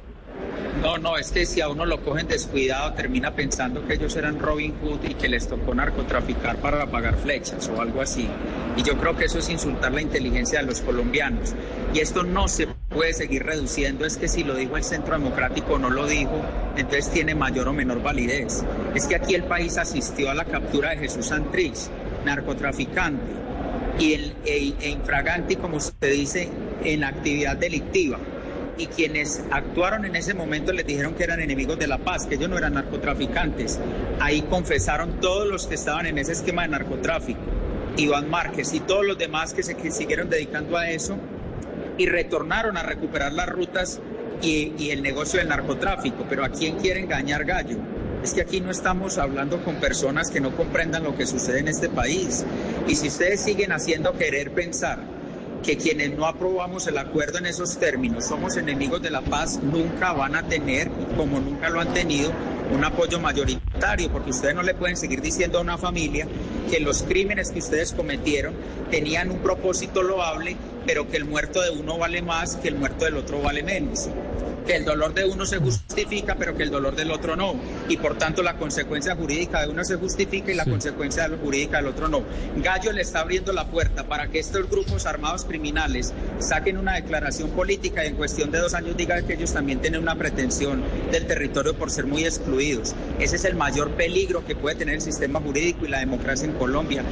No, 0.81 0.97
no, 0.97 1.17
es 1.17 1.31
que 1.31 1.45
si 1.45 1.59
a 1.59 1.67
uno 1.67 1.85
lo 1.85 2.01
cogen 2.01 2.27
descuidado, 2.27 2.93
termina 2.93 3.35
pensando 3.35 3.85
que 3.85 3.95
ellos 3.95 4.15
eran 4.15 4.39
Robin 4.39 4.73
Hood 4.81 5.09
y 5.09 5.13
que 5.13 5.27
les 5.27 5.45
tocó 5.45 5.73
narcotraficar 5.75 6.55
para 6.57 6.85
pagar 6.85 7.17
flechas 7.17 7.69
o 7.69 7.81
algo 7.81 8.01
así. 8.01 8.29
Y 8.77 8.83
yo 8.83 8.97
creo 8.97 9.13
que 9.17 9.25
eso 9.25 9.39
es 9.39 9.49
insultar 9.49 9.91
la 9.91 10.01
inteligencia 10.01 10.59
de 10.59 10.67
los 10.67 10.79
colombianos. 10.79 11.53
Y 11.93 11.99
esto 11.99 12.23
no 12.23 12.47
se 12.47 12.67
puede 12.87 13.11
seguir 13.13 13.43
reduciendo, 13.43 14.05
es 14.05 14.15
que 14.15 14.29
si 14.29 14.45
lo 14.45 14.55
dijo 14.55 14.77
el 14.77 14.83
Centro 14.85 15.15
Democrático 15.15 15.73
o 15.73 15.79
no 15.79 15.89
lo 15.89 16.07
dijo, 16.07 16.41
entonces 16.77 17.11
tiene 17.11 17.35
mayor 17.35 17.67
o 17.67 17.73
menor 17.73 18.01
validez. 18.01 18.63
Es 18.95 19.05
que 19.05 19.15
aquí 19.15 19.35
el 19.35 19.43
país 19.43 19.77
asistió 19.77 20.31
a 20.31 20.33
la 20.33 20.45
captura 20.45 20.91
de 20.91 20.97
Jesús 20.97 21.25
Santrich, 21.25 21.89
narcotraficante, 22.23 23.33
y 23.99 24.13
el, 24.13 24.33
e, 24.45 24.73
e 24.79 24.89
infragante, 24.91 25.57
como 25.57 25.75
usted 25.75 26.13
dice, 26.13 26.49
en 26.85 27.03
actividad 27.03 27.57
delictiva 27.57 28.17
y 28.79 28.87
quienes 28.87 29.43
actuaron 29.51 30.05
en 30.05 30.15
ese 30.15 30.33
momento 30.33 30.71
les 30.71 30.87
dijeron 30.87 31.13
que 31.13 31.25
eran 31.25 31.41
enemigos 31.41 31.77
de 31.77 31.85
la 31.85 31.97
paz, 31.97 32.25
que 32.25 32.35
ellos 32.35 32.49
no 32.49 32.57
eran 32.57 32.73
narcotraficantes. 32.73 33.77
Ahí 34.21 34.41
confesaron 34.43 35.19
todos 35.19 35.47
los 35.47 35.67
que 35.67 35.75
estaban 35.75 36.05
en 36.05 36.17
ese 36.17 36.31
esquema 36.31 36.61
de 36.63 36.69
narcotráfico, 36.69 37.41
Iván 37.97 38.29
Márquez 38.29 38.73
y 38.73 38.79
todos 38.79 39.05
los 39.05 39.17
demás 39.17 39.53
que 39.53 39.63
se 39.63 39.75
siguieron 39.91 40.29
dedicando 40.29 40.77
a 40.77 40.89
eso 40.89 41.17
y 41.97 42.05
retornaron 42.05 42.77
a 42.77 42.83
recuperar 42.83 43.33
las 43.33 43.49
rutas 43.49 43.99
y, 44.41 44.71
y 44.77 44.91
el 44.91 45.03
negocio 45.03 45.39
del 45.39 45.49
narcotráfico. 45.49 46.25
Pero 46.29 46.45
¿a 46.45 46.49
quién 46.49 46.77
quiere 46.77 47.01
engañar 47.01 47.43
Gallo? 47.43 47.77
Es 48.23 48.33
que 48.33 48.41
aquí 48.41 48.61
no 48.61 48.71
estamos 48.71 49.17
hablando 49.17 49.61
con 49.63 49.75
personas 49.75 50.31
que 50.31 50.39
no 50.39 50.55
comprendan 50.55 51.03
lo 51.03 51.17
que 51.17 51.25
sucede 51.25 51.59
en 51.59 51.67
este 51.67 51.89
país. 51.89 52.45
Y 52.87 52.95
si 52.95 53.09
ustedes 53.09 53.41
siguen 53.41 53.73
haciendo 53.73 54.13
querer 54.13 54.51
pensar 54.51 55.18
que 55.63 55.77
quienes 55.77 56.17
no 56.17 56.25
aprobamos 56.25 56.87
el 56.87 56.97
acuerdo 56.97 57.37
en 57.37 57.45
esos 57.45 57.77
términos 57.77 58.25
somos 58.25 58.57
enemigos 58.57 59.01
de 59.01 59.09
la 59.09 59.21
paz, 59.21 59.59
nunca 59.61 60.13
van 60.13 60.35
a 60.35 60.43
tener, 60.43 60.89
como 61.17 61.39
nunca 61.39 61.69
lo 61.69 61.79
han 61.79 61.93
tenido, 61.93 62.31
un 62.73 62.83
apoyo 62.83 63.19
mayoritario, 63.19 63.68
porque 64.11 64.31
ustedes 64.31 64.55
no 64.55 64.61
le 64.61 64.73
pueden 64.73 64.97
seguir 64.97 65.21
diciendo 65.21 65.57
a 65.57 65.61
una 65.61 65.77
familia 65.77 66.27
que 66.69 66.79
los 66.79 67.03
crímenes 67.03 67.51
que 67.51 67.59
ustedes 67.59 67.93
cometieron 67.93 68.53
tenían 68.91 69.31
un 69.31 69.39
propósito 69.39 70.03
loable, 70.03 70.57
pero 70.85 71.07
que 71.07 71.17
el 71.17 71.25
muerto 71.25 71.61
de 71.61 71.69
uno 71.69 71.97
vale 71.97 72.21
más 72.21 72.57
que 72.57 72.67
el 72.67 72.75
muerto 72.75 73.05
del 73.05 73.17
otro 73.17 73.41
vale 73.41 73.63
menos 73.63 74.09
que 74.69 74.75
el 74.75 74.85
dolor 74.85 75.15
de 75.15 75.25
uno 75.25 75.47
se 75.47 75.57
justifica, 75.57 76.35
pero 76.35 76.55
que 76.55 76.61
el 76.61 76.69
dolor 76.69 76.95
del 76.95 77.09
otro 77.09 77.35
no. 77.35 77.55
Y 77.87 77.97
por 77.97 78.19
tanto 78.19 78.43
la 78.43 78.55
consecuencia 78.55 79.15
jurídica 79.15 79.61
de 79.61 79.69
uno 79.69 79.83
se 79.83 79.95
justifica 79.95 80.51
y 80.51 80.53
la 80.53 80.65
consecuencia 80.65 81.27
jurídica 81.41 81.77
del 81.77 81.87
otro 81.87 82.07
no. 82.07 82.21
Gallo 82.57 82.91
le 82.91 83.01
está 83.01 83.21
abriendo 83.21 83.51
la 83.51 83.65
puerta 83.65 84.03
para 84.03 84.27
que 84.27 84.37
estos 84.37 84.69
grupos 84.69 85.07
armados 85.07 85.43
criminales 85.43 86.13
saquen 86.37 86.77
una 86.77 86.93
declaración 86.93 87.49
política 87.49 88.05
y 88.05 88.09
en 88.09 88.15
cuestión 88.15 88.51
de 88.51 88.59
dos 88.59 88.75
años 88.75 88.95
digan 88.95 89.25
que 89.25 89.33
ellos 89.33 89.53
también 89.53 89.81
tienen 89.81 90.03
una 90.03 90.13
pretensión 90.13 90.83
del 91.11 91.25
territorio 91.25 91.73
por 91.73 91.89
ser 91.89 92.05
muy 92.05 92.25
excluidos. 92.25 92.93
Ese 93.19 93.37
es 93.37 93.45
el 93.45 93.55
mayor 93.55 93.68
peligro 93.95 94.45
que 94.45 94.55
puede 94.55 94.75
tener 94.75 94.95
el 94.95 95.01
sistema 95.01 95.39
jurídico 95.39 95.85
y 95.85 95.89
la 95.89 95.99
democracia 95.99 96.47
en 96.47 96.53
Colombia. 96.53 97.03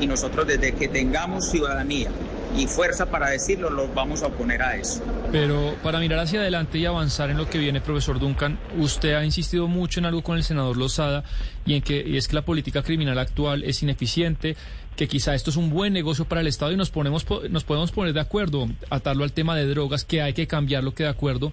Y 0.00 0.06
nosotros 0.06 0.46
desde 0.46 0.72
que 0.72 0.88
tengamos 0.88 1.50
ciudadanía 1.50 2.10
y 2.56 2.66
fuerza 2.66 3.06
para 3.06 3.30
decirlo, 3.30 3.70
los 3.70 3.92
vamos 3.94 4.22
a 4.22 4.28
oponer 4.28 4.62
a 4.62 4.76
eso. 4.76 5.02
Pero 5.32 5.74
para 5.82 5.98
mirar 5.98 6.20
hacia 6.20 6.40
adelante 6.40 6.78
y 6.78 6.86
avanzar 6.86 7.30
en 7.30 7.36
lo 7.36 7.48
que 7.48 7.58
viene, 7.58 7.80
profesor 7.80 8.20
Duncan, 8.20 8.58
usted 8.78 9.14
ha 9.14 9.24
insistido 9.24 9.66
mucho 9.66 10.00
en 10.00 10.06
algo 10.06 10.22
con 10.22 10.36
el 10.36 10.44
senador 10.44 10.76
Lozada 10.76 11.24
y 11.66 11.74
en 11.74 11.82
que 11.82 12.04
y 12.06 12.16
es 12.16 12.28
que 12.28 12.36
la 12.36 12.42
política 12.42 12.82
criminal 12.82 13.18
actual 13.18 13.64
es 13.64 13.82
ineficiente, 13.82 14.56
que 14.94 15.08
quizá 15.08 15.34
esto 15.34 15.50
es 15.50 15.56
un 15.56 15.70
buen 15.70 15.92
negocio 15.92 16.26
para 16.26 16.40
el 16.40 16.46
Estado 16.46 16.70
y 16.70 16.76
nos 16.76 16.90
ponemos 16.90 17.26
nos 17.50 17.64
podemos 17.64 17.90
poner 17.90 18.12
de 18.12 18.20
acuerdo, 18.20 18.68
atarlo 18.90 19.24
al 19.24 19.32
tema 19.32 19.56
de 19.56 19.66
drogas, 19.66 20.04
que 20.04 20.22
hay 20.22 20.32
que 20.32 20.46
cambiarlo, 20.46 20.94
que 20.94 21.02
de 21.04 21.08
acuerdo 21.08 21.52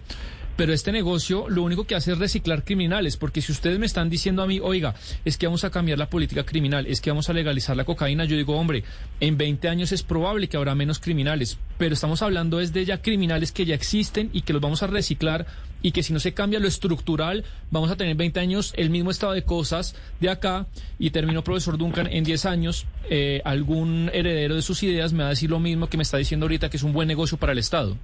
pero 0.55 0.73
este 0.73 0.91
negocio 0.91 1.49
lo 1.49 1.63
único 1.63 1.85
que 1.85 1.95
hace 1.95 2.11
es 2.11 2.17
reciclar 2.17 2.63
criminales, 2.63 3.17
porque 3.17 3.41
si 3.41 3.51
ustedes 3.51 3.79
me 3.79 3.85
están 3.85 4.09
diciendo 4.09 4.43
a 4.43 4.47
mí, 4.47 4.59
oiga, 4.61 4.95
es 5.25 5.37
que 5.37 5.47
vamos 5.47 5.63
a 5.63 5.69
cambiar 5.69 5.97
la 5.97 6.09
política 6.09 6.43
criminal, 6.43 6.85
es 6.87 7.01
que 7.01 7.09
vamos 7.09 7.29
a 7.29 7.33
legalizar 7.33 7.75
la 7.75 7.85
cocaína, 7.85 8.25
yo 8.25 8.35
digo, 8.35 8.57
hombre, 8.57 8.83
en 9.19 9.37
20 9.37 9.69
años 9.69 9.91
es 9.91 10.03
probable 10.03 10.47
que 10.47 10.57
habrá 10.57 10.75
menos 10.75 10.99
criminales, 10.99 11.57
pero 11.77 11.93
estamos 11.93 12.21
hablando 12.21 12.59
es 12.59 12.73
de 12.73 12.85
ya 12.85 13.01
criminales 13.01 13.51
que 13.51 13.65
ya 13.65 13.75
existen 13.75 14.29
y 14.33 14.41
que 14.41 14.53
los 14.53 14.61
vamos 14.61 14.83
a 14.83 14.87
reciclar 14.87 15.45
y 15.81 15.91
que 15.91 16.03
si 16.03 16.13
no 16.13 16.19
se 16.19 16.33
cambia 16.33 16.59
lo 16.59 16.67
estructural, 16.67 17.43
vamos 17.71 17.89
a 17.91 17.95
tener 17.95 18.15
20 18.15 18.39
años 18.39 18.73
el 18.77 18.89
mismo 18.89 19.11
estado 19.11 19.33
de 19.33 19.43
cosas 19.43 19.95
de 20.19 20.29
acá 20.29 20.67
y 20.99 21.09
terminó 21.09 21.43
profesor 21.43 21.77
Duncan 21.77 22.07
en 22.07 22.23
10 22.23 22.45
años, 22.45 22.85
eh, 23.09 23.41
algún 23.45 24.09
heredero 24.13 24.55
de 24.55 24.61
sus 24.61 24.83
ideas 24.83 25.13
me 25.13 25.23
va 25.23 25.27
a 25.27 25.31
decir 25.31 25.49
lo 25.49 25.59
mismo 25.59 25.87
que 25.87 25.97
me 25.97 26.03
está 26.03 26.17
diciendo 26.17 26.45
ahorita 26.45 26.69
que 26.69 26.77
es 26.77 26.83
un 26.83 26.93
buen 26.93 27.08
negocio 27.08 27.37
para 27.37 27.52
el 27.52 27.58
Estado. 27.58 27.97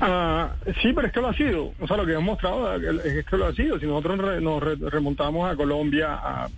Ah, 0.00 0.54
sí, 0.80 0.92
pero 0.94 1.06
es 1.06 1.12
que 1.12 1.20
lo 1.20 1.28
ha 1.28 1.34
sido. 1.34 1.74
O 1.78 1.86
sea, 1.86 1.96
lo 1.96 2.06
que 2.06 2.12
hemos 2.12 2.24
mostrado 2.24 2.74
es 2.74 3.24
que 3.26 3.36
lo 3.36 3.46
ha 3.46 3.52
sido. 3.52 3.78
Si 3.78 3.86
nosotros 3.86 4.40
nos 4.40 4.62
remontamos 4.90 5.50
a 5.50 5.56
Colombia 5.56 6.14
a 6.14 6.48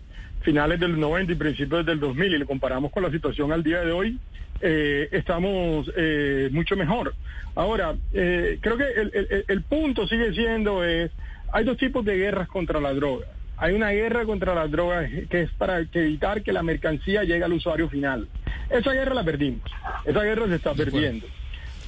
finales 0.42 0.78
del 0.78 0.98
90 0.98 1.32
y 1.32 1.34
principios 1.34 1.84
del 1.84 1.98
2000 1.98 2.34
y 2.34 2.38
le 2.38 2.46
comparamos 2.46 2.92
con 2.92 3.02
la 3.02 3.10
situación 3.10 3.52
al 3.52 3.62
día 3.62 3.80
de 3.80 3.92
hoy, 3.92 4.18
eh, 4.60 5.08
estamos 5.10 5.90
eh, 5.96 6.50
mucho 6.52 6.76
mejor. 6.76 7.14
Ahora, 7.56 7.94
eh, 8.12 8.58
creo 8.60 8.76
que 8.76 8.84
el, 8.84 9.44
el, 9.48 9.62
punto 9.62 10.06
sigue 10.06 10.32
siendo 10.32 10.84
es, 10.84 11.10
hay 11.52 11.64
dos 11.64 11.76
tipos 11.76 12.04
de 12.04 12.16
guerras 12.16 12.48
contra 12.48 12.80
la 12.80 12.94
droga. 12.94 13.26
Hay 13.56 13.74
una 13.74 13.90
guerra 13.90 14.24
contra 14.24 14.54
las 14.54 14.70
drogas 14.70 15.10
que 15.28 15.42
es 15.42 15.50
para 15.52 15.80
evitar 15.80 16.42
que 16.42 16.52
la 16.52 16.62
mercancía 16.62 17.24
llegue 17.24 17.44
al 17.44 17.52
usuario 17.52 17.88
final. 17.88 18.28
Esa 18.70 18.92
guerra 18.92 19.14
la 19.14 19.24
perdimos. 19.24 19.70
Esa 20.04 20.22
guerra 20.22 20.46
se 20.46 20.54
está 20.54 20.74
perdiendo. 20.74 21.26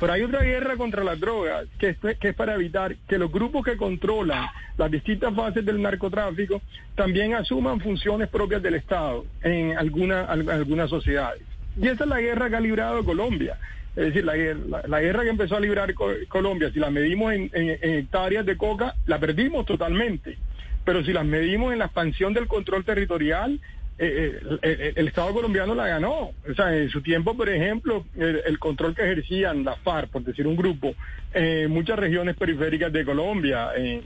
Pero 0.04 0.12
hay 0.12 0.22
otra 0.22 0.42
guerra 0.42 0.76
contra 0.76 1.02
las 1.02 1.18
drogas 1.18 1.66
que 1.78 1.96
es, 2.20 2.34
para 2.34 2.56
evitar 2.56 2.94
que 3.08 3.16
los 3.16 3.32
grupos 3.32 3.64
que 3.64 3.78
controlan 3.78 4.48
las 4.76 4.90
distintas 4.90 5.34
fases 5.34 5.64
del 5.64 5.80
narcotráfico 5.80 6.60
también 6.94 7.32
asuman 7.32 7.80
funciones 7.80 8.28
propias 8.28 8.62
del 8.62 8.74
Estado 8.74 9.24
en 9.42 9.78
alguna, 9.78 10.24
algunas 10.24 10.90
sociedades. 10.90 11.40
Y 11.80 11.88
esa 11.88 12.04
es 12.04 12.10
la 12.10 12.20
guerra 12.20 12.50
que 12.50 12.56
ha 12.56 12.60
librado 12.60 13.02
Colombia. 13.02 13.56
Es 13.96 14.12
decir, 14.12 14.26
la, 14.26 14.34
la, 14.86 15.00
guerra 15.00 15.22
que 15.22 15.30
empezó 15.30 15.56
a 15.56 15.60
librar 15.60 15.94
Colombia, 16.28 16.70
si 16.70 16.80
la 16.80 16.90
medimos 16.90 17.32
en, 17.32 17.50
hectáreas 17.54 18.44
de 18.44 18.58
coca, 18.58 18.96
la 19.06 19.18
perdimos 19.18 19.64
totalmente. 19.64 20.36
Pero 20.84 21.02
si 21.02 21.14
las 21.14 21.24
medimos 21.24 21.72
en 21.72 21.78
la 21.78 21.86
expansión 21.86 22.34
del 22.34 22.46
control 22.46 22.84
territorial, 22.84 23.58
eh, 23.96 24.40
eh, 24.62 24.92
el 24.96 25.06
Estado 25.06 25.32
colombiano 25.32 25.74
la 25.74 25.86
ganó. 25.86 26.32
O 26.48 26.54
sea, 26.56 26.76
en 26.76 26.90
su 26.90 27.00
tiempo, 27.00 27.36
por 27.36 27.48
ejemplo, 27.48 28.04
el, 28.16 28.58
control 28.58 28.94
que 28.94 29.02
ejercían 29.02 29.64
las 29.64 29.78
FARC, 29.80 30.10
por 30.10 30.24
decir 30.24 30.46
un 30.46 30.56
grupo, 30.56 30.94
en 31.32 31.70
muchas 31.70 31.98
regiones 31.98 32.36
periféricas 32.36 32.92
de 32.92 33.04
Colombia, 33.04 33.70
en, 33.76 34.02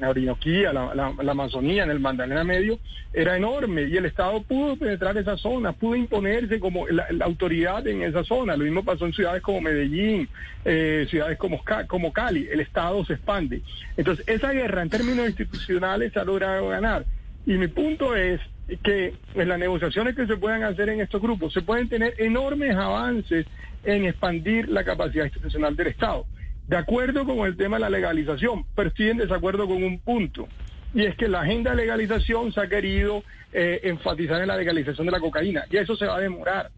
la 0.00 0.10
Orinoquía, 0.10 0.72
la, 0.72 1.14
Amazonía, 1.30 1.82
en 1.84 1.90
el 1.90 1.98
Magdalena 1.98 2.44
Medio, 2.44 2.78
era 3.12 3.36
enorme 3.36 3.82
y 3.82 3.96
el 3.96 4.06
Estado 4.06 4.42
pudo 4.42 4.76
penetrar 4.76 5.16
esa 5.18 5.36
zona, 5.36 5.72
pudo 5.72 5.96
imponerse 5.96 6.60
como 6.60 6.86
la, 6.88 7.06
autoridad 7.20 7.86
en 7.86 8.02
esa 8.02 8.22
zona. 8.22 8.56
Lo 8.56 8.64
mismo 8.64 8.84
pasó 8.84 9.06
en 9.06 9.12
ciudades 9.12 9.42
como 9.42 9.60
Medellín, 9.60 10.28
eh, 10.64 11.06
ciudades 11.10 11.36
como, 11.36 11.62
como 11.88 12.12
Cali. 12.12 12.48
El 12.50 12.60
Estado 12.60 13.04
se 13.04 13.14
expande. 13.14 13.62
Entonces, 13.96 14.24
esa 14.28 14.52
guerra 14.52 14.82
en 14.82 14.90
términos 14.90 15.26
institucionales 15.26 16.16
ha 16.16 16.24
logrado 16.24 16.68
ganar. 16.68 17.04
Y 17.44 17.54
mi 17.54 17.66
punto 17.66 18.14
es 18.14 18.40
que 18.82 19.14
en 19.34 19.48
las 19.48 19.58
negociaciones 19.58 20.14
que 20.14 20.26
se 20.26 20.36
puedan 20.36 20.62
hacer 20.62 20.88
en 20.88 21.00
estos 21.00 21.20
grupos 21.20 21.52
se 21.52 21.62
pueden 21.62 21.88
tener 21.88 22.14
enormes 22.18 22.74
avances 22.76 23.46
en 23.84 24.06
expandir 24.06 24.68
la 24.68 24.84
capacidad 24.84 25.24
institucional 25.24 25.76
del 25.76 25.88
Estado. 25.88 26.26
De 26.68 26.76
acuerdo 26.76 27.26
con 27.26 27.46
el 27.46 27.56
tema 27.56 27.76
de 27.76 27.80
la 27.80 27.90
legalización, 27.90 28.64
pero 28.74 28.92
desacuerdo 28.96 29.66
con 29.66 29.82
un 29.82 29.98
punto, 29.98 30.48
y 30.94 31.04
es 31.04 31.16
que 31.16 31.28
la 31.28 31.40
agenda 31.40 31.70
de 31.72 31.78
legalización 31.78 32.52
se 32.52 32.60
ha 32.60 32.68
querido 32.68 33.24
eh, 33.52 33.80
enfatizar 33.84 34.40
en 34.40 34.48
la 34.48 34.56
legalización 34.56 35.06
de 35.06 35.12
la 35.12 35.20
cocaína, 35.20 35.64
y 35.70 35.76
eso 35.76 35.96
se 35.96 36.06
va 36.06 36.16
a 36.16 36.20
demorar. 36.20 36.70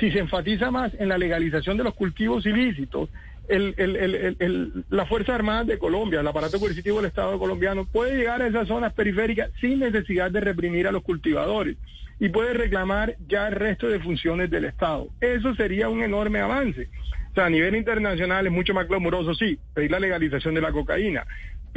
Si 0.00 0.10
se 0.10 0.18
enfatiza 0.18 0.70
más 0.70 0.92
en 0.98 1.08
la 1.08 1.18
legalización 1.18 1.76
de 1.76 1.84
los 1.84 1.94
cultivos 1.94 2.46
ilícitos, 2.46 3.10
el, 3.48 3.74
el, 3.76 4.36
el, 4.38 4.84
la 4.90 5.06
Fuerza 5.06 5.34
Armada 5.34 5.64
de 5.64 5.78
Colombia, 5.78 6.20
el 6.20 6.26
aparato 6.26 6.60
coercitivo 6.60 6.98
del 6.98 7.06
Estado 7.06 7.38
colombiano, 7.38 7.86
puede 7.86 8.16
llegar 8.16 8.42
a 8.42 8.46
esas 8.46 8.68
zonas 8.68 8.92
periféricas 8.92 9.50
sin 9.60 9.80
necesidad 9.80 10.30
de 10.30 10.40
reprimir 10.40 10.86
a 10.86 10.92
los 10.92 11.02
cultivadores 11.02 11.76
y 12.20 12.28
puede 12.28 12.52
reclamar 12.52 13.16
ya 13.28 13.48
el 13.48 13.54
resto 13.54 13.88
de 13.88 14.00
funciones 14.00 14.50
del 14.50 14.64
Estado. 14.64 15.08
Eso 15.20 15.54
sería 15.54 15.88
un 15.88 16.02
enorme 16.02 16.40
avance. 16.40 16.88
O 17.30 17.34
sea, 17.34 17.46
a 17.46 17.50
nivel 17.50 17.76
internacional 17.76 18.46
es 18.46 18.52
mucho 18.52 18.74
más 18.74 18.86
clamoroso, 18.86 19.34
sí, 19.34 19.58
pedir 19.74 19.90
la 19.90 20.00
legalización 20.00 20.54
de 20.54 20.60
la 20.60 20.72
cocaína, 20.72 21.26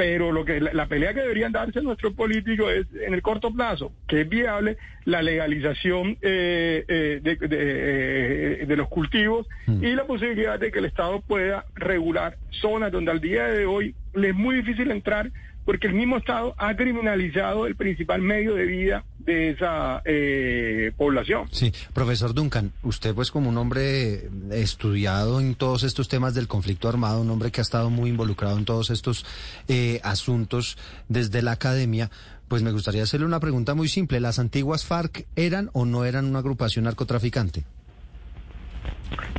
pero 0.01 0.31
lo 0.31 0.45
que 0.45 0.59
la, 0.59 0.87
pelea 0.87 1.13
que 1.13 1.21
deberían 1.21 1.51
darse 1.51 1.79
nuestros 1.83 2.13
políticos 2.13 2.73
es 2.73 2.87
en 3.03 3.13
el 3.13 3.21
corto 3.21 3.53
plazo, 3.53 3.91
que 4.07 4.21
es 4.21 4.27
viable 4.27 4.77
la 5.05 5.21
legalización 5.21 6.17
eh, 6.23 6.83
eh, 6.87 7.19
de, 7.21 7.37
eh, 7.39 8.65
de, 8.65 8.75
los 8.75 8.87
cultivos 8.87 9.45
mm. 9.67 9.83
y 9.83 9.93
la 9.93 10.05
posibilidad 10.05 10.59
de 10.59 10.71
que 10.71 10.79
el 10.79 10.85
Estado 10.85 11.21
pueda 11.21 11.65
regular 11.75 12.39
zonas 12.49 12.91
donde 12.91 13.11
al 13.11 13.21
día 13.21 13.45
de 13.45 13.67
hoy 13.67 13.93
le 14.15 14.29
es 14.29 14.35
muy 14.35 14.55
difícil 14.55 14.89
entrar 14.89 15.29
porque 15.65 15.85
el 15.85 15.93
mismo 15.93 16.17
Estado 16.17 16.55
ha 16.57 16.75
criminalizado 16.75 17.67
el 17.67 17.75
principal 17.75 18.23
medio 18.23 18.55
de 18.55 18.65
vida 18.65 19.03
de 19.25 19.51
esa 19.51 20.01
eh, 20.05 20.91
población. 20.97 21.47
Sí, 21.51 21.73
profesor 21.93 22.33
Duncan, 22.33 22.71
usted 22.83 23.13
pues 23.13 23.31
como 23.31 23.49
un 23.49 23.57
hombre 23.57 24.29
estudiado 24.51 25.39
en 25.39 25.55
todos 25.55 25.83
estos 25.83 26.07
temas 26.07 26.33
del 26.33 26.47
conflicto 26.47 26.89
armado, 26.89 27.21
un 27.21 27.29
hombre 27.29 27.51
que 27.51 27.61
ha 27.61 27.63
estado 27.63 27.89
muy 27.89 28.09
involucrado 28.09 28.57
en 28.57 28.65
todos 28.65 28.89
estos 28.89 29.25
eh, 29.67 29.99
asuntos 30.03 30.77
desde 31.07 31.41
la 31.41 31.53
academia, 31.53 32.09
pues 32.47 32.63
me 32.63 32.71
gustaría 32.71 33.03
hacerle 33.03 33.25
una 33.25 33.39
pregunta 33.39 33.75
muy 33.75 33.87
simple. 33.87 34.19
¿Las 34.19 34.39
antiguas 34.39 34.85
FARC 34.85 35.25
eran 35.35 35.69
o 35.73 35.85
no 35.85 36.03
eran 36.05 36.25
una 36.25 36.39
agrupación 36.39 36.85
narcotraficante? 36.85 37.63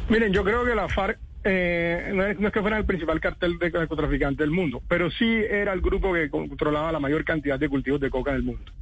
Miren, 0.09 0.33
yo 0.33 0.45
creo 0.45 0.64
que 0.64 0.74
la 0.74 0.89
FARC 0.89 1.18
eh, 1.45 2.12
no, 2.14 2.24
es, 2.24 2.53
que 2.53 2.61
fuera 2.61 2.78
el 2.78 2.85
principal 2.85 3.20
cartel 3.20 3.59
de 3.59 3.70
narcotraficante 3.70 4.45
del 4.45 4.53
mundo, 4.53 4.80
pero 4.89 5.11
sí 5.11 5.26
era 5.26 5.72
el 5.72 5.80
grupo 5.80 6.12
que 6.12 6.30
controlaba 6.30 6.93
la 6.93 7.01
mayor 7.01 7.24
cantidad 7.24 7.59
de 7.59 7.68
cultivos 7.68 8.01
de 8.01 8.11
coca 8.11 8.30
en 8.30 8.37
el 8.37 8.43
mundo 8.45 8.72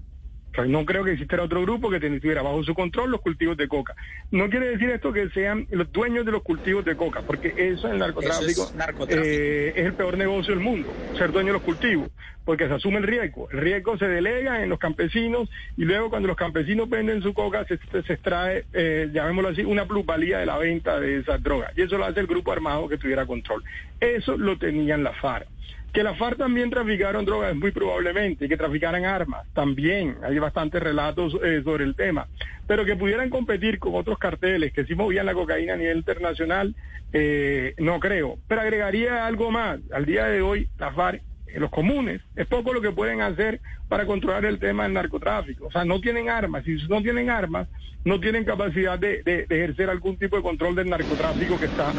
no 0.69 0.85
creo 0.85 1.05
que 1.05 1.13
existiera 1.13 1.45
otro 1.45 1.63
grupo 1.63 1.91
que 1.91 2.01
tuviera 2.01 2.43
bajo 2.43 2.63
su 2.65 2.75
control 2.75 3.11
los 3.11 3.21
cultivos 3.21 3.57
de 3.57 3.69
coca. 3.69 3.95
No 4.31 4.49
quiere 4.49 4.71
decir 4.71 4.91
esto 4.91 5.13
que 5.13 5.29
sean 5.31 5.67
los 5.71 5.91
dueños 5.93 6.25
de 6.27 6.33
los 6.33 6.43
cultivos 6.43 6.85
de 6.85 6.97
coca, 6.97 7.23
porque 7.23 7.55
eso 7.57 7.87
en 7.87 7.95
el 7.95 7.99
narcotráfico, 7.99 8.73
eh, 9.09 9.73
es, 9.77 9.87
el 9.87 9.95
peor 9.95 10.17
negocio 10.19 10.55
del 10.55 10.63
mundo, 10.63 10.93
ser 11.17 11.33
dueño 11.33 11.49
de 11.49 11.53
los 11.55 11.63
cultivos, 11.63 12.11
porque 12.45 12.67
se 12.67 12.75
asume 12.75 12.99
el 12.99 13.05
riesgo. 13.05 13.49
El 13.51 13.59
riesgo 13.59 13.99
se 13.99 14.09
delega 14.09 14.63
en 14.63 14.69
los 14.69 14.79
campesinos 14.79 15.49
y 15.77 15.85
luego 15.85 16.11
cuando 16.11 16.29
los 16.29 16.37
campesinos 16.37 16.89
venden 16.89 17.23
su 17.23 17.35
coca 17.35 17.65
se, 17.67 17.75
extrae, 18.13 18.65
eh, 18.73 19.09
llamémoslo 19.13 19.51
así, 19.51 19.63
una 19.63 19.87
plusvalía 19.87 20.39
de 20.39 20.47
la 20.47 20.59
venta 20.59 20.99
de 21.01 21.19
esas 21.19 21.43
drogas. 21.43 21.73
Y 21.77 21.83
eso 21.83 21.99
lo 21.99 22.05
hace 22.05 22.21
el 22.21 22.27
grupo 22.27 22.53
armado 22.53 22.89
que 22.89 22.99
tuviera 22.99 23.27
control. 23.27 23.63
Eso 24.01 24.37
lo 24.37 24.59
tenían 24.59 25.05
la 25.05 25.13
FARC. 25.13 25.47
Que 25.93 26.05
la 26.05 26.15
FARC 26.15 26.39
también 26.39 26.71
traficaron 26.71 27.25
drogas, 27.25 27.57
muy 27.57 27.73
probablemente, 27.73 28.49
que 28.49 28.57
traficaran 28.57 29.05
armas, 29.05 29.45
también. 29.55 30.17
Hay 30.23 30.39
bastantes 30.39 30.81
relatos 30.81 31.37
eh, 31.43 31.63
sobre 31.65 31.83
el 31.83 31.97
tema. 31.97 32.29
Pero 32.69 32.85
que 32.85 32.95
pudieran 32.95 33.29
competir 33.29 33.81
con 33.81 33.97
otros 33.97 34.17
carteles 34.19 34.73
que 34.73 34.85
sí 34.85 34.95
movían 34.95 35.27
la 35.27 35.35
cocaína 35.35 35.75
a 35.75 35.77
nivel 35.77 35.99
internacional, 35.99 36.77
eh, 37.13 37.75
no 37.79 37.99
creo. 37.99 38.39
Pero 38.47 38.61
agregaría 38.61 39.27
algo 39.27 39.51
más. 39.51 39.81
Al 39.93 40.07
día 40.07 40.27
de 40.27 40.43
hoy, 40.43 40.69
la 40.79 40.93
FARC, 40.93 41.23
eh, 41.49 41.59
los 41.59 41.71
comunes, 41.71 42.21
es 42.37 42.47
poco 42.47 42.73
lo 42.73 42.81
que 42.81 42.93
pueden 42.93 43.21
hacer 43.21 43.61
para 43.89 44.07
controlar 44.07 44.45
el 44.45 44.61
tema 44.61 44.85
del 44.85 44.93
narcotráfico. 44.93 45.67
O 45.67 45.73
sea, 45.73 45.85
no 45.85 46.01
tienen 46.01 46.29
armas. 46.29 46.63
Si 46.65 46.77
no 46.89 47.03
tienen 47.03 47.31
armas, 47.31 47.67
no 48.05 48.21
tienen 48.21 48.45
capacidad 48.45 48.97
de, 48.97 49.23
ejercer 49.49 49.91
algún 49.91 50.17
tipo 50.17 50.37
de 50.37 50.43
control 50.43 50.77
del 50.77 50.89
narcotráfico 50.89 51.59
que 51.59 51.65
está 51.65 51.93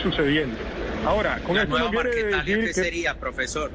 sucediendo. 0.00 0.56
Ahora, 1.04 1.38
con 1.40 1.56
la 1.56 1.64
nueva 1.64 1.92
Marquetalia, 1.92 2.60
¿qué 2.60 2.72
sería, 2.72 3.14
profesor? 3.14 3.70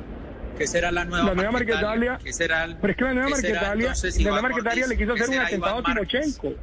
¿Qué 0.58 0.68
será 0.68 0.92
la 0.92 1.06
nueva, 1.06 1.26
la 1.26 1.36
nueva 1.36 1.52
Marquetalia? 1.52 2.20
¿Qué 2.24 2.32
será 2.32 2.64
el, 2.64 2.76
pero 2.78 2.92
es 2.92 2.98
que 2.98 3.04
la 3.06 3.14
nueva 3.14 3.30
Marquetalia, 3.30 3.94
la 3.94 4.24
nueva 4.24 4.42
Marquetalia 4.42 4.88
le 4.88 4.98
quiso 4.98 5.14
hacer 5.14 5.30
un 5.30 5.40
atentado 5.40 5.80
a 5.80 5.84
Timochenko. 5.84 6.54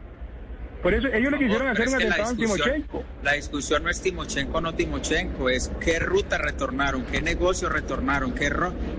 Por 0.83 0.95
eso 0.95 1.09
ellos 1.09 1.31
le 1.31 1.39
quisieron 1.39 1.69
hacer 1.69 1.89
un 1.89 1.95
atentado 1.95 2.31
a 2.31 2.35
Timochenko. 2.35 3.05
La 3.23 3.33
discusión 3.33 3.85
no 3.85 3.91
es 3.91 4.01
Timochenko 4.01 4.61
no 4.61 4.75
Timochenko, 4.75 5.51
es 5.51 5.71
qué 5.81 5.99
ruta 5.99 6.39
retornaron, 6.39 7.05
qué 7.05 7.21
negocio 7.21 7.69
retornaron, 7.69 8.33
qué, 8.33 8.51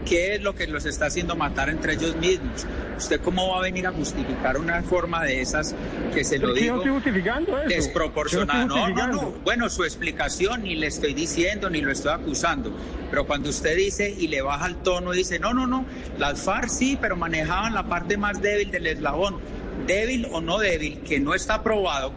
qué 0.05 0.35
es 0.35 0.41
lo 0.41 0.53
que 0.53 0.67
los 0.67 0.85
está 0.85 1.07
haciendo 1.07 1.35
matar 1.35 1.69
entre 1.69 1.93
ellos 1.93 2.15
mismos. 2.17 2.67
¿Usted 2.97 3.19
cómo 3.21 3.49
va 3.49 3.57
a 3.57 3.61
venir 3.61 3.87
a 3.87 3.91
justificar 3.91 4.57
una 4.59 4.83
forma 4.83 5.23
de 5.23 5.41
esas 5.41 5.75
que 6.13 6.23
se 6.23 6.37
lo 6.37 6.53
digo? 6.53 6.67
Yo 6.67 6.73
no 6.73 6.77
estoy 6.77 6.93
justificando 6.93 7.57
eso. 7.57 7.69
Desproporcionada. 7.69 8.65
No, 8.65 8.89
no, 8.89 9.07
no. 9.07 9.21
Bueno, 9.43 9.67
su 9.69 9.83
explicación 9.83 10.63
ni 10.63 10.75
le 10.75 10.87
estoy 10.87 11.15
diciendo 11.15 11.69
ni 11.69 11.81
lo 11.81 11.91
estoy 11.91 12.11
acusando. 12.11 12.71
Pero 13.09 13.25
cuando 13.25 13.49
usted 13.49 13.75
dice 13.75 14.09
y 14.09 14.27
le 14.27 14.43
baja 14.43 14.67
el 14.67 14.75
tono 14.77 15.15
y 15.15 15.17
dice, 15.17 15.39
no, 15.39 15.53
no, 15.53 15.65
no, 15.65 15.85
las 16.19 16.41
FARC 16.41 16.69
sí, 16.69 16.97
pero 17.01 17.15
manejaban 17.15 17.73
la 17.73 17.83
parte 17.83 18.17
más 18.17 18.39
débil 18.39 18.69
del 18.69 18.85
eslabón 18.85 19.39
débil 19.85 20.27
o 20.31 20.41
no 20.41 20.59
débil, 20.59 20.99
que 21.01 21.19
no 21.19 21.33
está 21.33 21.55
aprobado, 21.55 22.13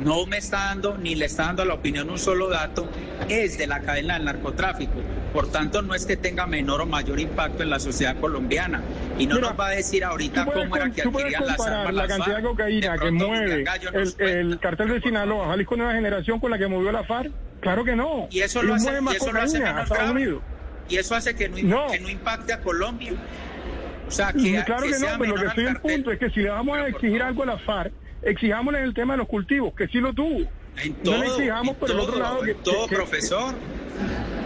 no 0.00 0.26
me 0.26 0.38
está 0.38 0.66
dando 0.66 0.96
ni 0.98 1.14
le 1.14 1.26
está 1.26 1.44
dando 1.44 1.62
a 1.62 1.64
la 1.64 1.74
opinión 1.74 2.10
un 2.10 2.18
solo 2.18 2.48
dato, 2.48 2.88
es 3.28 3.58
de 3.58 3.66
la 3.66 3.80
cadena 3.80 4.14
del 4.14 4.24
narcotráfico. 4.24 4.94
Por 5.32 5.50
tanto, 5.50 5.82
no 5.82 5.94
es 5.94 6.06
que 6.06 6.16
tenga 6.16 6.46
menor 6.46 6.80
o 6.80 6.86
mayor 6.86 7.20
impacto 7.20 7.62
en 7.62 7.70
la 7.70 7.78
sociedad 7.78 8.18
colombiana. 8.18 8.82
Y 9.18 9.26
no 9.26 9.38
nos 9.38 9.58
va 9.58 9.68
a 9.68 9.70
decir 9.70 10.02
ahorita 10.02 10.46
cómo 10.46 10.76
era 10.76 10.90
que 10.90 11.02
adquirían 11.02 11.46
las 11.46 11.60
armas. 11.60 11.94
La 11.94 12.06
cantidad 12.06 12.36
de 12.36 12.42
cocaína 12.42 12.98
que 12.98 13.10
mueve 13.10 13.64
el, 14.18 14.58
cartel 14.58 14.88
de 14.88 15.00
Sinaloa, 15.00 15.48
Jalisco 15.48 15.76
Nueva 15.76 15.92
Generación, 15.92 16.40
con 16.40 16.50
la 16.50 16.58
que 16.58 16.66
movió 16.66 16.90
la 16.90 17.04
FARC. 17.04 17.32
Claro 17.60 17.84
que 17.84 17.96
no. 17.96 18.28
Y 18.30 18.40
eso 18.40 18.62
lo 18.62 18.74
hace, 18.74 18.90
y 18.90 19.16
eso 19.16 19.32
lo 19.32 19.40
hace 19.42 19.60
menos 19.60 19.88
grave. 19.88 20.38
Y 20.88 20.96
eso 20.96 21.14
hace 21.14 21.34
que 21.34 21.48
no, 21.48 21.88
que 21.88 21.98
no 22.00 22.08
impacte 22.08 22.52
a 22.52 22.60
Colombia. 22.60 23.12
O 24.06 24.10
sea, 24.10 24.32
que, 24.32 24.62
claro 24.64 24.82
que, 24.84 24.98
no, 24.98 25.06
pero 25.18 25.36
lo 25.36 25.42
que 25.42 25.46
estoy 25.48 25.66
en 25.66 25.76
punto 25.76 26.12
es 26.12 26.18
que 26.18 26.30
si 26.30 26.40
le 26.40 26.50
vamos 26.50 26.78
a 26.78 26.86
exigir 26.86 27.22
algo 27.22 27.42
a 27.42 27.46
la 27.46 27.58
FARC, 27.58 27.92
exijámosle 28.22 28.78
en 28.78 28.84
el 28.84 28.94
tema 28.94 29.14
de 29.14 29.18
los 29.18 29.28
cultivos, 29.28 29.74
que 29.74 29.88
sí 29.88 29.98
lo 29.98 30.12
tuvo. 30.12 30.48
En 30.76 30.94
todo, 30.94 31.16
no 31.16 31.22
le 31.22 31.26
exijamos 31.28 31.76
por 31.76 31.90
el 31.90 31.98
otro 31.98 32.18
lado. 32.18 32.46
En 32.46 32.56
todo, 32.62 32.86
profesor. 32.86 33.54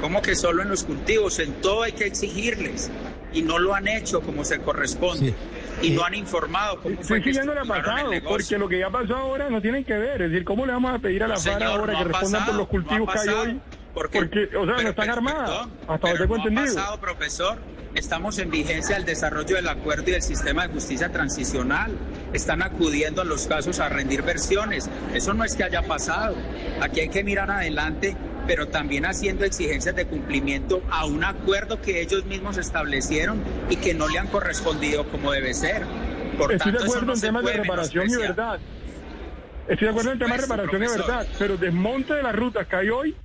¿Cómo 0.00 0.22
que 0.22 0.34
solo 0.34 0.62
en 0.62 0.70
los 0.70 0.84
cultivos? 0.84 1.38
En 1.40 1.52
todo 1.54 1.82
hay 1.82 1.92
que 1.92 2.04
exigirles. 2.04 2.90
Y 3.32 3.42
no 3.42 3.58
lo 3.58 3.74
han 3.74 3.86
hecho 3.86 4.20
como 4.22 4.44
se 4.44 4.60
corresponde. 4.60 5.34
Y 5.82 5.90
no 5.90 6.04
han 6.04 6.14
informado 6.14 6.80
cómo 6.80 7.00
Estoy 7.00 7.22
siguiendo 7.22 7.54
la 7.54 7.64
pasado, 7.64 8.10
porque 8.26 8.58
lo 8.58 8.68
que 8.68 8.78
ya 8.78 8.90
pasó 8.90 9.16
ahora 9.16 9.50
no 9.50 9.60
tienen 9.60 9.84
que 9.84 9.94
ver. 9.94 10.22
Es 10.22 10.30
decir, 10.30 10.44
¿cómo 10.44 10.66
le 10.66 10.72
vamos 10.72 10.94
a 10.94 10.98
pedir 10.98 11.22
a 11.22 11.28
la 11.28 11.36
FARC 11.36 11.62
ahora 11.62 11.98
que 11.98 12.04
respondan 12.04 12.46
por 12.46 12.54
los 12.54 12.68
cultivos 12.68 13.12
que 13.12 13.18
hay 13.18 13.28
hoy? 13.28 13.60
Porque, 13.92 14.20
o 14.56 14.64
sea, 14.64 14.82
no 14.82 14.88
están 14.88 15.10
armadas. 15.10 15.68
Hasta 15.86 16.08
donde 16.08 16.22
tengo 16.22 16.36
entendido. 16.36 16.74
pasado, 16.74 17.00
profesor 17.00 17.58
Estamos 17.94 18.38
en 18.38 18.50
vigencia 18.50 18.96
del 18.96 19.04
desarrollo 19.04 19.56
del 19.56 19.68
acuerdo 19.68 20.04
y 20.08 20.12
del 20.12 20.22
sistema 20.22 20.66
de 20.66 20.72
justicia 20.72 21.10
transicional. 21.10 21.92
Están 22.32 22.62
acudiendo 22.62 23.22
a 23.22 23.24
los 23.24 23.48
casos 23.48 23.80
a 23.80 23.88
rendir 23.88 24.22
versiones. 24.22 24.88
Eso 25.12 25.34
no 25.34 25.44
es 25.44 25.56
que 25.56 25.64
haya 25.64 25.82
pasado. 25.82 26.36
Aquí 26.80 27.00
hay 27.00 27.08
que 27.08 27.24
mirar 27.24 27.50
adelante, 27.50 28.16
pero 28.46 28.68
también 28.68 29.06
haciendo 29.06 29.44
exigencias 29.44 29.96
de 29.96 30.06
cumplimiento 30.06 30.82
a 30.88 31.04
un 31.04 31.24
acuerdo 31.24 31.80
que 31.82 32.00
ellos 32.00 32.24
mismos 32.26 32.58
establecieron 32.58 33.42
y 33.68 33.76
que 33.76 33.92
no 33.92 34.08
le 34.08 34.20
han 34.20 34.28
correspondido 34.28 35.08
como 35.10 35.32
debe 35.32 35.52
ser. 35.52 35.82
Por 36.38 36.52
Estoy 36.52 36.72
de 36.72 36.78
acuerdo 36.78 37.12
en 37.12 37.20
temas 37.20 37.44
de 37.44 37.52
reparación 37.54 38.08
y 38.08 38.16
verdad. 38.16 38.60
Estoy 39.66 39.86
de 39.86 39.90
acuerdo 39.90 40.10
en 40.10 40.14
el 40.14 40.18
tema 40.20 40.36
de 40.36 40.42
reparación 40.42 40.80
de 40.80 40.88
verdad, 40.88 41.26
pero 41.38 41.56
desmonte 41.56 42.14
de 42.14 42.22
las 42.22 42.36
rutas 42.36 42.68
que 42.68 42.76
hay 42.76 42.88
hoy 42.88 43.16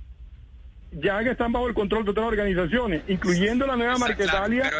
ya 0.96 1.22
que 1.22 1.30
están 1.30 1.52
bajo 1.52 1.68
el 1.68 1.74
control 1.74 2.04
de 2.04 2.10
otras 2.10 2.26
organizaciones, 2.26 3.02
incluyendo 3.08 3.66
la 3.66 3.76
nueva 3.76 3.98
Marquetalia, 3.98 4.70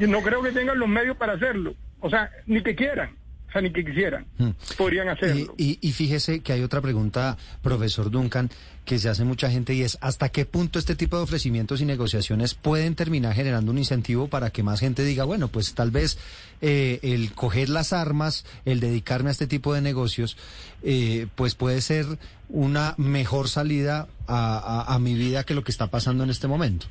no 0.00 0.22
creo 0.22 0.42
que 0.42 0.52
tengan 0.52 0.78
los 0.78 0.88
medios 0.88 1.16
para 1.16 1.34
hacerlo. 1.34 1.74
O 2.00 2.10
sea, 2.10 2.30
ni 2.46 2.62
que 2.62 2.74
quieran 2.74 3.21
ni 3.60 3.72
que 3.72 3.84
quisieran. 3.84 4.26
Hmm. 4.38 4.50
Podrían 4.76 5.08
hacerlo. 5.08 5.54
Y, 5.56 5.92
fíjese 5.92 6.40
que 6.40 6.52
hay 6.52 6.62
otra 6.62 6.80
pregunta, 6.80 7.36
profesor 7.62 8.10
Duncan, 8.10 8.50
que 8.84 8.98
se 8.98 9.08
hace 9.08 9.24
mucha 9.24 9.50
gente 9.50 9.74
y 9.74 9.82
es 9.82 9.96
¿hasta 10.00 10.30
qué 10.30 10.44
punto 10.44 10.78
este 10.78 10.96
tipo 10.96 11.16
de 11.16 11.22
ofrecimientos 11.22 11.80
y 11.80 11.84
negociaciones 11.84 12.54
pueden 12.54 12.96
terminar 12.96 13.34
generando 13.34 13.70
un 13.70 13.78
incentivo 13.78 14.26
para 14.28 14.50
que 14.50 14.62
más 14.62 14.80
gente 14.80 15.04
diga, 15.04 15.24
bueno, 15.24 15.48
pues 15.48 15.74
tal 15.74 15.90
vez 15.90 16.18
eh, 16.60 16.98
el 17.02 17.32
coger 17.32 17.68
las 17.68 17.92
armas, 17.92 18.44
el 18.64 18.80
dedicarme 18.80 19.28
a 19.28 19.32
este 19.32 19.46
tipo 19.46 19.74
de 19.74 19.82
negocios, 19.82 20.36
eh, 20.82 21.26
pues 21.36 21.54
puede 21.54 21.80
ser 21.80 22.06
una 22.48 22.94
mejor 22.98 23.48
salida 23.48 24.08
a 24.26 24.98
mi 25.00 25.14
vida 25.14 25.44
que 25.44 25.54
lo 25.54 25.62
que 25.62 25.72
está 25.72 25.88
pasando 25.88 26.24
en 26.24 26.30
este 26.30 26.48
momento? 26.48 26.86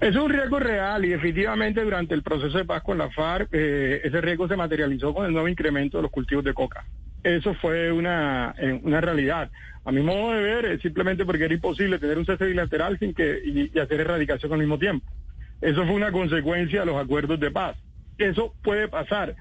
Es 0.00 0.16
un 0.16 0.30
riesgo 0.30 0.58
real 0.58 1.04
y 1.04 1.12
efectivamente 1.12 1.82
durante 1.82 2.14
el 2.14 2.22
proceso 2.22 2.56
de 2.56 2.64
paz 2.64 2.82
con 2.82 2.96
la 2.96 3.10
FARC 3.10 3.50
eh, 3.52 4.00
ese 4.02 4.22
riesgo 4.22 4.48
se 4.48 4.56
materializó 4.56 5.12
con 5.12 5.26
el 5.26 5.32
nuevo 5.32 5.46
incremento 5.46 5.98
de 5.98 6.02
los 6.02 6.10
cultivos 6.10 6.42
de 6.42 6.54
coca. 6.54 6.86
Eso 7.22 7.52
fue 7.54 7.92
una, 7.92 8.54
eh, 8.56 8.80
una 8.82 9.02
realidad. 9.02 9.50
A 9.84 9.92
mi 9.92 10.00
modo 10.02 10.32
de 10.32 10.42
ver, 10.42 10.64
es 10.64 10.80
simplemente 10.80 11.26
porque 11.26 11.44
era 11.44 11.52
imposible 11.52 11.98
tener 11.98 12.16
un 12.16 12.24
cese 12.24 12.46
bilateral 12.46 12.98
sin 12.98 13.12
que, 13.12 13.40
y, 13.44 13.78
hacer 13.78 14.00
erradicación 14.00 14.50
al 14.54 14.60
mismo 14.60 14.78
tiempo. 14.78 15.06
Eso 15.60 15.84
fue 15.84 15.94
una 15.94 16.12
consecuencia 16.12 16.80
de 16.80 16.86
los 16.86 16.96
acuerdos 16.96 17.38
de 17.38 17.50
paz. 17.50 17.76
Eso 18.16 18.54
puede 18.62 18.88
pasar. 18.88 19.36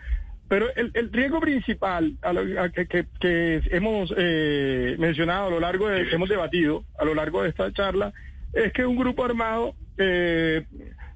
Pero 0.50 0.68
el, 0.76 1.10
riesgo 1.14 1.40
principal 1.40 2.18
que, 3.22 3.62
hemos 3.72 4.14
eh, 4.18 4.98
mencionado 5.00 5.48
a 5.48 5.52
lo 5.52 5.60
largo 5.62 5.88
de, 5.88 6.06
que 6.10 6.16
hemos 6.16 6.28
debatido 6.28 6.84
a 6.98 7.06
lo 7.06 7.16
largo 7.16 7.44
de 7.44 7.50
esta 7.50 7.72
charla, 7.72 8.12
es 8.52 8.74
que 8.74 8.86
un 8.86 8.98
grupo 8.98 9.24
armado 9.24 9.76
eh, 10.00 10.66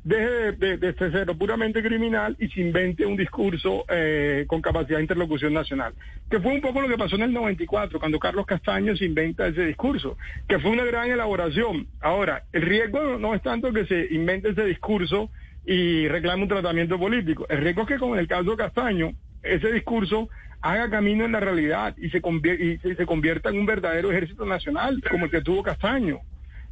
deje 0.03 0.51
de, 0.51 0.93
ser 0.93 1.27
puramente 1.37 1.81
criminal 1.81 2.35
y 2.37 2.49
se 2.49 2.59
invente 2.59 3.05
un 3.05 3.15
discurso 3.15 3.85
eh, 3.87 4.43
con 4.47 4.61
capacidad 4.61 4.97
de 4.97 5.03
interlocución 5.03 5.53
nacional. 5.53 5.93
Que 6.29 6.39
fue 6.39 6.53
un 6.53 6.61
poco 6.61 6.81
lo 6.81 6.89
que 6.89 6.97
pasó 6.97 7.15
en 7.15 7.23
el 7.23 7.33
94, 7.33 7.99
cuando 7.99 8.19
Carlos 8.19 8.45
Castaño 8.45 8.95
se 8.97 9.05
inventa 9.05 9.47
ese 9.47 9.65
discurso, 9.65 10.17
que 10.47 10.59
fue 10.59 10.71
una 10.71 10.83
gran 10.83 11.09
elaboración. 11.09 11.87
Ahora, 12.01 12.43
el 12.51 12.63
riesgo 12.63 13.17
no 13.17 13.33
es 13.33 13.41
tanto 13.41 13.71
que 13.71 13.85
se 13.85 14.13
invente 14.13 14.49
ese 14.49 14.65
discurso 14.65 15.29
y 15.65 16.07
reclame 16.09 16.43
un 16.43 16.49
tratamiento 16.49 16.99
político. 16.99 17.47
El 17.49 17.59
riesgo 17.59 17.83
es 17.83 17.87
que 17.87 17.97
con 17.97 18.19
el 18.19 18.27
caso 18.27 18.51
de 18.51 18.57
Castaño, 18.57 19.13
ese 19.41 19.71
discurso 19.71 20.29
haga 20.61 20.89
camino 20.89 21.25
en 21.25 21.31
la 21.31 21.39
realidad 21.39 21.95
y 21.97 22.09
se, 22.09 22.19
y 22.19 22.95
se 22.95 23.05
convierta 23.05 23.49
en 23.49 23.59
un 23.59 23.65
verdadero 23.65 24.11
ejército 24.11 24.45
nacional, 24.45 25.01
como 25.09 25.25
el 25.25 25.31
que 25.31 25.41
tuvo 25.41 25.63
Castaño. 25.63 26.19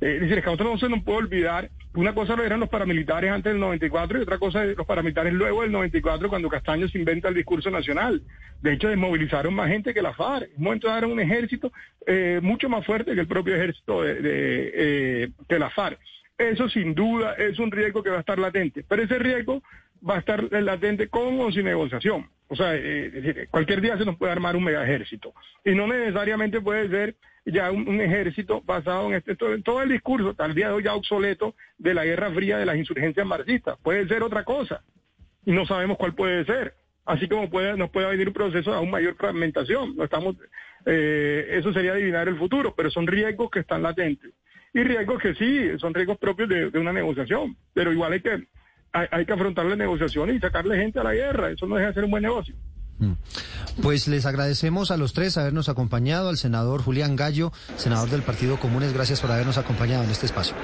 Eh, 0.01 0.15
es 0.15 0.21
decir, 0.21 0.41
que 0.41 0.49
a 0.49 0.51
nosotros 0.51 0.73
no 0.73 0.79
se 0.79 0.89
nos 0.89 1.03
puede 1.03 1.19
olvidar, 1.19 1.69
una 1.93 2.13
cosa 2.13 2.35
eran 2.43 2.59
los 2.59 2.69
paramilitares 2.69 3.31
antes 3.31 3.51
del 3.51 3.59
94 3.59 4.19
y 4.19 4.21
otra 4.23 4.39
cosa 4.39 4.63
los 4.63 4.87
paramilitares 4.87 5.33
luego 5.33 5.61
del 5.61 5.71
94 5.71 6.27
cuando 6.27 6.49
Castaño 6.49 6.87
se 6.87 6.97
inventa 6.97 7.27
el 7.27 7.35
discurso 7.35 7.69
nacional. 7.69 8.23
De 8.61 8.73
hecho, 8.73 8.87
desmovilizaron 8.87 9.53
más 9.53 9.69
gente 9.69 9.93
que 9.93 10.01
la 10.01 10.13
FARC. 10.13 10.49
En 10.49 10.57
un 10.57 10.63
momento 10.63 10.89
un 11.07 11.19
ejército 11.19 11.71
eh, 12.07 12.39
mucho 12.41 12.69
más 12.69 12.85
fuerte 12.85 13.13
que 13.13 13.21
el 13.21 13.27
propio 13.27 13.55
ejército 13.55 14.01
de, 14.03 14.19
eh, 14.23 15.29
de 15.47 15.59
la 15.59 15.69
FARC. 15.69 15.99
Eso 16.37 16.69
sin 16.69 16.95
duda 16.95 17.33
es 17.33 17.59
un 17.59 17.71
riesgo 17.71 18.01
que 18.01 18.09
va 18.09 18.17
a 18.17 18.21
estar 18.21 18.39
latente, 18.39 18.83
pero 18.87 19.03
ese 19.03 19.19
riesgo 19.19 19.61
va 20.07 20.15
a 20.15 20.19
estar 20.19 20.51
latente 20.51 21.07
con 21.07 21.39
o 21.39 21.51
sin 21.51 21.65
negociación. 21.65 22.29
O 22.47 22.55
sea, 22.55 22.75
eh, 22.75 23.47
cualquier 23.49 23.79
día 23.79 23.97
se 23.97 24.03
nos 24.03 24.17
puede 24.17 24.33
armar 24.33 24.55
un 24.55 24.63
mega 24.65 24.83
ejército. 24.83 25.33
Y 25.63 25.73
no 25.73 25.87
necesariamente 25.87 26.59
puede 26.59 26.89
ser 26.89 27.15
ya 27.45 27.71
un, 27.71 28.01
ejército 28.01 28.61
basado 28.61 29.07
en 29.07 29.13
este 29.13 29.35
todo, 29.35 29.81
el 29.81 29.89
discurso, 29.89 30.33
tal 30.33 30.53
día 30.53 30.67
de 30.67 30.73
hoy 30.73 30.83
ya 30.83 30.93
obsoleto, 30.93 31.55
de 31.77 31.93
la 31.93 32.05
guerra 32.05 32.29
fría 32.31 32.57
de 32.57 32.65
las 32.65 32.75
insurgencias 32.75 33.25
marxistas. 33.25 33.77
Puede 33.81 34.07
ser 34.07 34.21
otra 34.21 34.43
cosa. 34.43 34.83
Y 35.45 35.51
no 35.51 35.65
sabemos 35.65 35.97
cuál 35.97 36.13
puede 36.13 36.45
ser. 36.45 36.75
Así 37.05 37.27
como 37.27 37.49
puede, 37.49 37.77
nos 37.77 37.89
puede 37.89 38.07
venir 38.07 38.27
un 38.27 38.33
proceso 38.33 38.71
de 38.71 38.77
aún 38.77 38.91
mayor 38.91 39.15
fragmentación. 39.15 39.95
No 39.95 40.03
estamos, 40.03 40.35
eh, 40.85 41.47
eso 41.51 41.73
sería 41.73 41.93
adivinar 41.93 42.27
el 42.27 42.37
futuro, 42.37 42.75
pero 42.75 42.91
son 42.91 43.07
riesgos 43.07 43.49
que 43.49 43.59
están 43.59 43.81
latentes. 43.81 44.33
Y 44.73 44.83
riesgos 44.83 45.21
que 45.21 45.33
sí, 45.35 45.79
son 45.79 45.93
riesgos 45.93 46.17
propios 46.17 46.47
de, 46.47 46.69
de 46.69 46.79
una 46.79 46.93
negociación. 46.93 47.57
Pero 47.73 47.91
igual 47.91 48.13
hay 48.13 48.21
que 48.21 48.45
hay, 48.93 49.25
que 49.25 49.33
afrontar 49.33 49.65
las 49.65 49.77
negociaciones 49.77 50.35
y 50.35 50.39
sacarle 50.39 50.77
gente 50.77 50.99
a 50.99 51.03
la 51.03 51.13
guerra. 51.13 51.51
Eso 51.51 51.65
no 51.65 51.75
deja 51.75 51.89
de 51.89 51.93
ser 51.93 52.03
un 52.03 52.11
buen 52.11 52.23
negocio. 52.23 52.55
Mm. 52.99 53.13
Pues 53.81 54.07
les 54.07 54.25
agradecemos 54.25 54.91
a 54.91 54.97
los 54.97 55.13
tres 55.13 55.37
habernos 55.37 55.69
acompañado, 55.69 56.29
al 56.29 56.37
senador 56.37 56.81
Julián 56.81 57.15
Gallo, 57.15 57.51
senador 57.77 58.09
del 58.09 58.21
Partido 58.21 58.59
Comunes, 58.59 58.93
gracias 58.93 59.21
por 59.21 59.31
habernos 59.31 59.57
acompañado 59.57 60.03
en 60.03 60.11
este 60.11 60.25
espacio. 60.25 60.55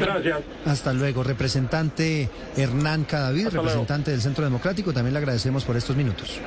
Gracias. 0.00 0.40
Hasta 0.66 0.92
luego. 0.92 1.22
Representante 1.22 2.28
Hernán 2.56 3.04
Cadavid, 3.04 3.48
representante 3.48 4.10
del 4.10 4.20
Centro 4.20 4.44
Democrático, 4.44 4.92
también 4.92 5.14
le 5.14 5.18
agradecemos 5.18 5.64
por 5.64 5.76
estos 5.76 5.96
minutos. 5.96 6.40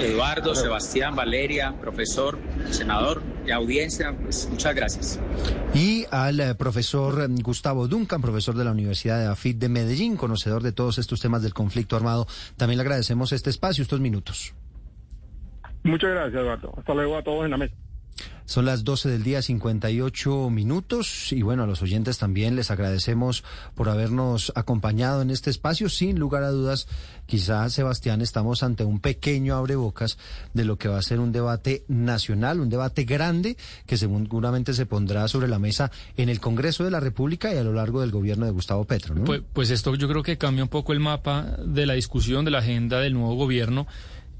Eduardo, 0.00 0.54
Sebastián, 0.54 1.14
Valeria, 1.14 1.74
profesor, 1.80 2.38
senador 2.70 3.22
y 3.46 3.50
audiencia, 3.50 4.16
pues 4.20 4.48
muchas 4.50 4.74
gracias. 4.74 5.20
Y 5.74 6.06
al 6.10 6.40
eh, 6.40 6.54
profesor 6.54 7.28
mm, 7.28 7.42
Gustavo 7.42 7.86
Duncan, 7.86 8.20
profesor 8.22 8.54
de 8.56 8.64
la 8.64 8.72
Universidad 8.72 9.18
de 9.18 9.26
AFIT 9.26 9.58
de 9.58 9.68
Medellín, 9.68 10.16
conocedor 10.16 10.62
de 10.62 10.72
todos 10.72 10.98
estos 10.98 11.20
temas 11.20 11.42
del 11.42 11.54
conflicto 11.54 11.96
armado, 11.96 12.26
también 12.56 12.78
le 12.78 12.82
agradecemos 12.82 13.32
este 13.32 13.50
espacio, 13.50 13.82
estos 13.82 14.00
minutos. 14.00 14.54
Muchas 15.82 16.10
gracias, 16.10 16.42
Eduardo. 16.42 16.74
Hasta 16.76 16.94
luego 16.94 17.16
a 17.16 17.22
todos 17.22 17.44
en 17.44 17.50
la 17.50 17.56
mesa. 17.56 17.74
Son 18.50 18.64
las 18.64 18.82
12 18.82 19.08
del 19.08 19.22
día, 19.22 19.42
58 19.42 20.50
minutos. 20.50 21.32
Y 21.32 21.42
bueno, 21.42 21.62
a 21.62 21.66
los 21.68 21.82
oyentes 21.82 22.18
también 22.18 22.56
les 22.56 22.72
agradecemos 22.72 23.44
por 23.76 23.88
habernos 23.88 24.50
acompañado 24.56 25.22
en 25.22 25.30
este 25.30 25.50
espacio. 25.50 25.88
Sin 25.88 26.18
lugar 26.18 26.42
a 26.42 26.50
dudas, 26.50 26.88
quizás, 27.26 27.74
Sebastián, 27.74 28.22
estamos 28.22 28.64
ante 28.64 28.82
un 28.82 28.98
pequeño 28.98 29.54
abrebocas 29.54 30.18
de 30.52 30.64
lo 30.64 30.78
que 30.78 30.88
va 30.88 30.98
a 30.98 31.02
ser 31.02 31.20
un 31.20 31.30
debate 31.30 31.84
nacional, 31.86 32.58
un 32.58 32.70
debate 32.70 33.04
grande 33.04 33.56
que 33.86 33.96
seguramente 33.96 34.74
se 34.74 34.84
pondrá 34.84 35.28
sobre 35.28 35.46
la 35.46 35.60
mesa 35.60 35.92
en 36.16 36.28
el 36.28 36.40
Congreso 36.40 36.82
de 36.82 36.90
la 36.90 36.98
República 36.98 37.54
y 37.54 37.56
a 37.56 37.62
lo 37.62 37.72
largo 37.72 38.00
del 38.00 38.10
gobierno 38.10 38.46
de 38.46 38.50
Gustavo 38.50 38.84
Petro. 38.84 39.14
Pues, 39.14 39.42
pues 39.52 39.70
esto 39.70 39.94
yo 39.94 40.08
creo 40.08 40.24
que 40.24 40.38
cambia 40.38 40.64
un 40.64 40.70
poco 40.70 40.92
el 40.92 40.98
mapa 40.98 41.56
de 41.64 41.86
la 41.86 41.94
discusión, 41.94 42.44
de 42.44 42.50
la 42.50 42.58
agenda 42.58 42.98
del 42.98 43.14
nuevo 43.14 43.36
gobierno 43.36 43.86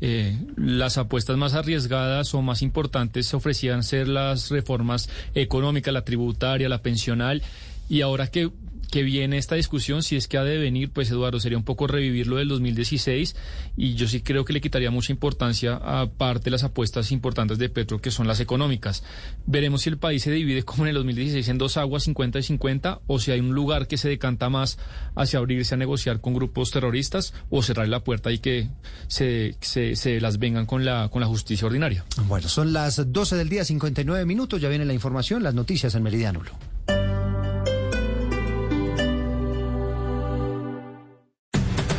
eh, 0.01 0.39
las 0.57 0.99
apuestas 0.99 1.37
más 1.37 1.55
arriesgadas 1.55 2.35
o 2.35 2.43
más 2.43 2.63
importantes 2.63 3.33
ofrecían 3.35 3.83
ser 3.83 4.09
las 4.09 4.51
reformas 4.51 5.09
económicas, 5.35 5.93
la 5.93 6.05
tributaria, 6.05 6.69
la 6.69 6.83
pensional, 6.83 7.43
y 7.89 8.01
ahora 8.03 8.29
que 8.29 8.51
que 8.91 9.03
viene 9.03 9.39
esta 9.39 9.55
discusión, 9.55 10.03
si 10.03 10.17
es 10.17 10.29
que 10.29 10.39
ha 10.39 10.45
de 10.45 10.59
venir, 10.59 10.91
pues 10.91 11.11
Eduardo, 11.11 11.41
sería 11.41 11.59
un 11.59 11.65
poco 11.65 11.87
revivir 11.87 12.27
lo 12.27 12.37
del 12.37 12.49
2016 12.49 13.37
y 13.77 13.95
yo 13.95 14.09
sí 14.09 14.21
creo 14.21 14.45
que 14.45 14.53
le 14.53 14.61
quitaría 14.61 14.91
mucha 14.91 15.13
importancia 15.13 15.77
a 15.77 16.07
parte 16.07 16.45
de 16.45 16.51
las 16.51 16.65
apuestas 16.65 17.13
importantes 17.13 17.59
de 17.59 17.69
Petro, 17.69 18.01
que 18.01 18.11
son 18.11 18.27
las 18.27 18.41
económicas. 18.41 19.03
Veremos 19.47 19.83
si 19.83 19.91
el 19.91 19.99
país 19.99 20.23
se 20.23 20.31
divide 20.31 20.63
como 20.63 20.85
en 20.85 20.91
el 20.91 20.95
2016 20.97 21.49
en 21.49 21.59
dos 21.59 21.77
aguas, 21.77 22.05
50 22.05 22.39
y 22.39 22.43
50, 22.43 23.01
o 23.07 23.19
si 23.19 23.31
hay 23.31 23.41
un 23.41 23.55
lugar 23.55 23.87
que 23.87 23.97
se 23.97 24.09
decanta 24.09 24.49
más 24.49 24.79
hacia 25.15 25.39
abrirse 25.39 25.75
a 25.75 25.79
negociar 25.79 26.21
con 26.21 26.35
grupos 26.35 26.71
terroristas 26.71 27.33
o 27.51 27.63
cerrar 27.63 27.89
la 27.89 28.01
puerta 28.01 28.33
y 28.33 28.39
que 28.39 28.69
se, 29.09 29.57
se, 29.61 29.97
se 29.97 30.21
las 30.21 30.39
vengan 30.39 30.67
con 30.67 30.85
la, 30.85 31.09
con 31.11 31.21
la 31.21 31.27
justicia 31.27 31.67
ordinaria. 31.67 32.05
Bueno, 32.27 32.49
son 32.49 32.73
las 32.73 33.13
12 33.13 33.37
del 33.37 33.49
día, 33.49 33.65
59 33.65 34.25
minutos, 34.27 34.61
ya 34.61 34.69
viene 34.69 34.85
la 34.85 34.95
información, 34.95 35.43
las 35.43 35.55
noticias 35.55 35.95
en 35.95 36.03
Meridiano. 36.03 36.41